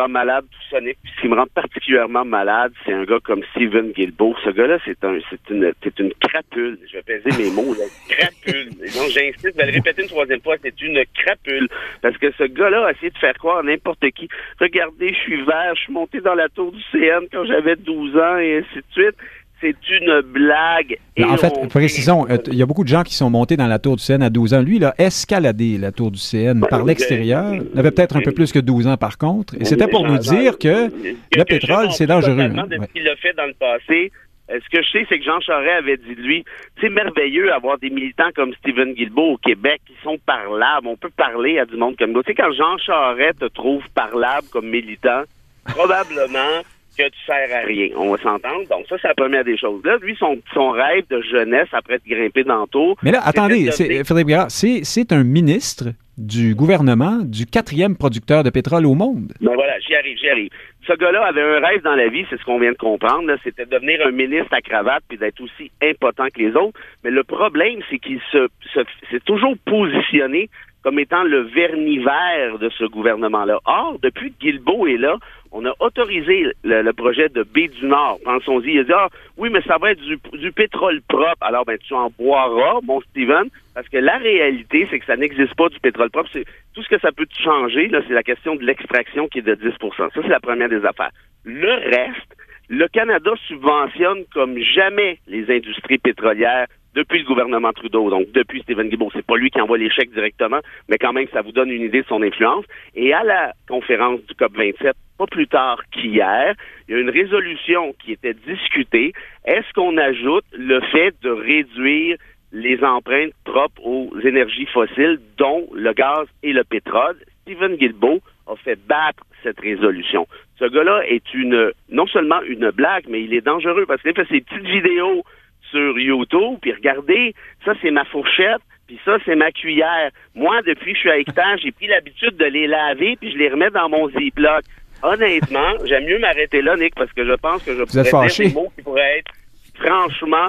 Rend 0.00 0.08
malade, 0.08 0.44
tout 0.50 0.58
ça, 0.70 0.78
Ce 0.80 1.20
qui 1.20 1.28
me 1.28 1.34
rend 1.34 1.46
particulièrement 1.46 2.24
malade, 2.24 2.72
c'est 2.84 2.92
un 2.92 3.04
gars 3.04 3.18
comme 3.22 3.42
Steven 3.50 3.92
Guilbeault. 3.92 4.34
Ce 4.44 4.50
gars-là, 4.50 4.78
c'est 4.84 5.02
un, 5.04 5.18
c'est 5.28 5.50
une, 5.50 5.72
c'est 5.82 5.98
une 5.98 6.12
crapule. 6.14 6.78
Je 6.90 6.96
vais 6.96 7.02
peser 7.02 7.42
mes 7.42 7.50
mots, 7.50 7.74
là. 7.74 7.84
Crapule. 8.08 8.70
donc, 8.70 9.10
j'insiste, 9.10 9.50
je 9.52 9.56
vais 9.56 9.66
le 9.66 9.72
répéter 9.72 10.02
une 10.02 10.08
troisième 10.08 10.40
fois, 10.40 10.56
c'est 10.62 10.80
une 10.80 11.02
crapule. 11.14 11.68
Parce 12.02 12.16
que 12.18 12.30
ce 12.32 12.44
gars-là 12.44 12.86
a 12.86 12.92
essayé 12.92 13.10
de 13.10 13.18
faire 13.18 13.34
croire 13.34 13.58
à 13.58 13.62
n'importe 13.62 14.08
qui. 14.10 14.28
Regardez, 14.60 15.14
je 15.14 15.20
suis 15.20 15.42
vert, 15.42 15.74
je 15.74 15.82
suis 15.82 15.92
monté 15.92 16.20
dans 16.20 16.34
la 16.34 16.48
tour 16.48 16.72
du 16.72 16.82
CN 16.92 17.26
quand 17.32 17.44
j'avais 17.44 17.76
12 17.76 18.16
ans 18.16 18.38
et 18.38 18.58
ainsi 18.58 18.76
de 18.76 18.92
suite 18.92 19.16
c'est 19.60 19.76
une 19.90 20.22
blague. 20.22 20.98
en 21.22 21.36
fait, 21.36 21.52
précisons, 21.68 22.26
euh, 22.28 22.38
il 22.46 22.54
y 22.56 22.62
a 22.62 22.66
beaucoup 22.66 22.84
de 22.84 22.88
gens 22.88 23.02
qui 23.02 23.14
sont 23.14 23.30
montés 23.30 23.56
dans 23.56 23.66
la 23.66 23.78
tour 23.78 23.96
du 23.96 24.02
CN 24.02 24.22
à 24.22 24.30
12 24.30 24.54
ans. 24.54 24.62
Lui, 24.62 24.76
il 24.76 24.84
a 24.84 24.94
escaladé 24.98 25.78
la 25.78 25.92
tour 25.92 26.10
du 26.10 26.18
CN 26.18 26.60
par 26.68 26.84
l'extérieur. 26.84 27.54
Il 27.54 27.78
avait 27.78 27.90
peut-être 27.90 28.16
un 28.16 28.22
peu 28.22 28.32
plus 28.32 28.52
que 28.52 28.58
12 28.58 28.86
ans, 28.86 28.96
par 28.96 29.18
contre. 29.18 29.54
Et 29.60 29.64
c'était 29.64 29.88
pour 29.88 30.06
nous 30.06 30.18
dire 30.18 30.58
que 30.58 30.90
le 31.36 31.44
pétrole, 31.44 31.92
c'est 31.92 32.06
dangereux. 32.06 32.40
Hein. 32.40 32.66
De 32.66 32.76
ce 32.76 32.92
qu'il 32.92 33.08
a 33.08 33.16
fait 33.16 33.32
dans 33.34 33.46
le 33.46 33.54
passé. 33.54 34.10
Euh, 34.50 34.58
ce 34.64 34.76
que 34.76 34.82
je 34.82 34.90
sais, 34.90 35.06
c'est 35.08 35.18
que 35.18 35.24
Jean 35.24 35.40
Charest 35.40 35.78
avait 35.78 35.96
dit 35.96 36.14
de 36.16 36.22
lui, 36.22 36.44
c'est 36.80 36.88
merveilleux 36.88 37.46
d'avoir 37.46 37.78
des 37.78 37.90
militants 37.90 38.30
comme 38.34 38.52
Stephen 38.54 38.94
Guilbeault 38.94 39.34
au 39.34 39.36
Québec 39.36 39.80
qui 39.86 39.94
sont 40.02 40.18
parlables. 40.26 40.88
On 40.88 40.96
peut 40.96 41.10
parler 41.16 41.58
à 41.58 41.66
du 41.66 41.76
monde 41.76 41.96
comme 41.96 42.12
nous. 42.12 42.22
Tu 42.22 42.32
sais, 42.32 42.34
quand 42.34 42.52
Jean 42.52 42.76
Charest 42.78 43.38
te 43.38 43.44
trouve 43.44 43.84
parlable 43.94 44.48
comme 44.50 44.68
militant, 44.68 45.22
probablement 45.64 46.62
que 46.96 47.08
tu 47.08 47.18
sers 47.26 47.48
à 47.54 47.60
rien. 47.66 47.88
On 47.96 48.10
va 48.10 48.18
s'entendre. 48.18 48.68
Donc, 48.68 48.86
ça, 48.88 48.96
c'est 49.00 49.08
la 49.08 49.14
première 49.14 49.44
des 49.44 49.56
choses. 49.56 49.82
Là, 49.84 49.96
lui, 50.02 50.16
son, 50.16 50.38
son 50.52 50.70
rêve 50.70 51.04
de 51.10 51.20
jeunesse 51.22 51.68
après 51.72 51.98
de 51.98 52.14
grimper 52.14 52.44
dans 52.44 52.62
le 52.62 52.66
tour. 52.68 52.96
Mais 53.02 53.12
là, 53.12 53.20
attendez, 53.24 53.70
Philippe 53.72 54.06
c'est 54.48 55.12
un 55.12 55.24
ministre 55.24 55.92
du 56.18 56.54
gouvernement 56.54 57.18
du 57.24 57.46
quatrième 57.46 57.96
producteur 57.96 58.44
de 58.44 58.50
pétrole 58.50 58.84
au 58.84 58.94
monde. 58.94 59.32
Ben 59.40 59.54
voilà, 59.54 59.78
j'y 59.80 59.94
arrive, 59.94 60.18
j'y 60.18 60.28
arrive. 60.28 60.50
Ce 60.86 60.92
gars-là 60.92 61.24
avait 61.24 61.40
un 61.40 61.60
rêve 61.60 61.82
dans 61.82 61.94
la 61.94 62.08
vie, 62.08 62.26
c'est 62.28 62.38
ce 62.38 62.44
qu'on 62.44 62.58
vient 62.58 62.72
de 62.72 62.76
comprendre, 62.76 63.30
c'était 63.42 63.64
de 63.64 63.70
devenir 63.70 64.06
un 64.06 64.10
ministre 64.10 64.52
à 64.52 64.60
cravate 64.60 65.02
puis 65.08 65.16
d'être 65.16 65.40
aussi 65.40 65.70
impotent 65.82 66.26
que 66.34 66.40
les 66.40 66.54
autres. 66.56 66.78
Mais 67.04 67.10
le 67.10 67.24
problème, 67.24 67.80
c'est 67.88 67.98
qu'il 67.98 68.20
se, 68.32 68.48
se 68.74 68.80
s'est 69.10 69.20
toujours 69.24 69.54
positionné 69.64 70.50
comme 70.82 70.98
étant 70.98 71.22
le 71.24 71.42
vernis 71.42 71.98
vert 71.98 72.58
de 72.58 72.70
ce 72.70 72.84
gouvernement-là. 72.84 73.58
Or, 73.64 73.98
depuis 74.02 74.32
que 74.32 74.38
Guilbeault 74.40 74.86
est 74.86 74.96
là, 74.96 75.16
on 75.52 75.64
a 75.64 75.72
autorisé 75.80 76.46
le, 76.62 76.92
projet 76.92 77.28
de 77.28 77.42
Baie 77.42 77.68
du 77.68 77.86
Nord. 77.86 78.18
Pensons-y. 78.24 78.72
Il 78.72 78.80
a 78.80 78.84
dit, 78.84 78.92
ah, 78.92 79.08
oui, 79.36 79.50
mais 79.50 79.62
ça 79.62 79.78
va 79.78 79.92
être 79.92 80.00
du, 80.00 80.18
du 80.38 80.52
pétrole 80.52 81.00
propre. 81.08 81.36
Alors, 81.40 81.64
ben, 81.64 81.78
tu 81.78 81.94
en 81.94 82.10
boiras, 82.10 82.80
mon 82.82 83.00
Steven, 83.02 83.48
parce 83.74 83.88
que 83.88 83.98
la 83.98 84.18
réalité, 84.18 84.86
c'est 84.90 85.00
que 85.00 85.06
ça 85.06 85.16
n'existe 85.16 85.54
pas 85.54 85.68
du 85.68 85.80
pétrole 85.80 86.10
propre. 86.10 86.30
C'est, 86.32 86.44
tout 86.74 86.82
ce 86.82 86.88
que 86.88 87.00
ça 87.00 87.12
peut 87.12 87.26
changer, 87.42 87.88
là, 87.88 88.00
c'est 88.06 88.14
la 88.14 88.22
question 88.22 88.56
de 88.56 88.64
l'extraction 88.64 89.28
qui 89.28 89.38
est 89.38 89.42
de 89.42 89.54
10% 89.54 89.96
Ça, 89.96 90.08
c'est 90.14 90.28
la 90.28 90.40
première 90.40 90.68
des 90.68 90.84
affaires. 90.84 91.10
Le 91.44 91.72
reste, 91.72 92.36
le 92.68 92.86
Canada 92.88 93.32
subventionne 93.48 94.24
comme 94.32 94.58
jamais 94.58 95.18
les 95.26 95.50
industries 95.50 95.98
pétrolières 95.98 96.66
depuis 96.94 97.20
le 97.20 97.24
gouvernement 97.24 97.72
Trudeau, 97.72 98.10
donc 98.10 98.30
depuis 98.32 98.62
Stephen 98.62 98.88
Guilbeault. 98.88 99.10
C'est 99.12 99.26
pas 99.26 99.36
lui 99.36 99.50
qui 99.50 99.60
envoie 99.60 99.78
les 99.78 99.90
chèques 99.90 100.12
directement, 100.12 100.60
mais 100.88 100.98
quand 100.98 101.12
même, 101.12 101.26
ça 101.32 101.42
vous 101.42 101.52
donne 101.52 101.70
une 101.70 101.82
idée 101.82 102.02
de 102.02 102.06
son 102.06 102.22
influence. 102.22 102.64
Et 102.94 103.12
à 103.12 103.22
la 103.22 103.52
conférence 103.68 104.20
du 104.26 104.34
COP 104.34 104.56
27, 104.56 104.94
pas 105.20 105.26
plus 105.26 105.48
tard 105.48 105.82
qu'hier, 105.90 106.54
il 106.88 106.94
y 106.94 106.96
a 106.96 107.00
une 107.00 107.10
résolution 107.10 107.94
qui 108.02 108.12
était 108.12 108.32
discutée. 108.32 109.12
Est-ce 109.44 109.70
qu'on 109.74 109.98
ajoute 109.98 110.46
le 110.52 110.80
fait 110.92 111.14
de 111.20 111.28
réduire 111.28 112.16
les 112.52 112.82
empreintes 112.82 113.34
propres 113.44 113.84
aux 113.84 114.18
énergies 114.24 114.64
fossiles, 114.64 115.20
dont 115.36 115.68
le 115.74 115.92
gaz 115.92 116.26
et 116.42 116.54
le 116.54 116.64
pétrole? 116.64 117.16
Stephen 117.42 117.76
Guilbeault 117.76 118.20
a 118.46 118.56
fait 118.56 118.78
battre 118.86 119.22
cette 119.42 119.60
résolution. 119.60 120.26
Ce 120.58 120.64
gars-là 120.64 121.02
est 121.06 121.34
une, 121.34 121.70
non 121.90 122.06
seulement 122.06 122.40
une 122.42 122.70
blague, 122.70 123.04
mais 123.06 123.22
il 123.22 123.34
est 123.34 123.42
dangereux 123.42 123.84
parce 123.86 124.00
qu'il 124.00 124.14
fait 124.14 124.26
ses 124.28 124.40
petites 124.40 124.66
vidéos 124.66 125.22
sur 125.70 125.98
YouTube, 125.98 126.58
puis 126.62 126.72
regardez, 126.72 127.34
ça 127.66 127.74
c'est 127.82 127.90
ma 127.90 128.04
fourchette, 128.06 128.62
puis 128.86 128.98
ça 129.04 129.18
c'est 129.26 129.36
ma 129.36 129.52
cuillère. 129.52 130.10
Moi, 130.34 130.62
depuis 130.62 130.92
que 130.92 130.96
je 130.96 131.00
suis 131.00 131.10
à 131.10 131.18
hectare, 131.18 131.58
j'ai 131.58 131.72
pris 131.72 131.88
l'habitude 131.88 132.36
de 132.38 132.46
les 132.46 132.66
laver, 132.66 133.16
puis 133.20 133.30
je 133.30 133.36
les 133.36 133.50
remets 133.50 133.70
dans 133.70 133.90
mon 133.90 134.08
Ziploc. 134.08 134.64
Honnêtement, 135.02 135.72
j'aime 135.84 136.04
mieux 136.04 136.18
m'arrêter 136.18 136.62
là, 136.62 136.76
Nick, 136.76 136.94
parce 136.94 137.12
que 137.12 137.24
je 137.24 137.32
pense 137.32 137.62
que 137.62 137.74
je 137.74 137.82
pourrais 137.84 138.28
dire 138.28 138.48
des 138.48 138.52
mots 138.52 138.72
qui 138.76 138.82
pourraient 138.82 139.18
être 139.18 139.32
franchement 139.74 140.48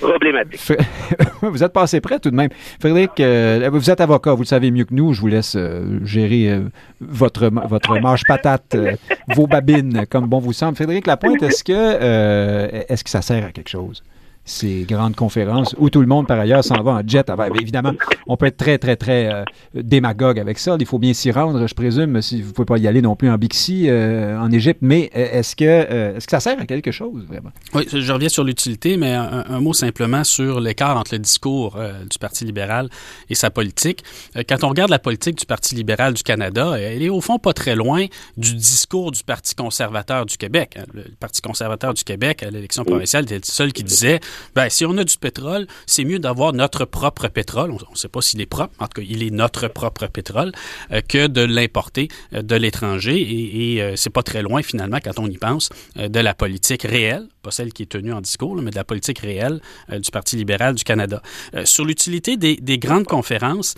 problématique. 0.00 0.72
vous 1.42 1.62
êtes 1.62 1.72
passé 1.72 2.00
près 2.00 2.18
tout 2.18 2.30
de 2.30 2.36
même. 2.36 2.50
Frédéric, 2.80 3.18
euh, 3.20 3.70
vous 3.72 3.90
êtes 3.90 4.00
avocat, 4.00 4.34
vous 4.34 4.42
le 4.42 4.46
savez 4.46 4.70
mieux 4.70 4.84
que 4.84 4.94
nous. 4.94 5.12
Je 5.12 5.20
vous 5.20 5.28
laisse 5.28 5.54
euh, 5.56 6.04
gérer 6.04 6.50
euh, 6.50 6.62
votre, 7.00 7.50
votre 7.68 7.98
marche 8.00 8.24
patate, 8.26 8.76
vos 9.28 9.46
babines, 9.46 10.06
comme 10.10 10.26
bon 10.26 10.40
vous 10.40 10.52
semble. 10.52 10.76
Frédéric 10.76 11.06
Lapointe, 11.06 11.42
est-ce 11.42 11.64
que, 11.64 12.92
est-ce 12.92 13.04
que 13.04 13.10
ça 13.10 13.22
sert 13.22 13.46
à 13.46 13.52
quelque 13.52 13.70
chose? 13.70 14.02
Ces 14.44 14.82
grandes 14.82 15.14
conférences 15.14 15.74
où 15.78 15.88
tout 15.88 16.00
le 16.00 16.06
monde, 16.06 16.26
par 16.26 16.38
ailleurs, 16.38 16.64
s'en 16.64 16.82
va 16.82 16.92
en 16.92 17.02
jet. 17.06 17.30
évidemment, 17.60 17.92
on 18.26 18.36
peut 18.36 18.46
être 18.46 18.56
très, 18.56 18.78
très, 18.78 18.96
très 18.96 19.32
euh, 19.32 19.44
démagogue 19.74 20.38
avec 20.38 20.58
ça. 20.58 20.76
Il 20.78 20.86
faut 20.86 20.98
bien 20.98 21.12
s'y 21.12 21.30
rendre, 21.30 21.66
je 21.66 21.74
présume, 21.74 22.20
si 22.22 22.42
vous 22.42 22.48
ne 22.48 22.52
pouvez 22.52 22.66
pas 22.66 22.78
y 22.78 22.88
aller 22.88 23.02
non 23.02 23.14
plus 23.14 23.30
en 23.30 23.36
Bixi, 23.36 23.88
euh, 23.88 24.38
en 24.38 24.50
Égypte. 24.50 24.80
Mais 24.82 25.10
euh, 25.16 25.38
est-ce 25.38 25.54
que, 25.54 25.64
est-ce 26.16 26.26
que 26.26 26.30
ça 26.30 26.40
sert 26.40 26.60
à 26.60 26.66
quelque 26.66 26.90
chose, 26.90 27.24
vraiment? 27.28 27.50
Oui, 27.74 27.86
je 27.92 28.12
reviens 28.12 28.28
sur 28.28 28.42
l'utilité, 28.42 28.96
mais 28.96 29.12
un, 29.12 29.60
mot 29.60 29.72
simplement 29.72 30.24
sur 30.24 30.60
l'écart 30.60 30.96
entre 30.96 31.14
le 31.14 31.20
discours 31.20 31.78
du 32.10 32.18
Parti 32.18 32.44
libéral 32.44 32.88
et 33.30 33.36
sa 33.36 33.50
politique. 33.50 34.02
quand 34.48 34.64
on 34.64 34.68
regarde 34.70 34.90
la 34.90 34.98
politique 34.98 35.38
du 35.38 35.46
Parti 35.46 35.76
libéral 35.76 36.14
du 36.14 36.22
Canada, 36.24 36.74
elle 36.78 37.02
est 37.02 37.08
au 37.08 37.20
fond 37.20 37.38
pas 37.38 37.52
très 37.52 37.76
loin 37.76 38.06
du 38.36 38.54
discours 38.54 39.12
du 39.12 39.22
Parti 39.22 39.54
conservateur 39.54 40.26
du 40.26 40.36
Québec. 40.36 40.78
Le 40.94 41.04
Parti 41.20 41.40
conservateur 41.42 41.94
du 41.94 42.02
Québec, 42.02 42.42
à 42.42 42.50
l'élection 42.50 42.84
provinciale, 42.84 43.24
était 43.24 43.36
le 43.36 43.40
seul 43.44 43.72
qui 43.72 43.84
disait 43.84 44.18
ben, 44.54 44.68
si 44.68 44.84
on 44.84 44.96
a 44.98 45.04
du 45.04 45.16
pétrole, 45.16 45.66
c'est 45.86 46.04
mieux 46.04 46.18
d'avoir 46.18 46.52
notre 46.52 46.84
propre 46.84 47.28
pétrole. 47.28 47.70
On 47.70 47.90
ne 47.90 47.96
sait 47.96 48.08
pas 48.08 48.20
s'il 48.20 48.40
est 48.40 48.46
propre, 48.46 48.74
en 48.78 48.86
tout 48.86 49.00
cas, 49.00 49.06
il 49.08 49.22
est 49.22 49.30
notre 49.30 49.68
propre 49.68 50.06
pétrole, 50.06 50.52
euh, 50.90 51.00
que 51.06 51.26
de 51.26 51.42
l'importer 51.42 52.08
euh, 52.34 52.42
de 52.42 52.54
l'étranger. 52.54 53.16
Et, 53.20 53.82
euh, 53.82 53.96
c'est 53.96 54.10
pas 54.10 54.22
très 54.22 54.42
loin, 54.42 54.62
finalement, 54.62 54.98
quand 55.02 55.18
on 55.18 55.26
y 55.26 55.38
pense, 55.38 55.70
de 55.96 56.20
la 56.20 56.34
politique 56.34 56.82
réelle, 56.82 57.26
pas 57.42 57.50
celle 57.50 57.72
qui 57.72 57.82
est 57.84 57.86
tenue 57.86 58.12
en 58.12 58.20
discours, 58.20 58.54
mais 58.56 58.70
de 58.70 58.76
la 58.76 58.84
politique 58.84 59.18
réelle 59.18 59.60
du 59.88 60.10
Parti 60.10 60.36
libéral 60.36 60.74
du 60.74 60.84
Canada. 60.84 61.22
sur 61.64 61.84
l'utilité 61.84 62.36
des, 62.36 62.78
grandes 62.78 63.06
conférences, 63.06 63.74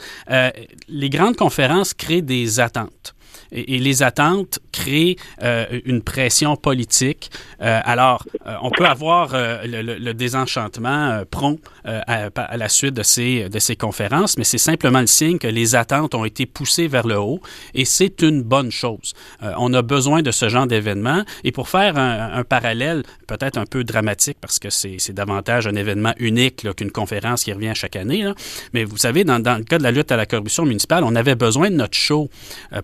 les 0.88 1.11
grandes 1.11 1.36
conférences 1.36 1.94
créent 1.94 2.22
des 2.22 2.61
attentes 2.61 3.14
et, 3.53 3.78
les 3.78 4.03
attentes 4.03 4.59
créent 4.72 5.16
euh, 5.43 5.66
une 5.85 6.03
pression 6.03 6.57
politique. 6.57 7.30
Euh, 7.61 7.80
alors, 7.85 8.24
euh, 8.47 8.55
on 8.62 8.70
peut 8.70 8.87
avoir 8.87 9.32
le, 9.35 10.12
désenchantement 10.12 11.22
prompt 11.30 11.59
à, 11.85 12.57
la 12.57 12.68
suite 12.68 12.95
de 12.95 13.03
ces, 13.03 13.49
de 13.49 13.59
ces 13.59 13.76
conférences, 13.76 14.39
mais 14.39 14.45
c'est 14.45 14.59
simplement 14.59 15.01
le 15.01 15.07
signe 15.07 15.39
que 15.39 15.49
les 15.49 15.74
attentes 15.74 16.14
ont 16.14 16.24
été 16.24 16.47
poussées 16.47 16.87
vers 16.87 17.07
le 17.07 17.18
haut 17.18 17.41
et 17.74 17.85
c'est 17.85 18.22
une 18.22 18.43
bonne 18.43 18.70
chose. 18.70 19.12
on 19.41 19.72
a 19.74 19.82
besoin 19.82 20.22
de 20.22 20.30
ce 20.30 20.49
genre 20.49 20.66
d'événement 20.66 21.24
et 21.43 21.53
pour 21.53 21.68
faire 21.68 21.97
un, 21.99 22.45
parallèle 22.45 23.03
peut-être 23.26 23.59
un 23.59 23.66
peu 23.66 23.82
dramatique 23.82 24.39
parce 24.41 24.59
que 24.59 24.70
c'est 24.70 25.12
davantage 25.12 25.66
un 25.66 25.74
événement 25.74 26.14
unique 26.18 26.66
qu'une 26.76 26.93
conférence 26.93 27.45
qui 27.45 27.53
revient 27.53 27.72
chaque 27.74 27.97
année, 27.97 28.24
mais 28.72 28.85
vous 28.85 28.97
savez, 28.97 29.24
dans, 29.24 29.41
dans, 29.41 29.59
le 29.59 29.64
cas 29.64 29.78
de 29.78 29.82
la 29.82 29.91
lutte 29.91 30.12
à 30.12 30.16
la 30.16 30.26
corruption 30.26 30.64
municipale, 30.64 31.03
on 31.05 31.14
avait 31.16 31.35
besoin 31.35 31.70
de 31.70 31.76
notre 31.76 31.97
show 31.97 32.30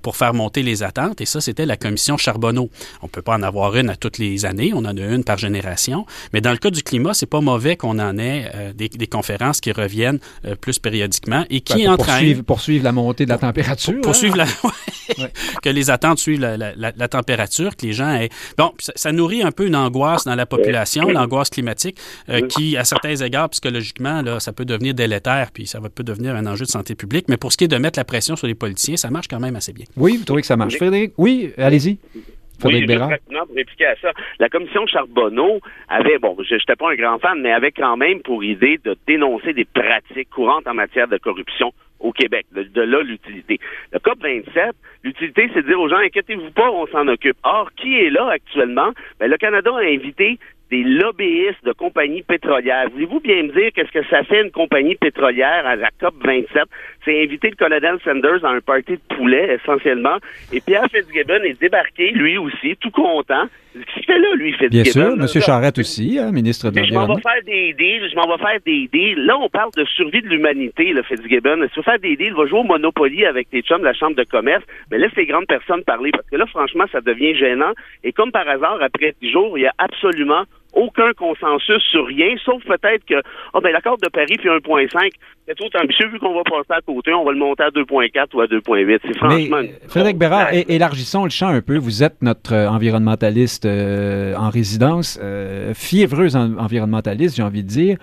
pour 0.03 0.16
faire 0.16 0.34
monter 0.41 0.62
les 0.62 0.82
attentes, 0.82 1.20
et 1.20 1.26
ça, 1.26 1.41
c'était 1.41 1.66
la 1.66 1.76
commission 1.76 2.16
Charbonneau. 2.16 2.70
On 3.03 3.07
ne 3.07 3.11
peut 3.11 3.22
pas 3.22 3.34
en 3.34 3.43
avoir 3.43 3.76
une 3.76 3.91
à 3.91 3.97
toutes 3.97 4.18
les 4.18 4.47
années, 4.47 4.72
on 4.74 4.84
en 4.91 4.97
a 4.97 5.14
une 5.14 5.24
par 5.24 5.38
génération, 5.38 6.07
mais 6.32 6.41
dans 6.41 6.53
le 6.53 6.57
cas 6.57 6.70
du 6.70 6.82
climat, 6.82 7.12
c'est 7.14 7.26
pas 7.26 7.41
mauvais 7.41 7.76
qu'on 7.76 7.99
en 7.99 8.16
ait 8.18 8.51
euh, 8.55 8.72
des, 8.72 9.07
conférences 9.07 9.61
qui 9.61 9.72
reviennent 9.72 10.20
euh, 10.45 10.55
plus 10.55 10.78
périodiquement 10.78 11.45
et 11.51 11.61
qui 11.61 11.84
ben, 11.84 11.97
pour 11.97 12.07
poursuivre, 12.45 12.84
la 12.84 12.93
montée 12.93 13.24
de 13.24 13.30
la 13.30 13.38
température. 13.38 14.01
Poursuivre 14.03 14.36
la... 14.36 14.47
que 15.62 15.68
les 15.68 15.91
attentes 15.91 16.18
suivent 16.18 16.41
la, 16.41 17.09
température, 17.09 17.76
que 17.76 17.86
les 17.86 17.93
gens 17.93 18.11
aient... 18.11 18.30
Bon, 18.57 18.72
ça, 18.78 19.12
nourrit 19.12 19.43
un 19.43 19.53
peu 19.53 19.66
une 19.66 19.76
angoisse 19.76 20.24
dans 20.24 20.34
la 20.34 20.47
population, 20.47 21.09
l'angoisse 21.09 21.51
climatique, 21.51 21.99
euh, 22.28 22.47
qui, 22.47 22.76
à 22.76 22.84
certains 22.84 23.16
égards, 23.16 23.51
psychologiquement, 23.51 24.22
là, 24.22 24.41
ça 24.41 24.53
peut 24.53 24.64
devenir 24.64 24.95
délétère, 24.95 25.51
puis 25.53 25.66
ça 25.66 25.80
peut 25.80 26.05
devenir 26.05 26.34
un 26.34 26.47
enjeu 26.47 26.64
de 26.64 26.70
santé 26.70 26.95
publique, 26.95 27.26
mais 27.28 27.36
pour 27.36 27.53
ce 27.53 27.57
qui 27.57 27.64
est 27.64 27.68
de 27.68 27.76
mettre 27.76 27.99
la 27.99 28.05
pression 28.05 28.36
sur 28.36 28.47
les 28.47 28.55
politiciens, 28.55 28.97
ça 28.97 29.11
marche 29.11 29.28
quand 29.28 29.41
même 29.41 29.57
assez 29.57 29.72
bien. 29.72 29.86
Oui, 29.97 30.20
trouvez 30.31 30.43
que 30.43 30.47
ça 30.47 30.57
marche. 30.57 30.76
Frédéric, 30.76 31.12
oui, 31.18 31.53
allez-y. 31.59 31.99
Oui, 32.62 32.85
pour 32.87 33.57
répliquer 33.57 33.87
à 33.87 33.97
ça. 33.97 34.12
La 34.39 34.49
commission 34.49 34.87
Charbonneau 34.87 35.61
avait, 35.89 36.18
bon, 36.18 36.37
je 36.41 36.55
n'étais 36.55 36.76
pas 36.76 36.93
un 36.93 36.95
grand 36.95 37.18
fan, 37.18 37.41
mais 37.41 37.53
avait 37.53 37.72
quand 37.72 37.97
même 37.97 38.20
pour 38.20 38.45
idée 38.45 38.78
de 38.85 38.97
dénoncer 39.07 39.55
des 39.55 39.64
pratiques 39.64 40.28
courantes 40.28 40.66
en 40.66 40.74
matière 40.74 41.09
de 41.09 41.16
corruption 41.16 41.72
au 42.01 42.12
Québec. 42.12 42.47
De, 42.53 42.83
là, 42.83 43.03
l'utilité. 43.03 43.59
Le 43.93 43.99
COP 43.99 44.22
27, 44.22 44.74
l'utilité, 45.05 45.51
c'est 45.55 45.62
de 45.62 45.68
dire 45.68 45.81
aux 45.81 45.89
gens, 45.89 45.97
inquiétez-vous 45.97 46.51
pas, 46.51 46.70
on 46.70 46.87
s'en 46.89 47.09
occupe. 47.09 47.37
Or, 47.45 47.70
qui 47.76 47.99
est 47.99 48.11
là 48.11 48.28
actuellement? 48.31 48.91
Ben, 49.18 49.31
le 49.31 49.37
Canada 49.39 49.70
a 49.74 49.81
invité 49.81 50.39
des 50.70 50.82
lobbyistes 50.84 51.64
de 51.64 51.72
compagnies 51.72 52.22
pétrolières. 52.22 52.88
Voulez-vous 52.92 53.20
bien 53.20 53.42
me 53.42 53.52
dire 53.52 53.70
qu'est-ce 53.74 53.90
que 53.90 54.06
ça 54.08 54.22
fait 54.24 54.42
une 54.42 54.50
compagnie 54.50 54.94
pétrolière 54.94 55.66
à 55.66 55.76
la 55.76 55.88
COP 56.00 56.14
27? 56.24 56.62
C'est 57.04 57.22
inviter 57.22 57.50
le 57.50 57.56
colonel 57.56 57.98
Sanders 58.04 58.44
à 58.44 58.50
un 58.50 58.60
party 58.60 58.92
de 58.92 59.16
poulet, 59.16 59.58
essentiellement. 59.60 60.18
Et 60.52 60.60
Pierre 60.60 60.86
Fitzgibbon 60.92 61.42
est 61.42 61.60
débarqué, 61.60 62.12
lui 62.12 62.38
aussi, 62.38 62.76
tout 62.80 62.90
content. 62.90 63.46
Qu'est-ce 63.72 63.94
qu'il 63.94 64.04
fait 64.04 64.18
là, 64.18 64.34
lui, 64.34 64.52
Fitzgibbon? 64.52 65.16
Bien 65.16 65.26
sûr, 65.26 65.40
M. 65.40 65.42
Charette 65.42 65.78
aussi, 65.78 66.18
hein, 66.18 66.30
ministre 66.30 66.70
de 66.70 66.82
Je 66.82 66.94
m'en 66.94 67.06
vais 67.06 67.20
faire 67.20 67.42
des 67.44 67.72
deals, 67.72 68.08
je 68.10 68.16
m'en 68.16 68.28
vais 68.28 68.42
faire 68.42 68.60
des 68.64 68.88
deals. 68.92 69.24
Là, 69.24 69.38
on 69.38 69.48
parle 69.48 69.70
de 69.76 69.84
survie 69.84 70.22
de 70.22 70.28
l'humanité, 70.28 70.92
le 70.92 71.02
Fitzgibbon. 71.02 71.66
Si 71.68 71.74
tu 71.74 71.82
faire 71.82 71.98
des 71.98 72.16
deals, 72.16 72.34
va 72.34 72.46
jouer 72.46 72.60
au 72.60 72.64
Monopoly 72.64 73.24
avec 73.24 73.50
tes 73.50 73.62
chums 73.62 73.80
de 73.80 73.84
la 73.84 73.94
Chambre 73.94 74.16
de 74.16 74.24
commerce, 74.24 74.64
mais 74.90 74.98
laisse 74.98 75.14
les 75.16 75.26
grandes 75.26 75.46
personnes 75.46 75.82
parler, 75.84 76.10
parce 76.12 76.28
que 76.28 76.36
là, 76.36 76.46
franchement, 76.46 76.84
ça 76.92 77.00
devient 77.00 77.34
gênant. 77.34 77.72
Et 78.04 78.12
comme 78.12 78.30
par 78.30 78.48
hasard, 78.48 78.78
après 78.80 79.14
10 79.20 79.30
jours, 79.30 79.58
il 79.58 79.62
y 79.62 79.66
a 79.66 79.72
absolument 79.78 80.44
aucun 80.72 81.12
consensus 81.12 81.82
sur 81.90 82.06
rien, 82.06 82.34
sauf 82.44 82.62
peut-être 82.64 83.04
que, 83.04 83.22
oh 83.54 83.60
ben, 83.60 83.72
l'accord 83.72 83.98
de 83.98 84.08
Paris 84.08 84.36
puis 84.38 84.48
1.5, 84.48 85.10
c'est 85.50 85.56
trop 85.56 85.80
ambitieux 85.82 86.08
vu 86.08 86.18
qu'on 86.18 86.34
va 86.34 86.44
passer 86.44 86.78
à 86.78 86.80
côté, 86.80 87.12
on 87.12 87.24
va 87.24 87.32
le 87.32 87.38
monter 87.38 87.64
à 87.64 87.70
2.4 87.70 88.26
ou 88.34 88.40
à 88.40 88.46
2.8. 88.46 88.98
C'est 89.04 89.16
franchement. 89.16 89.58
Mais, 89.62 89.74
Frédéric 89.88 90.16
Bérard, 90.16 90.48
élargissons 90.52 91.24
le 91.24 91.30
champ 91.30 91.48
un 91.48 91.60
peu. 91.60 91.76
Vous 91.76 92.04
êtes 92.04 92.22
notre 92.22 92.54
euh, 92.54 92.68
environnementaliste 92.68 93.66
euh, 93.66 94.34
en 94.36 94.48
résidence, 94.48 95.18
euh, 95.20 95.74
fiévreuse 95.74 96.36
environnementaliste, 96.36 97.36
j'ai 97.36 97.42
envie 97.42 97.64
de 97.64 97.68
dire. 97.68 97.96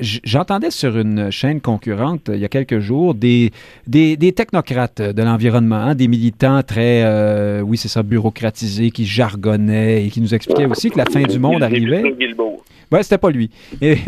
J'entendais 0.00 0.70
sur 0.70 0.96
une 0.96 1.30
chaîne 1.30 1.60
concurrente 1.60 2.30
il 2.32 2.40
y 2.40 2.44
a 2.44 2.48
quelques 2.48 2.78
jours 2.78 3.14
des, 3.14 3.50
des, 3.86 4.16
technocrates 4.32 5.02
de 5.02 5.22
l'environnement, 5.22 5.76
hein, 5.76 5.94
des 5.94 6.08
militants 6.08 6.62
très, 6.62 7.60
oui, 7.60 7.76
c'est 7.76 7.88
ça, 7.88 8.02
bureaucratisés, 8.02 8.90
qui 8.90 9.04
jargonnaient 9.04 10.06
et 10.06 10.08
qui 10.08 10.20
nous 10.20 10.34
expliquaient 10.34 10.66
aussi 10.66 10.90
que 10.90 10.98
la 10.98 11.04
fin 11.04 11.22
du 11.22 11.38
monde 11.38 11.62
arrivait. 11.62 12.05
Oui, 12.92 12.98
c'était 13.02 13.18
pas 13.18 13.30
lui. 13.30 13.50
Et, 13.80 13.98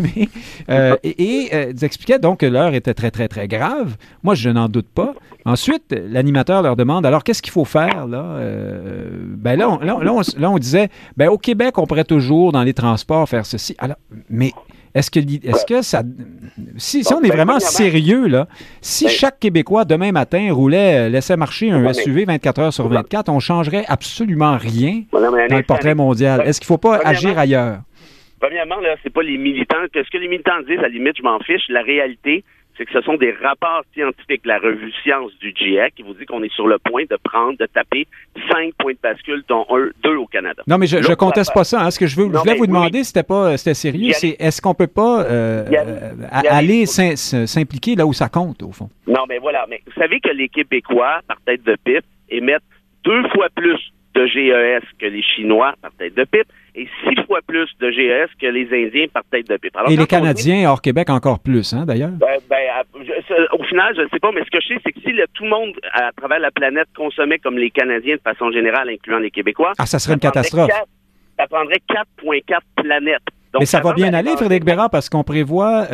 euh, 0.71 0.97
et, 1.03 1.49
euh, 1.53 1.73
ils 1.75 1.85
expliquaient 1.85 2.19
donc 2.19 2.41
que 2.41 2.47
l'heure 2.47 2.75
était 2.75 2.95
très, 2.95 3.11
très, 3.11 3.29
très 3.29 3.49
grave. 3.49 3.97
Moi, 4.23 4.35
je 4.35 4.51
n'en 4.51 4.69
doute 4.69 4.89
pas. 4.89 5.15
Ensuite, 5.45 5.95
l'animateur 6.09 6.63
leur 6.63 6.77
demande 6.77 7.07
alors 7.07 7.25
qu'est-ce 7.25 7.43
qu'il 7.43 7.53
faut 7.53 7.65
faire 7.65 8.07
là? 8.07 8.23
Euh, 8.39 9.09
Ben 9.37 9.59
là, 9.59 9.71
on, 9.71 9.79
là, 9.79 10.51
on, 10.51 10.59
disait 10.59 10.89
ben 11.17 11.29
au 11.29 11.39
Québec, 11.39 11.79
on 11.79 11.87
pourrait 11.87 12.05
toujours 12.05 12.53
dans 12.53 12.63
les 12.63 12.75
transports 12.75 13.29
faire 13.29 13.47
ceci. 13.47 13.75
Alors, 13.79 13.97
mais 14.29 14.53
est-ce 14.95 15.11
que, 15.11 15.21
est-ce 15.21 15.65
que 15.65 15.83
ça. 15.83 16.03
Si, 16.77 17.05
si 17.05 17.15
on 17.15 17.21
est 17.23 17.29
ben, 17.29 17.37
vraiment 17.37 17.61
sérieux, 17.61 18.27
là, 18.27 18.47
si 18.81 19.05
ben 19.05 19.11
chaque 19.11 19.39
Québécois 19.39 19.85
demain 19.85 20.13
matin 20.13 20.49
roulait, 20.53 21.09
laissait 21.09 21.37
marcher 21.37 21.71
un 21.71 21.93
SUV 21.93 22.25
24 22.25 22.59
heures 22.61 22.73
sur 22.73 22.89
24, 22.89 23.29
on 23.29 23.41
changerait 23.41 23.85
absolument 23.89 24.57
rien 24.57 25.03
dans 25.13 25.57
le 25.57 25.63
portrait 25.63 25.95
mondial. 25.95 26.43
Est-ce 26.45 26.61
qu'il 26.61 26.67
ne 26.67 26.69
faut 26.69 26.79
pas 26.79 27.01
agir 27.05 27.39
ailleurs? 27.39 27.81
Premièrement, 28.41 28.81
là, 28.81 28.97
c'est 29.03 29.13
pas 29.13 29.23
les 29.23 29.39
militants. 29.39 29.85
Ce 29.93 30.11
que 30.11 30.19
les 30.19 30.29
militants 30.29 30.61
disent, 30.67 30.79
à 30.79 30.83
la 30.83 30.89
limite, 30.89 31.17
je 31.19 31.23
m'en 31.23 31.39
fiche. 31.41 31.63
La 31.69 31.83
réalité, 31.83 32.45
c'est 32.79 32.87
que 32.87 32.93
ce 32.93 33.01
sont 33.01 33.17
des 33.17 33.33
rapports 33.33 33.83
scientifiques 33.93 34.43
la 34.45 34.59
revue 34.59 34.93
Science 35.03 35.33
du 35.41 35.53
GIEC 35.55 35.97
qui 35.97 36.03
vous 36.03 36.15
dit 36.15 36.25
qu'on 36.25 36.43
est 36.45 36.53
sur 36.55 36.69
le 36.69 36.79
point 36.79 37.03
de 37.11 37.17
prendre, 37.23 37.59
de 37.59 37.67
taper 37.67 38.07
cinq 38.51 38.73
points 38.79 38.93
de 38.93 38.99
bascule, 39.03 39.43
dont 39.49 39.67
un, 39.71 39.89
deux 40.05 40.17
au 40.17 40.27
Canada. 40.27 40.63
Non, 40.69 40.79
mais 40.79 40.87
je, 40.87 40.97
ne 40.99 41.15
conteste 41.15 41.53
pas 41.53 41.65
ça. 41.65 41.83
Hein. 41.83 41.91
Ce 41.91 41.99
que 41.99 42.07
je, 42.07 42.17
veux, 42.17 42.29
je 42.33 42.39
voulais 42.39 42.55
vous 42.55 42.69
demander, 42.69 43.03
c'était 43.03 43.25
pas, 43.25 43.57
c'était 43.57 43.75
sérieux, 43.75 44.13
c'est 44.13 44.37
est-ce 44.39 44.63
qu'on 44.63 44.75
peut 44.75 44.87
pas 44.87 45.25
euh, 45.25 45.65
aller 46.31 46.87
s'impliquer 46.87 47.97
là 47.97 48.07
où 48.07 48.13
ça 48.13 48.29
compte, 48.29 48.63
au 48.63 48.71
fond? 48.71 48.89
Non, 49.09 49.25
mais 49.29 49.39
voilà. 49.39 49.67
Mais 49.69 49.83
vous 49.85 50.01
savez 50.01 50.21
que 50.21 50.31
les 50.31 50.49
Québécois, 50.49 51.21
par 51.27 51.41
tête 51.45 51.65
de 51.65 51.77
pipe, 51.85 52.05
émettent 52.31 52.63
deux 53.05 53.29
fois 53.31 53.49
plus 53.55 53.93
de 54.15 54.27
GES 54.27 54.85
que 54.99 55.07
les 55.07 55.23
Chinois 55.23 55.75
par 55.81 55.93
tête 55.93 56.15
de 56.15 56.25
pipe 56.25 56.49
et 56.75 56.89
six 57.05 57.17
fois 57.27 57.41
plus 57.47 57.69
de 57.81 57.91
GES 57.91 58.31
que 58.41 58.47
les 58.47 58.67
Indiens 58.73 59.07
par 59.13 59.25
tête 59.31 59.49
de 59.49 59.57
pipe. 59.57 59.77
et 59.89 59.97
les 59.97 60.07
Canadiens 60.07 60.69
hors 60.71 60.81
Québec 60.81 61.11
encore 61.11 61.41
plus, 61.41 61.73
hein, 61.73 61.85
d'ailleurs? 61.87 62.11
Ben, 62.11 62.39
ben, 62.49 62.59
au 63.53 63.65
final, 63.65 63.95
je 63.97 64.03
ne 64.03 64.09
sais 64.09 64.19
pas, 64.19 64.31
mais 64.33 64.45
ce 64.45 64.51
que 64.51 64.61
je 64.61 64.69
sais, 64.69 64.81
c'est 64.85 64.93
que 64.93 65.01
si 65.01 65.13
tout 65.35 65.45
le 65.45 65.51
monde 65.51 65.73
à 65.93 66.11
travers 66.17 66.39
la 66.39 66.51
planète 66.51 66.89
consommait 66.97 67.39
comme 67.39 67.59
les 67.59 67.71
Canadiens 67.71 68.17
de 68.17 68.21
façon 68.21 68.51
générale, 68.51 68.89
incluant 68.91 69.19
les 69.19 69.31
Québécois, 69.31 69.73
ah, 69.79 69.87
ça 69.87 69.99
serait 69.99 70.15
une 70.15 70.21
catastrophe. 70.21 70.71
ça 71.39 71.47
prendrait 71.47 71.81
4,4 71.89 72.61
planètes 72.77 73.23
mais 73.59 73.67
ça 73.67 73.81
va 73.81 73.93
bien 73.93 74.13
aller, 74.15 74.33
Frédéric 74.37 74.65
Bérard, 74.65 74.91
parce 74.91 75.09
qu'on 75.09 75.25
prévoit 75.25 75.87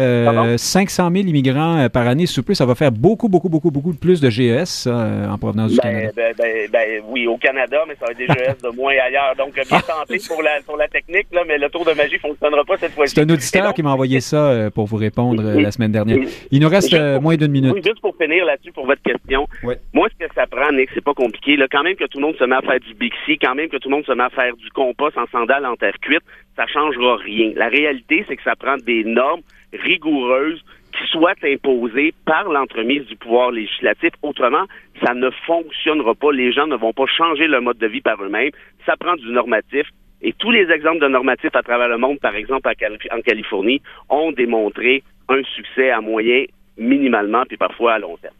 500 0.56 1.10
000 1.10 1.26
immigrants 1.26 1.78
euh, 1.78 1.88
par 1.88 2.06
année 2.06 2.26
sous 2.26 2.42
plus. 2.42 2.54
Ça 2.54 2.66
va 2.66 2.74
faire 2.74 2.92
beaucoup, 2.92 3.28
beaucoup, 3.28 3.48
beaucoup, 3.48 3.70
beaucoup 3.70 3.94
plus 3.94 4.20
de 4.20 4.30
GES 4.30 4.86
euh, 4.86 5.28
en 5.28 5.38
provenance 5.38 5.72
du 5.72 5.76
ben, 5.76 5.82
Canada. 5.82 6.12
Ben, 6.16 6.34
ben, 6.36 6.70
ben, 6.70 7.02
oui, 7.08 7.26
au 7.26 7.36
Canada, 7.36 7.78
mais 7.86 7.94
ça 8.00 8.06
va 8.06 8.12
être 8.12 8.18
des 8.18 8.26
GES 8.26 8.62
de 8.62 8.76
moins 8.76 8.92
ailleurs. 8.92 9.34
Donc, 9.38 9.54
bien 9.54 9.80
tenté 9.80 10.18
pour 10.28 10.42
la, 10.42 10.60
pour 10.66 10.76
la 10.76 10.88
technique, 10.88 11.26
là, 11.32 11.42
mais 11.46 11.58
le 11.58 11.68
tour 11.68 11.84
de 11.84 11.92
magie 11.92 12.14
ne 12.14 12.20
fonctionnera 12.20 12.64
pas 12.64 12.76
cette 12.78 12.92
fois-ci. 12.92 13.14
C'est 13.14 13.22
un 13.22 13.28
auditeur 13.28 13.74
qui 13.74 13.82
m'a 13.82 13.92
envoyé 13.92 14.20
ça 14.20 14.36
euh, 14.36 14.70
pour 14.70 14.86
vous 14.86 14.96
répondre 14.96 15.42
la 15.42 15.70
semaine 15.70 15.92
dernière. 15.92 16.18
Il 16.50 16.60
nous 16.60 16.68
reste 16.68 16.94
moins 17.20 17.36
d'une 17.36 17.52
minute. 17.52 17.72
Oui, 17.74 17.82
juste 17.84 18.00
pour 18.00 18.16
finir 18.16 18.44
là-dessus, 18.44 18.72
pour 18.72 18.86
votre 18.86 19.02
question. 19.02 19.46
Moi, 19.92 20.08
ce 20.18 20.26
que 20.26 20.32
ça 20.34 20.46
prend, 20.46 20.72
Nick, 20.72 20.90
c'est 20.94 21.04
pas 21.04 21.14
compliqué. 21.14 21.56
Là, 21.56 21.66
quand 21.70 21.82
même 21.82 21.96
que 21.96 22.04
tout 22.04 22.18
le 22.18 22.26
monde 22.26 22.36
se 22.36 22.44
met 22.44 22.56
à 22.56 22.62
faire 22.62 22.80
du 22.80 22.94
Bixi, 22.94 23.38
quand 23.38 23.54
même 23.54 23.68
que 23.68 23.76
tout 23.76 23.88
le 23.88 23.96
monde 23.96 24.06
se 24.06 24.12
met 24.12 24.24
à 24.24 24.30
faire 24.30 24.54
du 24.56 24.70
compost 24.70 25.16
en 25.16 25.26
sandales 25.32 25.66
en 25.66 25.76
terre 25.76 25.98
cuite, 26.00 26.22
ça 26.56 26.66
changera 26.66 27.16
rien. 27.16 27.43
La 27.54 27.68
réalité, 27.68 28.24
c'est 28.28 28.36
que 28.36 28.42
ça 28.42 28.56
prend 28.56 28.76
des 28.76 29.04
normes 29.04 29.42
rigoureuses 29.72 30.62
qui 30.92 31.10
soient 31.10 31.34
imposées 31.42 32.14
par 32.24 32.48
l'entremise 32.48 33.04
du 33.06 33.16
pouvoir 33.16 33.50
législatif. 33.50 34.10
Autrement, 34.22 34.64
ça 35.04 35.14
ne 35.14 35.30
fonctionnera 35.46 36.14
pas. 36.14 36.32
Les 36.32 36.52
gens 36.52 36.66
ne 36.66 36.76
vont 36.76 36.92
pas 36.92 37.06
changer 37.06 37.46
le 37.46 37.60
mode 37.60 37.78
de 37.78 37.86
vie 37.86 38.00
par 38.00 38.22
eux-mêmes. 38.22 38.50
Ça 38.86 38.96
prend 38.96 39.16
du 39.16 39.30
normatif. 39.30 39.88
Et 40.22 40.32
tous 40.32 40.50
les 40.50 40.70
exemples 40.70 41.00
de 41.00 41.08
normatifs 41.08 41.54
à 41.54 41.62
travers 41.62 41.88
le 41.88 41.98
monde, 41.98 42.18
par 42.20 42.34
exemple 42.34 42.70
en 43.10 43.20
Californie, 43.20 43.82
ont 44.08 44.32
démontré 44.32 45.02
un 45.28 45.42
succès 45.42 45.90
à 45.90 46.00
moyen 46.00 46.44
minimalement, 46.78 47.44
puis 47.46 47.56
parfois 47.56 47.94
à 47.94 47.98
long 47.98 48.16
terme. 48.20 48.34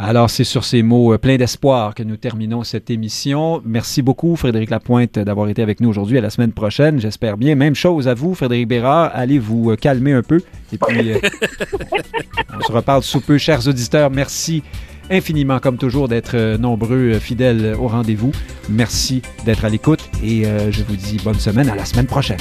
Alors, 0.00 0.30
c'est 0.30 0.44
sur 0.44 0.62
ces 0.62 0.82
mots 0.84 1.12
euh, 1.12 1.18
pleins 1.18 1.36
d'espoir 1.36 1.92
que 1.92 2.04
nous 2.04 2.16
terminons 2.16 2.62
cette 2.62 2.88
émission. 2.88 3.60
Merci 3.64 4.00
beaucoup, 4.00 4.36
Frédéric 4.36 4.70
Lapointe, 4.70 5.18
d'avoir 5.18 5.48
été 5.48 5.60
avec 5.60 5.80
nous 5.80 5.88
aujourd'hui. 5.88 6.16
À 6.18 6.20
la 6.20 6.30
semaine 6.30 6.52
prochaine, 6.52 7.00
j'espère 7.00 7.36
bien. 7.36 7.56
Même 7.56 7.74
chose 7.74 8.06
à 8.06 8.14
vous, 8.14 8.34
Frédéric 8.34 8.68
Bérard. 8.68 9.10
Allez 9.12 9.40
vous 9.40 9.72
euh, 9.72 9.76
calmer 9.76 10.12
un 10.12 10.22
peu. 10.22 10.40
Et 10.72 10.78
puis, 10.78 11.12
euh, 11.12 11.18
on 12.56 12.60
se 12.60 12.70
reparle 12.70 13.02
sous 13.02 13.20
peu. 13.20 13.38
Chers 13.38 13.66
auditeurs, 13.66 14.10
merci 14.10 14.62
infiniment, 15.10 15.58
comme 15.58 15.78
toujours, 15.78 16.06
d'être 16.06 16.56
nombreux, 16.58 17.14
fidèles 17.14 17.74
au 17.80 17.88
rendez-vous. 17.88 18.30
Merci 18.68 19.22
d'être 19.44 19.64
à 19.64 19.70
l'écoute 19.70 20.08
et 20.22 20.42
je 20.44 20.82
vous 20.82 20.96
dis 20.96 21.16
bonne 21.24 21.38
semaine. 21.40 21.70
À 21.70 21.74
la 21.74 21.86
semaine 21.86 22.06
prochaine. 22.06 22.36